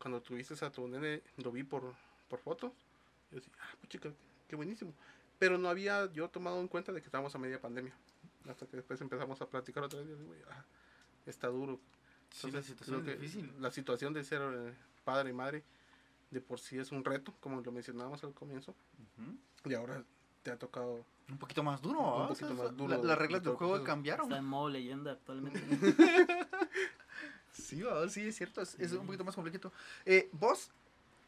cuando 0.00 0.20
tuviste 0.20 0.54
a 0.64 0.72
tu 0.72 0.88
nene, 0.88 1.22
lo 1.36 1.52
vi 1.52 1.62
por, 1.62 1.94
por 2.26 2.40
fotos. 2.40 2.72
Y 3.30 3.38
así, 3.38 3.48
ah, 3.60 3.76
pues 3.78 3.88
chica, 3.88 4.12
qué 4.48 4.56
buenísimo. 4.56 4.92
Pero 5.38 5.56
no 5.56 5.68
había 5.68 6.10
yo 6.12 6.28
tomado 6.28 6.60
en 6.60 6.66
cuenta 6.66 6.90
de 6.90 7.00
que 7.00 7.06
estábamos 7.06 7.32
a 7.36 7.38
media 7.38 7.60
pandemia. 7.60 7.94
Hasta 8.48 8.66
que 8.66 8.78
después 8.78 9.00
empezamos 9.00 9.40
a 9.40 9.48
platicar 9.48 9.84
otra 9.84 10.00
vez. 10.00 10.08
Y 10.08 10.14
digo, 10.20 10.34
ah, 10.50 10.64
está 11.26 11.46
duro. 11.46 11.78
Sí, 12.32 12.50
la 12.50 12.60
situación 12.60 13.08
es 13.08 13.20
difícil. 13.20 13.54
La 13.60 13.70
situación 13.70 14.12
de 14.14 14.24
ser 14.24 14.42
eh, 14.42 14.74
padre 15.04 15.30
y 15.30 15.32
madre 15.32 15.62
de 16.36 16.42
por 16.42 16.60
sí 16.60 16.78
es 16.78 16.92
un 16.92 17.02
reto, 17.02 17.32
como 17.40 17.62
lo 17.62 17.72
mencionábamos 17.72 18.22
al 18.22 18.34
comienzo. 18.34 18.74
Ujú. 19.18 19.70
Y 19.70 19.74
ahora 19.74 20.04
te 20.42 20.50
ha 20.50 20.58
tocado. 20.58 21.02
Un 21.30 21.38
poquito 21.38 21.62
más 21.62 21.80
duro, 21.80 21.98
Un 22.00 22.22
¿va? 22.22 22.28
poquito 22.28 22.46
O 22.52 22.54
sea, 22.54 22.64
más 22.64 22.76
duro 22.76 23.02
las 23.02 23.18
reglas 23.18 23.42
del 23.42 23.52
el 23.52 23.56
juego 23.56 23.72
proceso. 23.72 23.86
cambiaron. 23.86 24.26
Está 24.26 24.38
en 24.38 24.44
modo 24.44 24.68
leyenda 24.68 25.12
actualmente. 25.12 25.60
Sí, 27.52 27.82
sí, 28.10 28.28
es 28.28 28.36
cierto. 28.36 28.60
Es, 28.60 28.78
es 28.78 28.92
un 28.92 29.06
poquito 29.06 29.24
más 29.24 29.34
complicado. 29.34 29.72
Eh, 30.04 30.28
vos, 30.32 30.70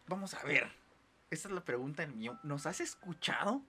vamos 0.06 0.34
a 0.34 0.42
ver. 0.44 0.70
Esta 1.30 1.48
es 1.48 1.54
la 1.54 1.64
pregunta 1.64 2.02
en 2.02 2.16
mío. 2.18 2.38
¿Nos 2.42 2.66
has 2.66 2.80
escuchado? 2.80 3.62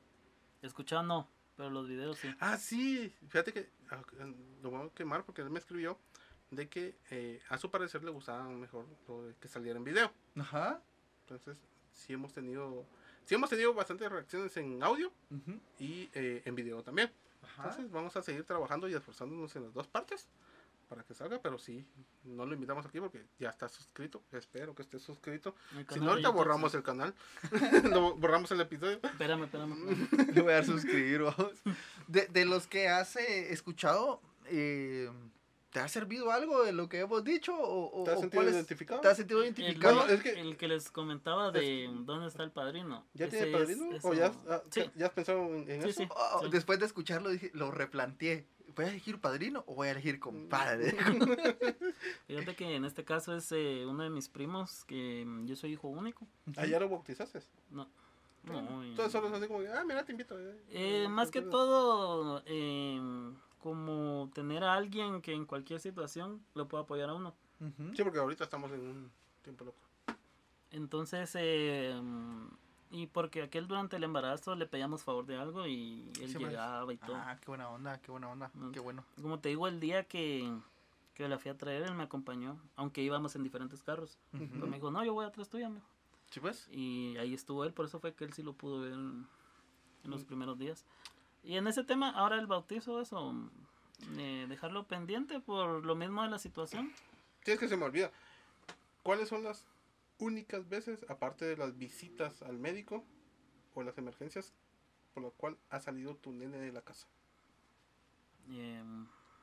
Escuchado 0.62 1.04
no, 1.04 1.28
pero 1.56 1.70
los 1.70 1.88
videos 1.88 2.18
sí. 2.18 2.30
Ah, 2.40 2.58
sí, 2.58 3.14
fíjate 3.30 3.54
que 3.54 3.70
ah, 3.92 4.02
lo 4.62 4.72
voy 4.72 4.88
a 4.88 4.90
quemar 4.94 5.24
porque 5.24 5.42
él 5.42 5.50
me 5.50 5.60
escribió 5.60 5.98
de 6.52 6.68
que 6.68 6.98
eh, 7.12 7.42
a 7.50 7.58
su 7.58 7.72
parecer 7.72 8.04
le 8.04 8.12
gustaba 8.12 8.44
mejor 8.50 8.86
lo 9.08 9.24
de 9.24 9.36
que 9.36 9.48
saliera 9.48 9.78
en 9.78 9.86
video. 9.86 10.12
Ajá. 10.38 10.82
Entonces, 11.30 11.62
sí 11.92 12.14
hemos 12.14 12.34
tenido. 12.34 12.86
Sí 13.26 13.36
hemos 13.36 13.50
tenido 13.50 13.74
bastantes 13.74 14.12
reacciones 14.12 14.56
en 14.58 14.82
audio 14.82 15.12
y 15.78 16.10
eh, 16.14 16.42
en 16.46 16.56
video 16.56 16.82
también. 16.82 17.12
Ajá. 17.44 17.64
Entonces 17.70 17.92
vamos 17.92 18.16
a 18.16 18.24
seguir 18.24 18.44
trabajando 18.44 18.90
y 18.90 18.96
esforzándonos 18.96 19.56
en 19.56 19.64
las 19.66 19.74
dos 19.74 19.88
partes 19.88 20.28
para 20.90 21.04
que 21.04 21.14
salga, 21.14 21.40
pero 21.40 21.60
sí, 21.60 21.86
no 22.24 22.48
lo 22.48 22.56
invitamos 22.56 22.84
aquí 22.84 23.00
porque 23.00 23.24
ya 23.38 23.50
está 23.50 23.70
suscrito, 23.70 24.24
espero 24.32 24.74
que 24.74 24.82
esté 24.82 24.98
suscrito. 24.98 25.56
Si 25.94 26.00
no, 26.00 26.10
ahorita 26.10 26.30
borramos 26.30 26.74
el 26.74 26.82
canal, 26.82 27.14
lo 27.84 28.16
borramos 28.16 28.50
el 28.52 28.62
episodio. 28.62 29.00
Espérame, 29.04 29.44
espérame. 29.44 29.74
espérame. 30.02 30.34
Le 30.34 30.42
voy 30.42 30.52
a 30.52 30.56
dar 30.56 30.66
suscribir, 30.66 31.22
vamos. 31.22 31.62
De, 32.08 32.26
de 32.26 32.46
los 32.46 32.66
que 32.66 32.88
has 32.88 33.16
eh, 33.18 33.54
escuchado, 33.54 34.20
eh, 34.48 35.12
¿te 35.72 35.80
ha 35.80 35.88
servido 35.88 36.32
algo 36.32 36.64
de 36.64 36.72
lo 36.74 36.90
que 36.90 37.00
hemos 37.00 37.24
dicho? 37.24 37.56
¿O, 37.56 38.02
o- 38.02 38.04
¿Te 38.04 38.12
has 38.12 38.20
sentido 38.20 38.40
cuál 38.42 38.48
es- 38.50 38.56
identificado? 38.56 39.02
¿Te 39.02 39.08
has 39.08 39.18
sentido 39.18 39.40
El, 39.40 39.46
identificado? 39.48 39.96
Bueno, 39.98 40.12
es 40.14 40.22
que- 40.24 40.40
el 40.40 40.58
que 40.58 40.68
les 40.68 40.90
comentaba 40.92 41.52
de 41.52 41.90
dónde 42.06 42.28
está 42.28 42.44
el 42.44 42.52
padrino. 42.52 43.06
¿Ya 43.14 43.26
ese 43.28 43.38
tiene 43.46 43.52
padrino? 43.58 43.90
¿O 44.02 44.14
ya, 44.14 44.32
ah, 44.50 44.62
Sí, 44.72 44.90
ya 44.96 45.08
has 45.08 45.14
pensado 45.14 45.40
en, 45.46 45.70
en 45.70 45.82
Sí, 45.84 45.90
eso? 45.90 46.02
sí. 46.04 46.10
Oh, 46.10 46.48
Después 46.50 46.80
de 46.80 46.86
escucharlo, 46.86 47.30
dije, 47.30 47.52
lo 47.54 47.72
replanteé. 47.72 48.48
¿Voy 48.76 48.86
a 48.86 48.90
elegir 48.90 49.20
padrino 49.20 49.64
o 49.68 49.76
voy 49.76 49.88
a 49.90 49.92
elegir 49.92 50.20
compadre? 50.20 50.96
Fíjate 52.28 52.56
que 52.56 52.76
en 52.76 52.86
este 52.86 53.04
caso 53.04 53.36
es 53.36 53.52
eh, 53.52 53.86
uno 53.88 54.04
de 54.04 54.10
mis 54.10 54.30
primos, 54.30 54.84
que 54.86 55.24
mm, 55.26 55.46
yo 55.48 55.56
soy 55.56 55.74
hijo 55.74 55.88
único. 55.88 56.28
Ah, 56.56 56.66
ya 56.66 56.80
lo 56.80 56.88
bautizaste. 56.90 57.42
No. 57.72 57.90
no 58.44 58.84
Entonces 58.84 59.12
solo 59.12 59.28
es 59.28 59.34
así 59.34 59.48
como, 59.48 59.60
que, 59.60 59.68
ah, 59.70 59.84
mira, 59.86 60.06
te 60.06 60.12
invito. 60.14 60.40
eh. 60.40 60.56
Eh, 60.70 61.08
más 61.10 61.30
que 61.32 61.42
todo, 61.42 62.42
eh, 62.46 63.00
como 63.60 64.30
tener 64.34 64.64
a 64.64 64.74
alguien 64.74 65.22
que 65.22 65.34
en 65.34 65.46
cualquier 65.46 65.80
situación 65.80 66.42
lo 66.56 66.68
pueda 66.68 66.84
apoyar 66.84 67.10
a 67.10 67.14
uno. 67.14 67.34
Ujú. 67.60 67.94
Sí, 67.96 68.04
porque 68.04 68.20
ahorita 68.20 68.44
estamos 68.44 68.72
en 68.72 68.80
un 68.82 69.12
tiempo 69.44 69.66
loco. 69.66 69.78
Entonces, 70.72 71.32
eh, 71.36 72.00
y 72.92 73.08
porque 73.08 73.42
aquel 73.44 73.68
durante 73.68 73.96
el 73.98 74.04
embarazo 74.04 74.56
le 74.56 74.66
pedíamos 74.66 75.04
favor 75.04 75.26
de 75.26 75.36
algo 75.38 75.68
y 75.68 76.10
él 76.22 76.30
Siempre- 76.30 76.50
llegaba 76.52 76.92
y 76.94 76.98
todo. 76.98 77.16
Ah, 77.16 77.38
qué 77.40 77.48
buena 77.48 77.70
onda, 77.70 78.00
qué 78.02 78.12
buena 78.12 78.30
onda, 78.30 78.52
qué 78.74 78.80
bueno. 78.80 79.04
Como 79.22 79.40
te 79.40 79.50
digo, 79.50 79.68
el 79.68 79.80
día 79.80 80.04
que, 80.06 80.52
que 81.14 81.28
la 81.28 81.38
fui 81.38 81.52
a 81.52 81.58
traer, 81.58 81.84
él 81.84 81.96
me 81.96 82.04
acompañó, 82.04 82.60
aunque 82.76 83.02
íbamos 83.02 83.36
en 83.36 83.44
diferentes 83.44 83.84
carros. 83.84 84.18
Ujú. 84.34 84.48
Pero 84.54 84.68
me 84.68 84.78
dijo, 84.78 84.92
no, 84.92 85.04
yo 85.04 85.14
voy 85.14 85.26
atrás 85.26 85.50
tuya, 85.50 85.70
mijo". 85.70 85.86
¿Sí 86.30 86.40
pues? 86.40 86.68
Y 86.72 87.18
ahí 87.18 87.34
estuvo 87.34 87.66
él, 87.66 87.74
por 87.74 87.86
eso 87.86 88.00
fue 88.00 88.14
que 88.14 88.24
él 88.24 88.34
sí 88.34 88.44
lo 88.44 88.54
pudo 88.54 88.82
ver 88.82 88.94
en, 88.94 89.28
en 90.04 90.12
los 90.12 90.24
primeros 90.24 90.58
días. 90.60 90.86
Y 91.44 91.56
en 91.56 91.68
ese 91.68 91.84
tema, 91.84 92.10
ahora 92.12 92.38
el 92.38 92.48
bautizo, 92.48 93.02
eso, 93.02 93.34
eh, 94.18 94.46
dejarlo 94.50 94.88
pendiente 94.88 95.40
por 95.40 95.86
lo 95.86 95.96
mismo 95.96 96.24
de 96.24 96.30
la 96.30 96.40
situación. 96.40 96.92
Sí, 97.44 97.52
es 97.52 97.60
que 97.60 97.68
se 97.68 97.78
me 97.78 97.86
olvida. 97.86 98.12
¿Cuáles 99.04 99.30
son 99.30 99.44
las 99.44 99.66
únicas 100.20 100.68
veces, 100.68 101.06
aparte 101.10 101.46
de 101.46 101.58
las 101.58 101.78
visitas 101.78 102.42
al 102.42 102.60
médico 102.60 103.04
o 103.74 103.84
las 103.84 103.98
emergencias, 103.98 104.54
por 105.14 105.24
la 105.24 105.30
cual 105.32 105.58
ha 105.70 105.80
salido 105.80 106.16
tu 106.16 106.32
nene 106.32 106.58
de 106.60 106.72
la 106.72 106.82
casa? 106.82 107.08
Eh, 108.52 108.84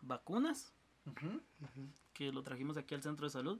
vacunas, 0.02 0.72
que 2.12 2.32
lo 2.32 2.42
trajimos 2.42 2.76
aquí 2.76 2.94
al 2.94 3.02
centro 3.02 3.26
de 3.26 3.30
salud, 3.30 3.58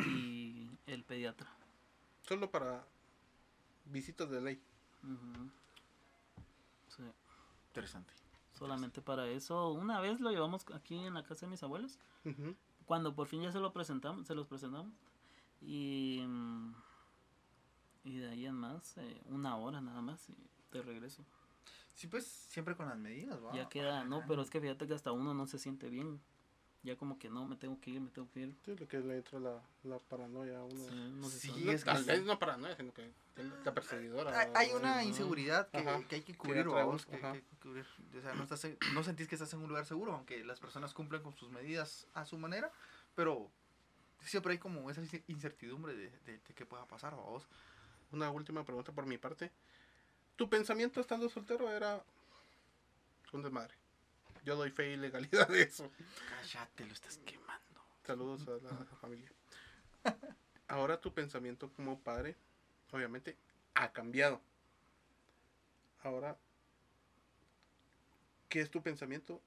y 0.00 0.70
el 0.86 1.02
pediatra. 1.04 1.48
Solo 2.22 2.50
para 2.50 2.84
visitas 3.86 4.30
de 4.30 4.40
ley. 4.40 4.62
Interesante. 7.68 8.12
solamente 8.52 9.00
para 9.00 9.26
eso. 9.28 9.70
Una 9.70 10.00
vez 10.00 10.20
lo 10.20 10.30
llevamos 10.30 10.66
aquí 10.74 10.96
en 10.96 11.14
la 11.14 11.22
casa 11.22 11.46
de 11.46 11.50
mis 11.50 11.62
abuelos. 11.62 11.98
Cuando 12.86 13.14
por 13.14 13.28
fin 13.28 13.42
ya 13.42 13.52
se 13.52 13.60
lo 13.60 13.72
presentamos, 13.72 14.26
se 14.26 14.34
los 14.34 14.46
presentamos 14.46 14.92
y 15.60 16.22
y 18.04 18.16
de 18.18 18.28
ahí 18.30 18.46
en 18.46 18.54
más 18.54 18.96
eh, 18.96 19.20
una 19.26 19.56
hora 19.56 19.80
nada 19.80 20.00
más 20.00 20.28
y 20.30 20.36
de 20.72 20.82
regreso. 20.82 21.24
Sí, 21.94 22.06
pues 22.06 22.26
siempre 22.26 22.76
con 22.76 22.88
las 22.88 22.96
medidas, 22.96 23.42
¿va? 23.44 23.52
ya 23.54 23.68
queda, 23.68 24.04
no, 24.04 24.22
pero 24.26 24.40
es 24.42 24.50
que 24.50 24.60
fíjate 24.60 24.86
que 24.86 24.94
hasta 24.94 25.12
uno 25.12 25.34
no 25.34 25.46
se 25.46 25.58
siente 25.58 25.88
bien. 25.90 26.20
Ya 26.84 26.96
como 26.96 27.18
que 27.18 27.28
no, 27.28 27.44
me 27.46 27.56
tengo 27.56 27.80
que 27.80 27.90
ir, 27.90 28.00
me 28.00 28.08
tengo 28.10 28.30
que 28.30 28.40
ir. 28.40 28.56
Sí, 28.64 28.76
lo 28.76 28.86
que 28.86 29.00
le 29.00 29.16
entra 29.16 29.40
la, 29.40 29.60
la 29.82 29.98
paranoia 29.98 30.58
a 30.60 30.64
uno. 30.64 30.84
Sí, 30.88 31.12
no 31.16 31.28
se 31.28 31.40
Sí. 31.40 31.64
No, 31.64 31.72
es 31.72 31.84
tal 31.84 32.04
vez 32.04 32.22
no 32.22 32.38
paranoia, 32.38 32.76
sino 32.76 32.94
que 32.94 33.10
la 33.64 33.74
perseguidora. 33.74 34.38
Hay, 34.38 34.48
hay 34.54 34.70
una 34.74 35.02
inseguridad 35.04 35.68
que, 35.70 35.78
que 36.08 36.14
hay 36.16 36.22
que 36.22 36.36
cubrir, 36.36 36.64
que, 36.64 37.16
ajá. 37.16 37.32
que 37.32 37.42
que 37.42 37.56
cubrir. 37.56 37.86
O 38.16 38.20
sea, 38.22 38.34
no, 38.34 38.44
estás 38.44 38.64
en- 38.64 38.78
no 38.94 39.02
sentís 39.02 39.26
que 39.26 39.34
estás 39.34 39.52
en 39.54 39.60
un 39.60 39.68
lugar 39.68 39.86
seguro, 39.86 40.12
aunque 40.14 40.44
las 40.44 40.60
personas 40.60 40.94
cumplen 40.94 41.20
con 41.22 41.34
sus 41.36 41.50
medidas 41.50 42.06
a 42.14 42.24
su 42.24 42.38
manera, 42.38 42.72
pero 43.16 43.50
siempre 44.20 44.52
hay 44.52 44.58
como 44.58 44.88
esa 44.90 45.02
ince- 45.02 45.24
incertidumbre 45.26 45.94
de, 45.96 46.10
de, 46.26 46.38
de 46.38 46.54
qué 46.54 46.64
pueda 46.64 46.86
pasar, 46.86 47.16
vamos. 47.16 47.46
Una 48.12 48.30
última 48.30 48.64
pregunta 48.64 48.92
por 48.92 49.04
mi 49.04 49.18
parte. 49.18 49.50
¿Tu 50.36 50.48
pensamiento 50.48 51.00
estando 51.00 51.28
soltero 51.28 51.68
era 51.70 52.02
un 53.32 53.42
desmadre? 53.42 53.74
Yo 54.48 54.56
doy 54.56 54.70
fe 54.70 54.94
y 54.94 54.96
legalidad 54.96 55.46
de 55.46 55.60
eso. 55.60 55.92
Cállate, 56.30 56.86
lo 56.86 56.94
estás 56.94 57.18
quemando. 57.18 57.82
Saludos 58.06 58.48
a 58.48 58.52
la 58.64 58.84
familia. 59.02 59.30
Ahora 60.68 60.98
tu 60.98 61.12
pensamiento 61.12 61.70
como 61.74 62.00
padre, 62.00 62.34
obviamente, 62.90 63.36
ha 63.74 63.92
cambiado. 63.92 64.40
Ahora, 66.02 66.38
¿qué 68.48 68.62
es 68.62 68.70
tu 68.70 68.82
pensamiento 68.82 69.42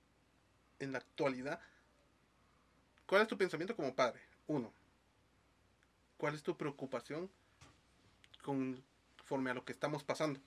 en 0.77 0.91
la 0.91 0.99
actualidad? 0.99 1.59
¿Cuál 3.07 3.23
es 3.23 3.27
tu 3.27 3.39
pensamiento 3.39 3.75
como 3.75 3.95
padre? 3.95 4.21
Uno. 4.45 4.71
¿Cuál 6.17 6.35
es 6.35 6.43
tu 6.43 6.55
preocupación 6.55 7.27
conforme 8.43 9.49
a 9.49 9.55
lo 9.55 9.65
que 9.65 9.73
estamos 9.73 10.03
pasando 10.03 10.39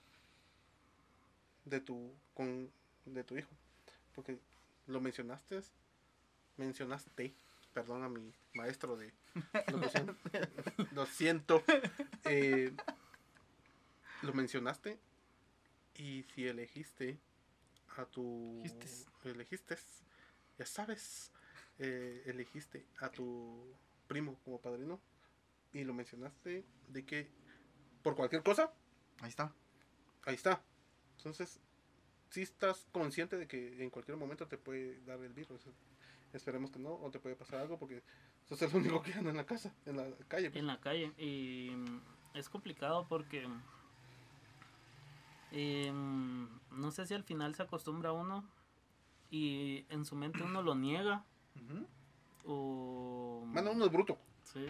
de 1.65 1.81
tu, 1.81 2.09
con, 2.33 2.71
de 3.03 3.23
tu 3.25 3.37
hijo? 3.37 3.49
Porque 4.15 4.39
lo 4.87 5.01
mencionaste, 5.01 5.61
mencionaste, 6.57 7.35
perdón 7.73 8.03
a 8.03 8.09
mi 8.09 8.33
maestro 8.53 8.95
de 8.95 9.13
Locución. 9.71 10.17
Lo 10.93 11.05
siento. 11.05 11.63
Eh, 12.23 12.73
lo 14.21 14.33
mencionaste. 14.33 14.97
Y 15.95 16.23
si 16.23 16.47
elegiste 16.47 17.19
a 17.97 18.05
tu. 18.05 18.61
Elegiste. 18.63 19.29
Elegiste. 19.29 19.77
Ya 20.57 20.65
sabes. 20.65 21.31
eh, 21.79 22.23
elegiste 22.25 22.85
a 22.99 23.09
tu 23.09 23.75
primo 24.07 24.39
como 24.45 24.59
padrino. 24.61 25.01
Y 25.73 25.83
lo 25.83 25.93
mencionaste 25.93 26.63
de 26.87 27.05
que 27.05 27.29
por 28.01 28.15
cualquier 28.15 28.43
cosa, 28.43 28.71
Ahí 29.19 29.29
está. 29.29 29.53
ahí 30.25 30.35
está. 30.35 30.61
Entonces, 31.17 31.59
si 32.35 32.41
estás 32.41 32.85
consciente 32.91 33.37
de 33.37 33.47
que 33.47 33.81
en 33.81 33.89
cualquier 33.89 34.17
momento 34.17 34.45
te 34.45 34.57
puede 34.57 34.99
dar 35.05 35.17
el 35.21 35.31
virus. 35.31 35.61
Esperemos 36.33 36.69
que 36.69 36.79
no, 36.79 36.89
o 36.93 37.09
te 37.09 37.17
puede 37.19 37.37
pasar 37.37 37.59
algo 37.61 37.79
porque 37.79 38.03
sos 38.43 38.61
el 38.61 38.75
único 38.75 39.01
que 39.01 39.13
anda 39.13 39.29
en 39.31 39.37
la 39.37 39.45
casa, 39.45 39.73
en 39.85 39.95
la 39.95 40.03
calle. 40.27 40.49
pues. 40.51 40.59
en 40.59 40.67
la 40.67 40.81
calle 40.81 41.13
y 41.17 41.69
mm, 41.73 42.01
es 42.33 42.49
complicado 42.49 43.07
porque 43.07 43.47
em, 45.51 46.49
no 46.71 46.91
sé 46.91 47.05
si 47.05 47.13
al 47.13 47.23
final 47.23 47.55
se 47.55 47.63
acostumbra 47.63 48.11
uno 48.11 48.43
y 49.31 49.85
en 49.89 50.03
su 50.03 50.15
mente 50.15 50.43
uno 50.43 50.61
lo 50.61 50.75
niega 50.75 51.23
Ujú. 51.55 51.87
o 52.45 53.45
Mano, 53.47 53.71
uno 53.71 53.85
es 53.85 53.91
bruto. 53.91 54.17
sí. 54.43 54.65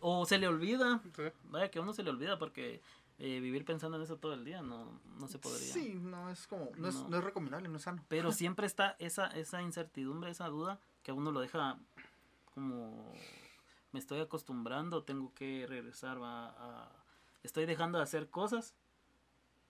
o 0.00 0.26
se 0.26 0.36
le 0.36 0.46
olvida 0.46 1.00
Sí. 1.16 1.22
vaya 1.44 1.70
que 1.70 1.78
a 1.78 1.82
uno 1.82 1.94
se 1.94 2.02
le 2.02 2.10
olvida 2.10 2.38
porque 2.38 2.82
eh, 3.18 3.40
vivir 3.40 3.64
pensando 3.64 3.96
en 3.96 4.02
eso 4.02 4.16
todo 4.18 4.34
el 4.34 4.44
día 4.44 4.60
no, 4.62 5.00
no 5.18 5.28
se 5.28 5.38
podría 5.38 5.72
Sí, 5.72 5.94
no 5.94 6.30
es 6.30 6.46
como, 6.46 6.70
no, 6.76 6.88
Es, 6.88 6.94
No. 6.96 7.16
es 7.18 7.24
recomendable, 7.24 7.68
no 7.68 7.76
es 7.76 7.82
sano. 7.82 8.04
pero 8.08 8.32
siempre 8.32 8.66
está 8.66 8.96
esa 8.98 9.28
esa 9.28 9.62
incertidumbre 9.62 10.30
esa 10.30 10.48
duda 10.48 10.80
que 11.02 11.10
a 11.10 11.14
uno 11.14 11.30
lo 11.32 11.40
deja 11.40 11.78
como 12.54 13.12
me 13.92 13.98
estoy 14.00 14.20
acostumbrando 14.20 15.04
tengo 15.04 15.32
que 15.34 15.66
regresar 15.68 16.20
va, 16.20 16.48
a 16.58 17.04
estoy 17.42 17.66
dejando 17.66 17.98
de 17.98 18.04
hacer 18.04 18.30
cosas 18.30 18.74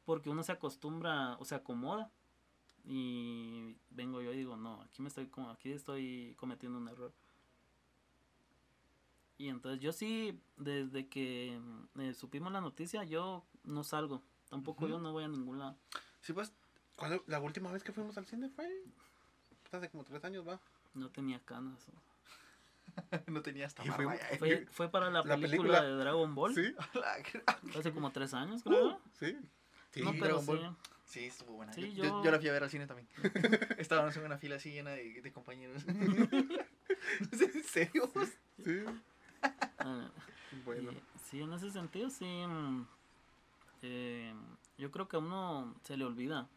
porque 0.04 0.30
uno 0.30 0.42
se 0.42 0.52
acostumbra 0.52 1.36
o 1.38 1.44
se 1.44 1.54
acomoda 1.54 2.10
y 2.84 3.76
vengo 3.90 4.20
yo 4.22 4.32
y 4.32 4.36
digo 4.38 4.56
no 4.56 4.80
aquí 4.82 5.02
me 5.02 5.08
estoy 5.08 5.26
como 5.28 5.50
aquí 5.50 5.70
estoy 5.72 6.34
cometiendo 6.38 6.78
un 6.78 6.88
error 6.88 7.12
y 9.38 9.48
entonces 9.48 9.80
yo 9.80 9.92
sí 9.92 10.40
desde 10.56 11.08
que 11.08 11.58
eh, 11.98 12.14
supimos 12.14 12.52
la 12.52 12.60
noticia 12.60 13.04
yo 13.04 13.44
no 13.64 13.82
salgo 13.84 14.22
tampoco 14.48 14.86
yo 14.88 14.98
no 14.98 15.12
voy 15.12 15.24
a 15.24 15.28
ningún 15.28 15.58
lado 15.58 15.76
Sí, 16.20 16.32
pues, 16.32 16.52
¿Cuándo- 16.96 17.22
la 17.26 17.40
última 17.40 17.70
vez 17.72 17.82
que 17.82 17.92
fuimos 17.92 18.16
al 18.16 18.26
cine 18.26 18.48
fue 18.48 18.68
hace 19.72 19.90
como 19.90 20.04
tres 20.04 20.24
años, 20.24 20.46
va. 20.46 20.60
no 20.94 21.10
tenía 21.10 21.40
canas 21.44 21.86
no 23.26 23.42
tenía 23.42 23.66
hasta 23.66 23.82
ya. 23.84 23.92
fue, 24.38 24.66
fue 24.70 24.88
para 24.90 25.06
la, 25.10 25.22
La 25.24 25.34
película, 25.36 25.48
película. 25.50 25.82
de 25.82 25.90
Dragon 25.96 26.34
Ball 26.34 26.54
Sí, 26.54 26.74
hace 27.78 27.92
como 27.92 28.12
tres 28.12 28.32
años 28.34 28.62
creo 28.62 29.00
sí. 29.18 29.36
Sí, 29.90 30.02
no 30.02 30.12
pero 30.12 30.40
Dragon 30.40 30.44
sí 30.44 30.46
Ball. 30.52 30.76
Sí, 31.04 31.24
estuvo 31.26 31.52
buena. 31.54 31.72
Sí, 31.72 31.92
yo, 31.92 32.02
yo- 32.02 32.04
yo- 32.04 32.24
yo 32.24 32.30
la 32.32 32.38
fui 32.38 32.48
a 32.48 32.52
ver 32.52 32.62
al 32.64 32.70
cine 32.70 32.86
también. 32.88 33.06
Estábamos 33.78 34.16
en 34.16 34.24
una 34.24 34.38
fila 34.38 34.56
así 34.56 34.72
llena 34.72 34.90
de, 34.90 35.20
de 35.22 35.32
compañeros. 35.32 35.84
¿En 35.86 37.64
serio? 37.64 38.10
Sí, 38.64 38.84
Ah, 39.84 40.10
bueno. 40.64 40.92
y 40.92 41.02
sí, 41.18 41.42
en 41.42 41.52
ese 41.52 41.70
sentido, 41.70 42.08
sí. 42.08 42.24
mm, 42.24 42.86
eh, 43.82 44.34
yo 44.78 44.90
creo 44.90 45.08
que 45.08 45.16
a 45.16 45.18
uno 45.18 45.74
se 45.82 45.96
le 45.96 46.04
olvida. 46.04 46.48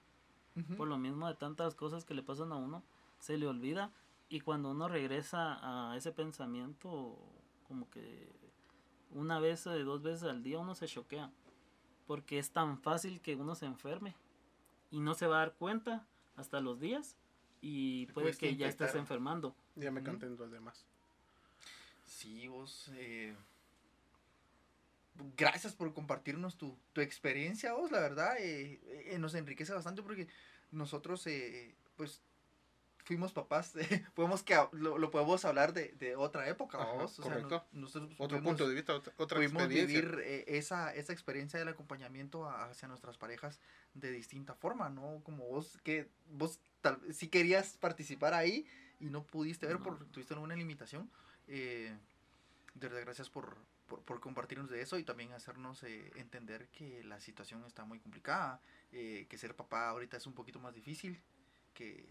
Por 0.76 0.88
lo 0.88 0.98
mismo 0.98 1.28
de 1.28 1.36
tantas 1.36 1.76
cosas 1.76 2.04
que 2.04 2.16
le 2.16 2.24
pasan 2.24 2.52
a 2.52 2.56
uno, 2.56 2.84
se 3.20 3.38
le 3.38 3.46
olvida. 3.46 3.92
Y 4.28 4.40
cuando 4.40 4.72
uno 4.72 4.88
regresa 4.88 5.60
a 5.62 5.96
ese 5.96 6.12
pensamiento, 6.12 7.16
como 7.68 7.88
que 7.92 8.34
una 9.12 9.40
vez 9.40 9.68
o 9.68 9.78
dos 9.86 10.02
veces 10.02 10.24
al 10.24 10.42
día 10.42 10.58
uno 10.58 10.74
se 10.74 10.88
choquea. 10.88 11.32
Porque 12.08 12.40
es 12.40 12.52
tan 12.52 12.80
fácil 12.80 13.22
que 13.22 13.36
uno 13.36 13.54
se 13.54 13.68
enferme. 13.68 14.16
Y 14.90 15.00
no 15.00 15.14
se 15.14 15.28
va 15.28 15.36
a 15.36 15.40
dar 15.40 15.54
cuenta 15.54 16.08
hasta 16.36 16.60
los 16.60 16.80
días. 16.80 17.16
Y 17.62 18.08
puede 18.08 18.36
que 18.36 18.56
ya 18.56 18.68
estés 18.68 18.96
enfermando. 18.96 19.56
Ya 19.76 19.92
me 19.92 20.02
Ujú. 20.02 20.10
canté 20.12 20.26
en 20.26 20.38
los 20.38 20.50
demás. 20.50 20.88
Sí, 22.08 22.48
vos. 22.48 22.90
eh, 22.96 23.36
gracias 25.36 25.74
por 25.74 25.94
compartirnos 25.94 26.58
tu, 26.58 26.78
tu 26.94 27.02
experiencia, 27.02 27.74
vos. 27.74 27.92
La 27.92 28.00
verdad, 28.00 28.38
eh, 28.40 28.80
eh, 29.12 29.18
nos 29.20 29.34
enriquece 29.36 29.74
bastante 29.74 30.02
porque 30.04 30.28
nosotros, 30.72 31.26
eh, 31.28 31.76
pues, 31.96 32.22
fuimos 33.04 33.32
papás. 33.34 33.74
podemos 34.16 34.44
que 34.44 34.56
lo, 34.74 34.98
lo 34.98 35.12
podemos 35.12 35.44
hablar 35.46 35.74
de, 35.74 35.90
de 35.94 36.16
otra 36.16 36.48
época, 36.50 36.82
Ajá, 36.82 36.92
vos. 36.94 37.20
O 37.20 37.24
sea, 37.24 37.32
correcto. 37.34 37.66
no- 37.72 37.82
nosotros 37.82 38.12
Otro 38.18 38.38
pudimos- 38.38 38.44
punto 38.52 38.70
de 38.70 38.76
vista, 38.76 38.94
otra, 38.96 39.14
otra 39.18 39.38
pudimos 39.38 39.64
experiencia. 39.64 40.02
vivir 40.02 40.20
eh, 40.24 40.46
esa, 40.48 40.94
esa 40.94 41.14
experiencia 41.14 41.58
del 41.60 41.70
acompañamiento 41.70 42.46
a- 42.46 42.70
hacia 42.70 42.88
nuestras 42.88 43.18
parejas 43.18 43.60
de 43.96 44.12
distinta 44.12 44.54
forma, 44.56 44.90
¿no? 44.90 45.22
Como 45.24 45.46
vos 45.48 45.78
que 45.84 46.10
vos 46.32 46.60
tal 46.82 47.00
si 47.14 47.28
querías 47.30 47.78
participar 47.78 48.34
ahí 48.34 48.66
y 49.00 49.06
no 49.10 49.24
pudiste 49.26 49.66
ver 49.68 49.78
No. 49.80 49.84
porque 49.84 50.06
tuviste 50.06 50.34
alguna 50.36 50.56
limitación. 50.56 51.10
Eh, 51.48 51.96
de 52.76 52.88
verdad, 52.88 53.02
gracias 53.04 53.30
por, 53.30 53.58
por, 53.88 54.02
por 54.02 54.20
compartirnos 54.20 54.70
de 54.70 54.82
eso 54.82 54.98
y 54.98 55.04
también 55.04 55.32
hacernos 55.34 55.84
eh, 55.84 56.12
entender 56.16 56.68
que 56.68 57.04
la 57.04 57.20
situación 57.20 57.64
está 57.66 57.86
muy 57.86 58.00
complicada, 58.00 58.60
eh, 58.92 59.26
que 59.30 59.38
ser 59.38 59.56
papá 59.56 59.90
ahorita 59.90 60.18
es 60.18 60.28
un 60.28 60.34
poquito 60.34 60.60
más 60.60 60.74
difícil 60.74 61.20
que, 61.74 62.06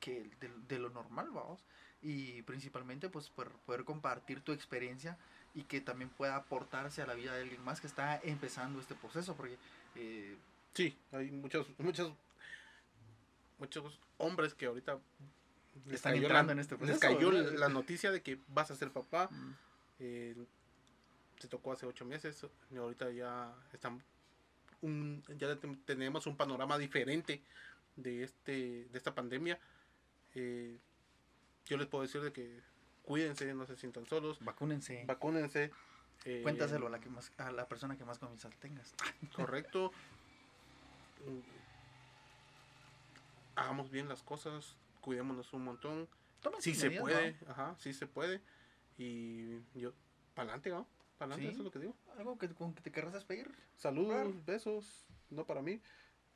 que 0.00 0.30
de, 0.40 0.50
de 0.68 0.78
lo 0.78 0.90
normal, 0.90 1.30
vamos. 1.30 1.64
Y 2.02 2.42
principalmente 2.42 3.08
pues 3.08 3.30
poder, 3.30 3.52
poder 3.64 3.84
compartir 3.84 4.40
tu 4.40 4.52
experiencia 4.52 5.16
y 5.54 5.64
que 5.64 5.80
también 5.80 6.10
pueda 6.10 6.36
aportarse 6.36 7.02
a 7.02 7.06
la 7.06 7.14
vida 7.14 7.34
de 7.34 7.42
alguien 7.42 7.62
más 7.62 7.80
que 7.80 7.86
está 7.86 8.18
empezando 8.22 8.80
este 8.80 8.94
proceso, 8.94 9.36
porque 9.36 9.56
eh, 9.94 10.36
Sí, 10.74 10.96
hay 11.12 11.30
muchos, 11.30 11.66
muchos, 11.78 12.12
muchos 13.58 14.00
hombres 14.16 14.54
que 14.54 14.66
ahorita 14.66 14.98
les 15.86 15.94
Están 15.94 16.12
cayó 16.12 16.22
entrando 16.26 16.48
la, 16.48 16.52
en 16.52 16.58
este 16.60 16.74
les 16.76 16.78
proceso, 16.78 17.00
cayó 17.00 17.30
¿verdad? 17.30 17.52
la 17.58 17.68
noticia 17.68 18.10
de 18.10 18.22
que 18.22 18.38
vas 18.48 18.70
a 18.70 18.76
ser 18.76 18.90
papá. 18.92 19.28
Mm. 19.30 19.52
eh, 20.00 20.36
se 21.38 21.48
tocó 21.48 21.72
hace 21.72 21.86
ocho 21.86 22.04
meses 22.04 22.46
y 22.70 22.76
ahorita 22.76 23.10
ya 23.10 23.52
están 23.72 24.00
un, 24.80 25.24
ya 25.38 25.56
te- 25.56 25.76
tenemos 25.84 26.26
un 26.28 26.36
panorama 26.36 26.78
diferente 26.78 27.42
de 27.96 28.22
este 28.22 28.86
de 28.92 28.96
esta 28.98 29.12
pandemia. 29.14 29.58
Eh, 30.36 30.78
yo 31.66 31.76
les 31.76 31.88
puedo 31.88 32.02
decir 32.02 32.20
de 32.20 32.32
que 32.32 32.60
cuídense, 33.02 33.52
no 33.54 33.66
se 33.66 33.76
sientan 33.76 34.06
solos, 34.06 34.38
vacúnense, 34.44 35.04
vacúnense. 35.06 35.72
eh, 36.24 36.40
cuéntaselo 36.44 36.86
a 36.86 36.90
la, 36.90 37.00
que 37.00 37.08
más, 37.08 37.32
a 37.38 37.50
la 37.50 37.66
persona 37.66 37.96
que 37.98 38.04
más 38.04 38.18
confianza 38.20 38.48
tengas. 38.60 38.94
correcto. 39.34 39.90
Mm, 41.26 41.40
Hagamos 43.56 43.90
bien 43.90 44.08
las 44.08 44.22
cosas, 44.22 44.76
cuidémonos 45.02 45.52
un 45.52 45.64
montón. 45.64 46.08
Tomen 46.40 46.62
Sí 46.62 46.74
se 46.74 46.90
puede, 46.90 47.32
¿no? 47.44 47.50
ajá, 47.50 47.74
sí 47.78 47.92
se 47.92 48.06
puede. 48.06 48.40
Y 48.96 49.60
yo, 49.74 49.92
pa'lante, 50.34 50.70
¿no? 50.70 50.88
Pa'lante, 51.18 51.42
Sí. 51.44 51.48
eso 51.50 51.58
es 51.58 51.64
lo 51.64 51.70
que 51.70 51.78
digo. 51.80 51.94
Algo 52.16 52.38
que, 52.38 52.48
con 52.54 52.72
que 52.74 52.80
te 52.80 52.90
querrás 52.90 53.12
despedir. 53.12 53.50
Saludos, 53.76 54.14
Claro. 54.14 54.32
besos, 54.46 55.06
no 55.28 55.44
para 55.46 55.60
mí. 55.62 55.80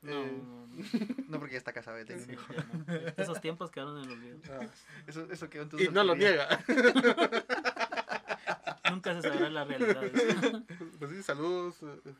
No, 0.01 0.11
Eh, 0.23 0.31
no, 0.43 0.67
no. 0.67 0.83
No 1.27 1.37
porque 1.39 1.53
ya 1.53 1.57
está 1.57 1.73
Sí, 1.73 2.35
no. 2.35 2.85
Esos 3.17 3.41
tiempos 3.41 3.71
quedaron 3.71 3.97
en 3.97 4.03
el 4.05 4.11
olvido. 4.11 4.37
ah, 4.51 4.67
Eso, 5.07 5.27
eso 5.31 5.49
quedó 5.49 5.63
en 5.63 5.69
tu 5.69 5.79
y 5.79 5.87
no 5.89 6.03
lo 6.03 6.15
niega. 6.15 6.47
Nunca 8.91 9.13
se 9.13 9.21
sabrá 9.27 9.49
la 9.49 9.65
realidad. 9.65 10.01
pues 10.99 11.11
sí, 11.11 11.23
saludos, 11.23 11.81
eh, 11.83 12.13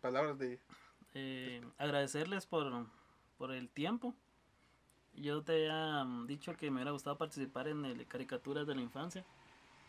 palabras 0.00 0.38
de... 0.38 0.58
Eh, 1.14 1.62
agradecerles 1.78 2.46
por, 2.46 2.86
por 3.36 3.52
el 3.52 3.68
tiempo. 3.68 4.14
Yo 5.16 5.42
te 5.42 5.52
había 5.70 6.04
mm, 6.04 6.26
dicho 6.26 6.56
que 6.56 6.70
me 6.70 6.76
hubiera 6.78 6.90
gustado 6.90 7.16
participar 7.16 7.68
en 7.68 7.84
el 7.84 8.06
Caricaturas 8.06 8.66
de 8.66 8.74
la 8.74 8.80
Infancia. 8.80 9.24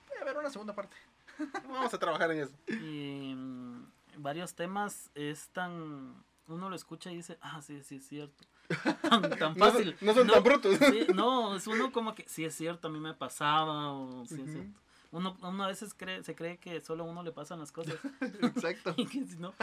Voy 0.10 0.18
a 0.22 0.24
ver 0.26 0.38
una 0.38 0.50
segunda 0.50 0.74
parte. 0.74 0.96
Vamos 1.68 1.94
a 1.94 1.98
trabajar 2.00 2.32
en 2.32 2.40
eso. 2.44 2.54
Y 2.68 3.34
mm, 3.36 3.86
varios 4.18 4.54
temas 4.54 5.10
es 5.16 5.50
tan... 5.50 6.24
Uno 6.48 6.70
lo 6.70 6.76
escucha 6.76 7.12
y 7.12 7.16
dice, 7.16 7.38
ah, 7.42 7.60
sí, 7.62 7.82
sí, 7.84 7.96
es 7.96 8.08
cierto. 8.08 8.44
Tan, 9.02 9.22
tan 9.30 9.32
No 9.32 9.48
son- 9.48 9.58
fácil. 9.60 9.98
no 10.02 10.14
son 10.14 10.28
tan 10.28 10.44
brutos. 10.44 10.78
sí, 10.78 11.08
no, 11.14 11.56
es 11.56 11.66
uno 11.68 11.92
como 11.92 12.14
que, 12.16 12.24
sí, 12.28 12.46
es 12.46 12.56
cierto, 12.56 12.88
a 12.88 12.92
mí 12.92 13.00
me 13.00 13.14
pasaba, 13.16 13.92
o 13.94 14.26
sí, 14.28 14.36
es 14.36 14.42
Ujú. 14.42 14.52
cierto. 14.52 14.80
Uno, 15.12 15.38
uno 15.42 15.64
a 15.64 15.68
veces 15.68 15.94
cree, 15.94 16.24
se 16.24 16.36
cree 16.36 16.58
que 16.58 16.82
solo 16.82 17.04
a 17.04 17.08
uno 17.08 17.24
le 17.24 17.32
pasan 17.32 17.60
las 17.60 17.72
cosas. 17.72 17.96
Exacto. 18.42 18.94
Y 18.98 19.06
que 19.08 19.26
si 19.26 19.38
no, 19.38 19.54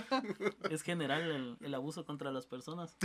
es 0.71 0.83
general 0.83 1.23
el, 1.23 1.57
el 1.61 1.75
abuso 1.75 2.05
contra 2.05 2.31
las 2.33 2.47
personas. 2.47 2.97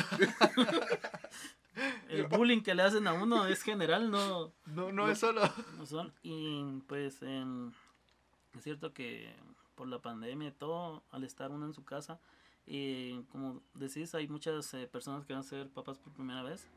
El 2.10 2.28
bullying 2.28 2.62
que 2.62 2.76
le 2.76 2.84
hacen 2.84 3.08
a 3.08 3.14
uno 3.14 3.46
es 3.48 3.62
general, 3.64 4.10
no, 4.12 4.52
No, 4.66 4.92
no 4.92 5.10
es 5.10 5.20
solo. 5.20 5.42
no 5.78 5.86
son. 5.86 6.14
Y 6.24 6.82
pues 6.88 7.22
es 7.22 8.64
cierto 8.64 8.94
que 8.94 9.34
por 9.76 9.88
la 9.88 10.02
pandemia 10.02 10.50
y 10.50 10.52
todo, 10.52 11.04
al 11.12 11.24
estar 11.24 11.52
uno 11.52 11.66
en 11.66 11.74
su 11.74 11.84
casa, 11.86 12.20
eh, 12.66 13.24
como 13.32 13.62
decís, 13.76 14.14
hay 14.16 14.28
muchas 14.28 14.74
eh, 14.74 14.88
personas 14.88 15.26
que 15.26 15.34
van 15.34 15.42
a 15.42 15.44
ser 15.44 15.70
papás 15.70 16.00
por 16.00 16.14
primera 16.14 16.42
vez. 16.44 16.68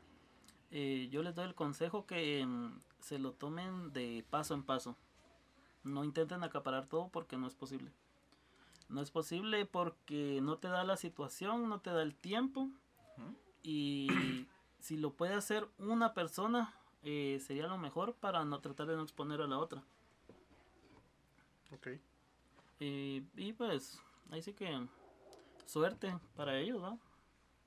Eh, 0.69 1.09
yo 1.11 1.21
les 1.21 1.35
doy 1.35 1.45
el 1.45 1.55
consejo 1.55 2.05
que 2.05 2.39
em, 2.39 2.79
se 2.99 3.19
lo 3.19 3.33
tomen 3.33 3.91
de 3.91 4.25
paso 4.29 4.53
en 4.53 4.63
paso. 4.63 4.95
no 5.83 6.03
intenten 6.03 6.43
acaparar 6.43 6.85
todo 6.85 7.09
porque 7.09 7.37
no 7.37 7.47
es 7.47 7.55
posible. 7.55 7.91
No 8.87 9.01
es 9.01 9.09
posible 9.09 9.65
porque 9.65 10.39
no 10.41 10.57
te 10.59 10.67
da 10.67 10.83
la 10.83 10.95
situación, 10.95 11.67
no 11.69 11.79
te 11.81 11.89
da 11.89 12.03
el 12.03 12.13
tiempo. 12.15 12.69
Y 13.63 14.07
si 14.81 14.97
lo 14.97 15.13
puede 15.13 15.33
hacer 15.35 15.67
una 15.77 16.13
persona, 16.13 16.73
eh, 17.03 17.39
sería 17.45 17.67
lo 17.67 17.77
mejor 17.77 18.15
para 18.15 18.43
no 18.43 18.59
tratar 18.59 18.87
de 18.87 18.95
no 18.95 19.03
exponer 19.03 19.41
a 19.41 19.47
la 19.47 19.59
otra. 19.59 19.83
Ok. 21.73 21.87
Y, 22.79 23.23
y 23.35 23.53
pues, 23.53 24.01
ahí 24.31 24.41
sí 24.41 24.53
que 24.53 24.87
suerte 25.65 26.17
para 26.35 26.57
ellos, 26.57 26.81
¿no? 26.81 26.99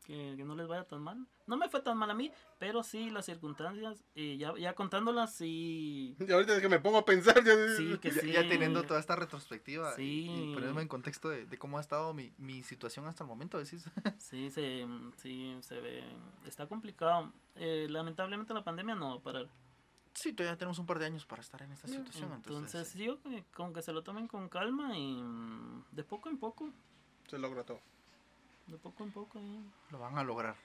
Que, 0.05 0.35
que 0.37 0.45
no 0.45 0.55
les 0.55 0.69
vaya 0.69 0.85
tan 0.85 1.01
mal. 1.03 1.27
No 1.47 1.57
me 1.57 1.69
fue 1.71 1.81
tan 1.81 1.97
mal 1.97 2.11
a 2.11 2.15
mí, 2.15 2.31
pero 2.59 2.83
sí 2.83 3.09
las 3.11 3.25
circunstancias, 3.25 4.05
eh, 4.15 4.37
ya, 4.37 4.53
ya 4.59 4.75
contándolas, 4.75 5.35
sí. 5.35 6.15
Y 6.21 6.31
ahorita 6.31 6.55
es 6.57 6.61
que 6.61 6.69
me 6.69 6.79
pongo 6.79 6.99
a 6.99 7.05
pensar, 7.07 7.43
ya, 7.43 7.55
Sí, 7.77 7.99
que 7.99 8.11
Ya, 8.11 8.21
sí. 8.21 8.33
ya 8.33 8.47
teniendo 8.47 8.83
toda 8.85 9.01
esta 9.01 9.17
retrospectiva 9.17 9.95
y- 9.99 10.03
y, 10.03 10.27
Sí. 10.27 10.51
poniéndome 10.53 10.83
en 10.83 10.89
contexto 10.89 11.31
de, 11.31 11.47
de 11.47 11.59
cómo 11.59 11.79
ha 11.79 11.81
estado 11.81 12.13
mi, 12.13 12.33
mi 12.39 12.63
situación 12.63 13.07
hasta 13.07 13.25
el 13.25 13.29
momento, 13.29 13.59
decís. 13.59 13.85
Sí, 14.21 14.51
se, 14.51 14.87
sí, 15.17 15.57
se 15.63 15.81
ve. 15.81 16.05
Está 16.47 16.67
complicado. 16.67 17.33
Eh, 17.57 17.87
lamentablemente 17.89 18.53
la 18.53 18.63
pandemia 18.63 18.95
no 18.95 19.09
va 19.11 19.15
a 19.17 19.23
parar. 19.23 19.49
sí, 20.13 20.33
todavía 20.35 20.59
tenemos 20.59 20.79
un 20.79 20.87
par 20.87 20.99
de 20.99 21.07
años 21.07 21.25
para 21.25 21.41
estar 21.41 21.63
en 21.63 21.73
esta 21.73 21.89
situación. 21.89 22.31
Entonces, 22.33 22.75
Entonces, 22.75 22.95
digo 22.95 23.21
que 23.23 23.45
con 23.55 23.73
que 23.73 23.81
se 23.83 23.93
lo 23.93 24.03
tomen 24.03 24.29
con 24.29 24.49
calma 24.51 24.97
y 24.99 25.23
mm, 25.23 25.85
de 25.93 26.05
poco 26.05 26.29
en 26.29 26.37
poco, 26.39 26.71
Se 27.29 27.39
logra 27.39 27.65
todo. 27.65 27.81
De 28.67 28.79
poco 28.79 29.05
en 29.05 29.13
poco 29.13 29.39
y, 29.41 29.65
lo 29.91 29.99
van 29.99 30.17
a 30.19 30.25
lograr. 30.25 30.57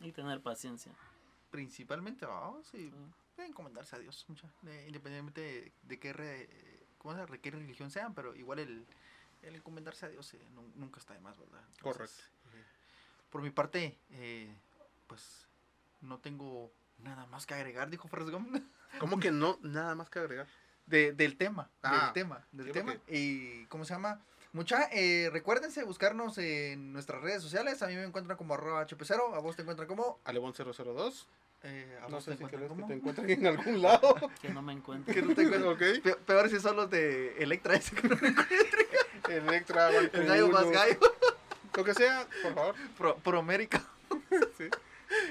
y 0.00 0.12
tener 0.12 0.40
paciencia. 0.40 0.92
Principalmente, 1.50 2.24
vamos, 2.26 2.66
y 2.74 2.88
Sí. 2.90 2.94
pueden 3.36 3.50
encomendarse 3.52 3.96
a 3.96 3.98
Dios, 3.98 4.24
mucha, 4.28 4.48
de- 4.62 4.86
independientemente 4.86 5.40
de, 5.40 5.72
de 5.82 5.98
qué, 5.98 6.12
re- 6.12 6.48
¿cómo 6.98 7.14
se 7.14 7.38
qué 7.40 7.50
religión 7.50 7.90
sean, 7.90 8.14
pero 8.14 8.34
igual 8.34 8.58
el, 8.58 8.86
el 9.42 9.56
encomendarse 9.56 10.06
a 10.06 10.08
Dios 10.08 10.32
eh, 10.34 10.40
nu- 10.54 10.72
nunca 10.76 10.98
está 11.00 11.14
de 11.14 11.20
más, 11.20 11.38
¿verdad? 11.38 11.62
Correcto. 11.80 12.22
eh, 12.54 12.64
por 13.30 13.42
mi 13.42 13.50
parte, 13.50 13.98
eh, 14.10 14.54
pues 15.06 15.46
no 16.00 16.18
tengo 16.18 16.70
nada 16.98 17.26
más 17.26 17.46
que 17.46 17.54
agregar, 17.54 17.90
dijo 17.90 18.08
Gump. 18.30 18.56
¿Cómo 18.98 19.18
que 19.18 19.30
no? 19.32 19.58
Nada 19.62 19.94
más 19.94 20.10
que 20.10 20.18
agregar. 20.18 20.46
de, 20.86 21.12
del 21.12 21.36
tema, 21.36 21.70
Ah, 21.82 22.04
del 22.06 22.12
tema, 22.12 22.46
del 22.52 22.72
tema. 22.72 22.94
Y, 23.08 23.64
¿cómo 23.66 23.84
se 23.84 23.94
llama? 23.94 24.20
Mucha, 24.52 24.88
eh, 24.92 25.30
recuérdense 25.32 25.82
buscarnos 25.84 26.36
en 26.38 26.92
nuestras 26.92 27.22
redes 27.22 27.42
sociales. 27.42 27.82
A 27.82 27.86
mí 27.86 27.94
me 27.94 28.04
encuentran 28.04 28.36
como 28.36 28.52
arroba 28.54 28.86
hp0, 28.86 29.34
a 29.34 29.38
vos 29.38 29.56
te 29.56 29.62
encuentran 29.62 29.88
como... 29.88 30.18
Alebón 30.24 30.52
002. 30.52 31.26
eh, 31.62 31.98
a 31.98 32.02
No 32.08 32.16
vos 32.16 32.24
sé 32.24 32.32
te 32.32 32.36
si 32.36 32.44
encuentran 32.44 32.50
querés 32.50 32.62
que 32.62 32.68
como... 32.68 32.86
te 32.86 32.94
encuentren 32.94 33.30
en 33.30 33.46
algún 33.46 33.80
lado. 33.82 34.14
Que 34.42 34.50
no 34.50 34.60
me 34.60 34.72
encuentre. 34.74 35.14
Que 35.14 35.22
no 35.22 35.34
te 35.34 35.42
encuentren. 35.42 35.72
ok. 35.72 36.02
Pe- 36.04 36.16
Peor 36.26 36.50
si 36.50 36.60
son 36.60 36.76
los 36.76 36.90
de 36.90 37.34
Electra 37.42 37.76
ese 37.76 37.94
que 37.96 38.06
no 38.08 38.16
me 38.20 38.28
encuentran. 38.28 38.86
Electra, 39.30 39.88
El 39.90 40.26
gallo 40.26 40.48
más 40.48 40.70
gallo. 40.70 40.98
Lo 41.74 41.84
que 41.84 41.94
sea, 41.94 42.26
por 42.42 42.54
favor. 42.54 42.74
Pro, 42.98 43.16
Promérica. 43.16 43.82
Sí. 44.58 44.68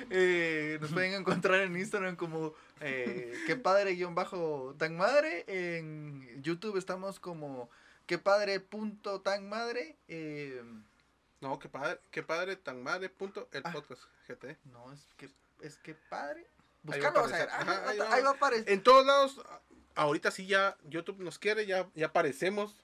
Eh, 0.09 0.77
nos 0.81 0.91
pueden 0.91 1.13
encontrar 1.13 1.59
en 1.61 1.75
Instagram 1.77 2.15
como 2.15 2.53
eh, 2.79 3.33
qué 3.45 3.55
padre 3.55 3.93
guion 3.93 4.15
bajo 4.15 4.73
tan 4.79 4.97
madre. 4.97 5.43
En 5.47 6.41
YouTube 6.41 6.77
estamos 6.77 7.19
como 7.19 7.69
qué 8.11 8.17
padre 8.17 8.59
punto 8.59 9.21
tan 9.21 9.47
madre. 9.47 9.95
Eh, 10.09 10.61
No, 11.39 11.57
qué 11.59 11.69
padre, 11.69 11.99
qué 12.11 12.21
padre, 12.23 12.55
tan 12.57 12.83
madre, 12.83 13.07
punto, 13.09 13.47
el 13.53 13.61
Ah. 13.65 13.71
podcast 13.71 14.03
GT. 14.27 14.57
no, 14.65 14.91
es 14.91 15.07
que 15.17 15.29
es 15.61 15.77
que 15.77 15.95
padre. 15.95 16.45
Ahí 16.91 16.99
va 16.99 17.07
a 17.07 17.11
Buscalo. 17.21 17.35
Ah, 17.51 17.61
Ajá, 17.61 17.89
ahí 17.89 17.99
ahí, 18.01 18.21
va. 18.23 18.29
a 18.29 18.33
aparecer. 18.33 18.69
En 18.69 18.83
todos 18.83 19.05
lados, 19.05 19.41
ahorita 19.95 20.29
sí 20.29 20.45
ya 20.45 20.75
YouTube 20.83 21.19
nos 21.19 21.39
quiere, 21.39 21.65
ya, 21.65 21.87
ya 21.95 22.07
aparecemos, 22.07 22.75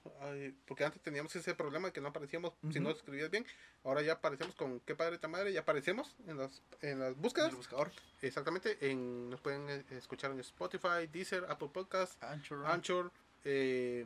porque 0.66 0.84
antes 0.84 1.02
teníamos 1.02 1.34
ese 1.36 1.54
problema 1.54 1.92
que 1.92 2.00
no 2.00 2.08
aparecíamos 2.08 2.54
si 2.72 2.80
no 2.80 2.90
escribías 2.90 3.30
bien. 3.30 3.44
Ahora 3.84 4.00
ya 4.02 4.14
aparecemos 4.14 4.54
con 4.56 4.80
qué 4.80 4.94
padre, 4.96 5.18
tan 5.18 5.30
madre, 5.30 5.52
ya 5.52 5.60
aparecemos 5.60 6.16
en 6.26 6.38
las, 6.38 6.62
en 6.80 6.98
las 7.00 7.12
En 7.14 7.20
búsquedas. 7.22 7.50
el 7.50 7.56
buscador. 7.56 7.90
Exactamente, 8.22 8.78
en, 8.90 9.28
nos 9.30 9.40
pueden 9.40 9.68
eh, 9.68 9.84
escuchar 9.90 10.30
en 10.32 10.40
Spotify, 10.40 11.06
Deezer, 11.12 11.44
Apple 11.48 11.68
Podcast, 11.72 12.20
Anchor. 12.24 12.64
Anchor. 12.66 13.12
eh, 13.44 14.04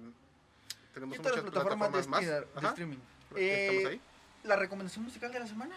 tenemos 0.93 1.17
todas 1.19 1.37
las 1.37 1.45
muchas 1.45 1.63
plataformas, 1.63 2.05
de, 2.05 2.11
más. 2.11 2.71
streaming- 2.71 2.99
de 3.35 3.83
Eh, 3.85 3.87
ahí. 3.87 4.01
La 4.45 4.57
recomendación 4.57 5.05
musical 5.05 5.33
de 5.33 5.41
la 5.41 5.47
semana. 5.47 5.75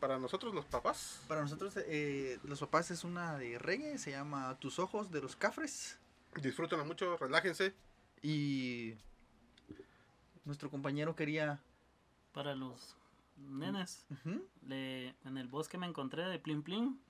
Para 0.00 0.18
nosotros 0.18 0.54
los 0.54 0.64
papás, 0.64 1.20
Para 1.28 1.42
nosotros, 1.42 1.74
eh, 1.76 2.38
los 2.44 2.58
papás, 2.60 2.90
es 2.90 3.04
una 3.04 3.36
de 3.38 3.58
reggae. 3.58 3.98
Se 3.98 4.10
llama 4.10 4.56
Tus 4.58 4.78
Ojos 4.78 5.10
de 5.10 5.20
los 5.20 5.36
Cafres. 5.36 5.98
disfrútenlo 6.40 6.84
mucho, 6.84 7.16
relájense. 7.18 7.74
Y 8.22 8.94
nuestro 10.44 10.70
compañero 10.70 11.14
quería. 11.16 11.60
Para 12.32 12.54
los 12.54 12.96
nenes, 13.36 14.06
le, 14.66 15.08
en 15.24 15.36
el 15.36 15.48
bosque 15.48 15.76
me 15.78 15.86
encontré 15.86 16.24
de 16.26 16.38
Plin 16.38 16.62
Plin. 16.62 17.00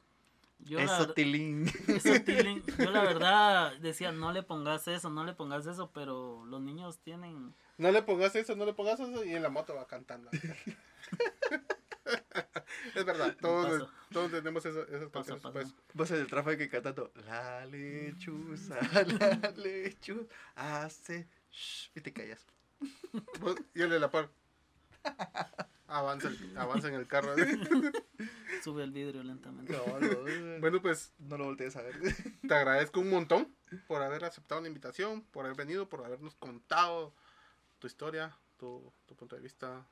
Yo 0.64 0.78
Eso, 0.78 1.12
Tilín. 1.14 1.66
eso, 1.88 2.20
Tilín, 2.22 2.62
yo 2.78 2.90
la 2.90 3.02
verdad 3.04 3.76
decía, 3.78 4.12
no 4.12 4.32
le 4.32 4.42
pongas 4.42 4.86
eso, 4.88 5.10
no 5.10 5.24
le 5.24 5.32
pongas 5.32 5.66
eso, 5.66 5.90
pero 5.92 6.44
los 6.46 6.60
niños 6.60 6.98
tienen... 7.00 7.54
No 7.78 7.90
le 7.90 8.02
pongas 8.02 8.34
eso, 8.36 8.54
no 8.56 8.64
le 8.66 8.74
pongas 8.74 9.00
eso 9.00 9.24
y 9.24 9.34
en 9.34 9.42
la 9.42 9.48
moto 9.48 9.74
va 9.74 9.86
cantando. 9.86 10.30
es 12.94 13.04
verdad, 13.04 13.36
todos, 13.40 13.88
todos 14.12 14.30
tenemos 14.30 14.64
eso- 14.66 14.86
esas 14.88 15.08
Paso, 15.10 15.30
canciones. 15.30 15.42
paso. 15.42 15.52
Pues, 15.52 15.74
Vas 15.94 16.10
en 16.10 16.16
el 16.20 16.26
tráfico 16.26 16.62
y 16.62 16.68
cantando. 16.68 17.10
La 17.26 17.64
lechuza, 17.66 18.76
la 18.92 19.50
lechuza. 19.56 20.24
Hace. 20.56 21.26
shh", 21.50 21.90
y 21.94 22.00
te 22.00 22.12
callas. 22.12 22.46
vos- 23.40 23.56
y 23.74 23.82
el 23.82 23.90
de 23.90 24.00
la 24.00 24.10
par. 24.10 24.28
Avanza, 25.90 26.28
el- 26.28 26.56
avanza 26.58 26.88
en 26.88 26.94
el 26.94 27.06
carro. 27.06 27.34
Sube 28.62 28.82
el 28.84 28.92
vidrio 28.92 29.22
lentamente. 29.22 29.72
No, 29.72 29.98
no, 29.98 30.60
bueno, 30.60 30.80
pues 30.82 31.12
no 31.18 31.36
lo 31.38 31.44
voltees 31.46 31.76
a 31.76 31.82
ver. 31.82 31.96
te 32.48 32.54
agradezco 32.54 33.00
un 33.00 33.10
montón 33.10 33.54
por 33.86 34.02
haber 34.02 34.24
aceptado 34.24 34.60
la 34.60 34.68
invitación, 34.68 35.22
por 35.32 35.44
haber 35.46 35.56
venido, 35.56 35.88
por 35.88 36.04
habernos 36.04 36.34
contado 36.36 37.14
tu 37.78 37.86
historia, 37.86 38.36
tu, 38.58 38.92
tu 39.06 39.14
punto 39.16 39.36
de 39.36 39.42
vista. 39.42 39.86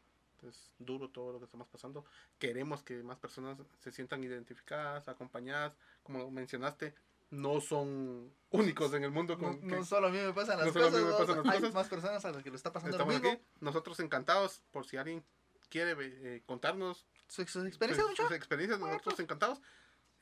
Es 0.47 0.71
duro 0.79 1.09
todo 1.11 1.33
lo 1.33 1.39
que 1.41 1.47
estamos 1.47 1.67
pasando. 1.67 2.05
Queremos 2.39 2.85
que 2.85 3.03
más 3.03 3.19
personas 3.19 3.59
se 3.81 3.91
sientan 3.91 4.23
identificadas, 4.23 5.09
acompañadas. 5.09 5.77
Como 6.05 6.31
mencionaste, 6.31 6.95
no 7.31 7.61
son 7.61 8.33
únicos 8.51 8.95
en 8.95 9.03
el 9.03 9.11
mundo. 9.11 9.35
No, 9.37 9.49
Con 9.59 9.67
no 9.67 9.79
que 9.79 9.85
solo 9.85 10.07
a 10.07 10.11
mí 10.11 10.19
me 10.19 10.33
pasan 10.33 10.59
las 10.59 10.69
No 10.69 10.73
cosas. 10.75 10.93
me 10.93 11.11
pasan 11.11 11.37
¿no? 11.39 11.43
las 11.43 11.55
Hay 11.55 11.61
cosas. 11.61 11.75
más 11.75 11.89
personas 11.89 12.25
a 12.25 12.31
las 12.31 12.43
que 12.45 12.51
lo 12.51 12.57
está 12.57 12.73
pasando 12.73 12.97
lo 12.97 13.03
estamos 13.03 13.21
mismo. 13.21 13.33
aquí. 13.37 13.43
Nosotros 13.61 13.99
encantados 13.99 14.63
por 14.71 14.87
si 14.87 14.97
alguien 14.97 15.25
quiere 15.69 15.95
eh, 16.01 16.43
contarnos 16.47 17.07
Sus, 17.29 17.51
sus 17.51 17.67
experiencias, 17.67 18.07
sus, 18.07 18.11
mucho. 18.11 18.23
sus 18.29 18.37
experiencias. 18.37 18.79
Bueno, 18.79 18.95
Nosotros 18.95 19.15
pues. 19.17 19.25
encantados. 19.25 19.61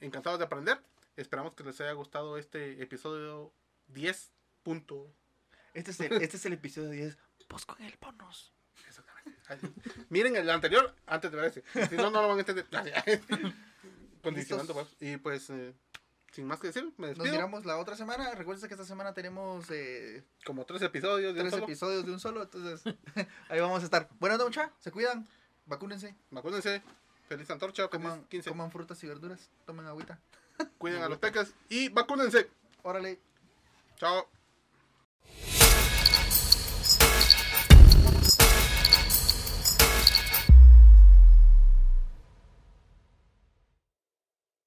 Encantados 0.01 0.39
de 0.39 0.45
aprender. 0.45 0.81
Esperamos 1.17 1.55
que 1.55 1.65
les 1.65 1.81
haya 1.81 1.93
gustado 1.93 2.37
este 2.39 2.83
episodio 2.83 3.53
10. 3.89 4.33
Punto. 4.63 5.13
Este 5.75 5.91
es 5.93 6.01
el, 6.01 6.13
este 6.23 6.37
es 6.37 6.47
el 6.47 6.53
episodio 6.55 6.91
10. 6.91 7.17
Pues 7.49 7.65
con 7.65 7.81
el 7.83 7.97
bonus. 8.01 8.53
Miren 10.09 10.37
el 10.37 10.51
anterior 10.51 10.95
antes 11.07 11.31
de 11.31 11.37
ver 11.37 11.47
ese. 11.47 11.89
Si 11.89 11.97
no, 11.97 12.11
no 12.11 12.23
lo 12.23 12.29
van 12.29 12.39
a 12.39 12.41
entender. 12.41 12.67
Condicionando, 14.23 14.75
pues. 14.75 14.89
Y 15.01 15.17
pues, 15.19 15.49
eh, 15.51 15.73
sin 16.37 16.47
más 16.47 16.61
que 16.61 16.67
decir, 16.67 16.85
me 16.99 17.09
Nos 17.09 17.17
despido. 17.17 17.33
miramos 17.35 17.65
la 17.65 17.79
otra 17.79 17.97
semana. 17.97 18.35
Recuerden 18.35 18.69
que 18.69 18.75
esta 18.75 18.85
semana 18.85 19.15
tenemos 19.15 19.65
eh, 19.71 20.23
Como 20.45 20.67
tres 20.67 20.83
episodios 20.83 21.35
de 21.35 21.41
un 21.41 21.47
tres 21.47 21.51
solo. 21.53 21.65
episodios 21.65 22.05
de 22.05 22.13
un 22.13 22.21
solo. 22.21 22.43
Entonces, 22.43 22.83
ahí 23.49 23.59
vamos 23.59 23.81
a 23.81 23.85
estar. 23.87 24.11
Buenas 24.21 24.39
noches. 24.39 24.69
Se 24.81 24.91
cuidan. 24.93 25.27
Vacúnense. 25.65 26.15
Vacúnense. 26.31 26.83
Feliz 27.27 27.51
antorcha. 27.51 27.89
Feliz 27.89 28.05
Coman, 28.05 28.25
15. 28.25 28.51
coman 28.51 28.71
frutas 28.71 29.03
y 29.03 29.07
verduras. 29.07 29.49
Tomen 29.65 29.87
agüita. 29.87 30.21
Cuiden 30.77 31.03
a 31.03 31.09
los 31.09 31.17
pecas. 31.19 31.55
Y 31.71 31.89
vacúnense. 31.89 32.51
Órale. 32.83 33.19
Chao. 33.97 34.29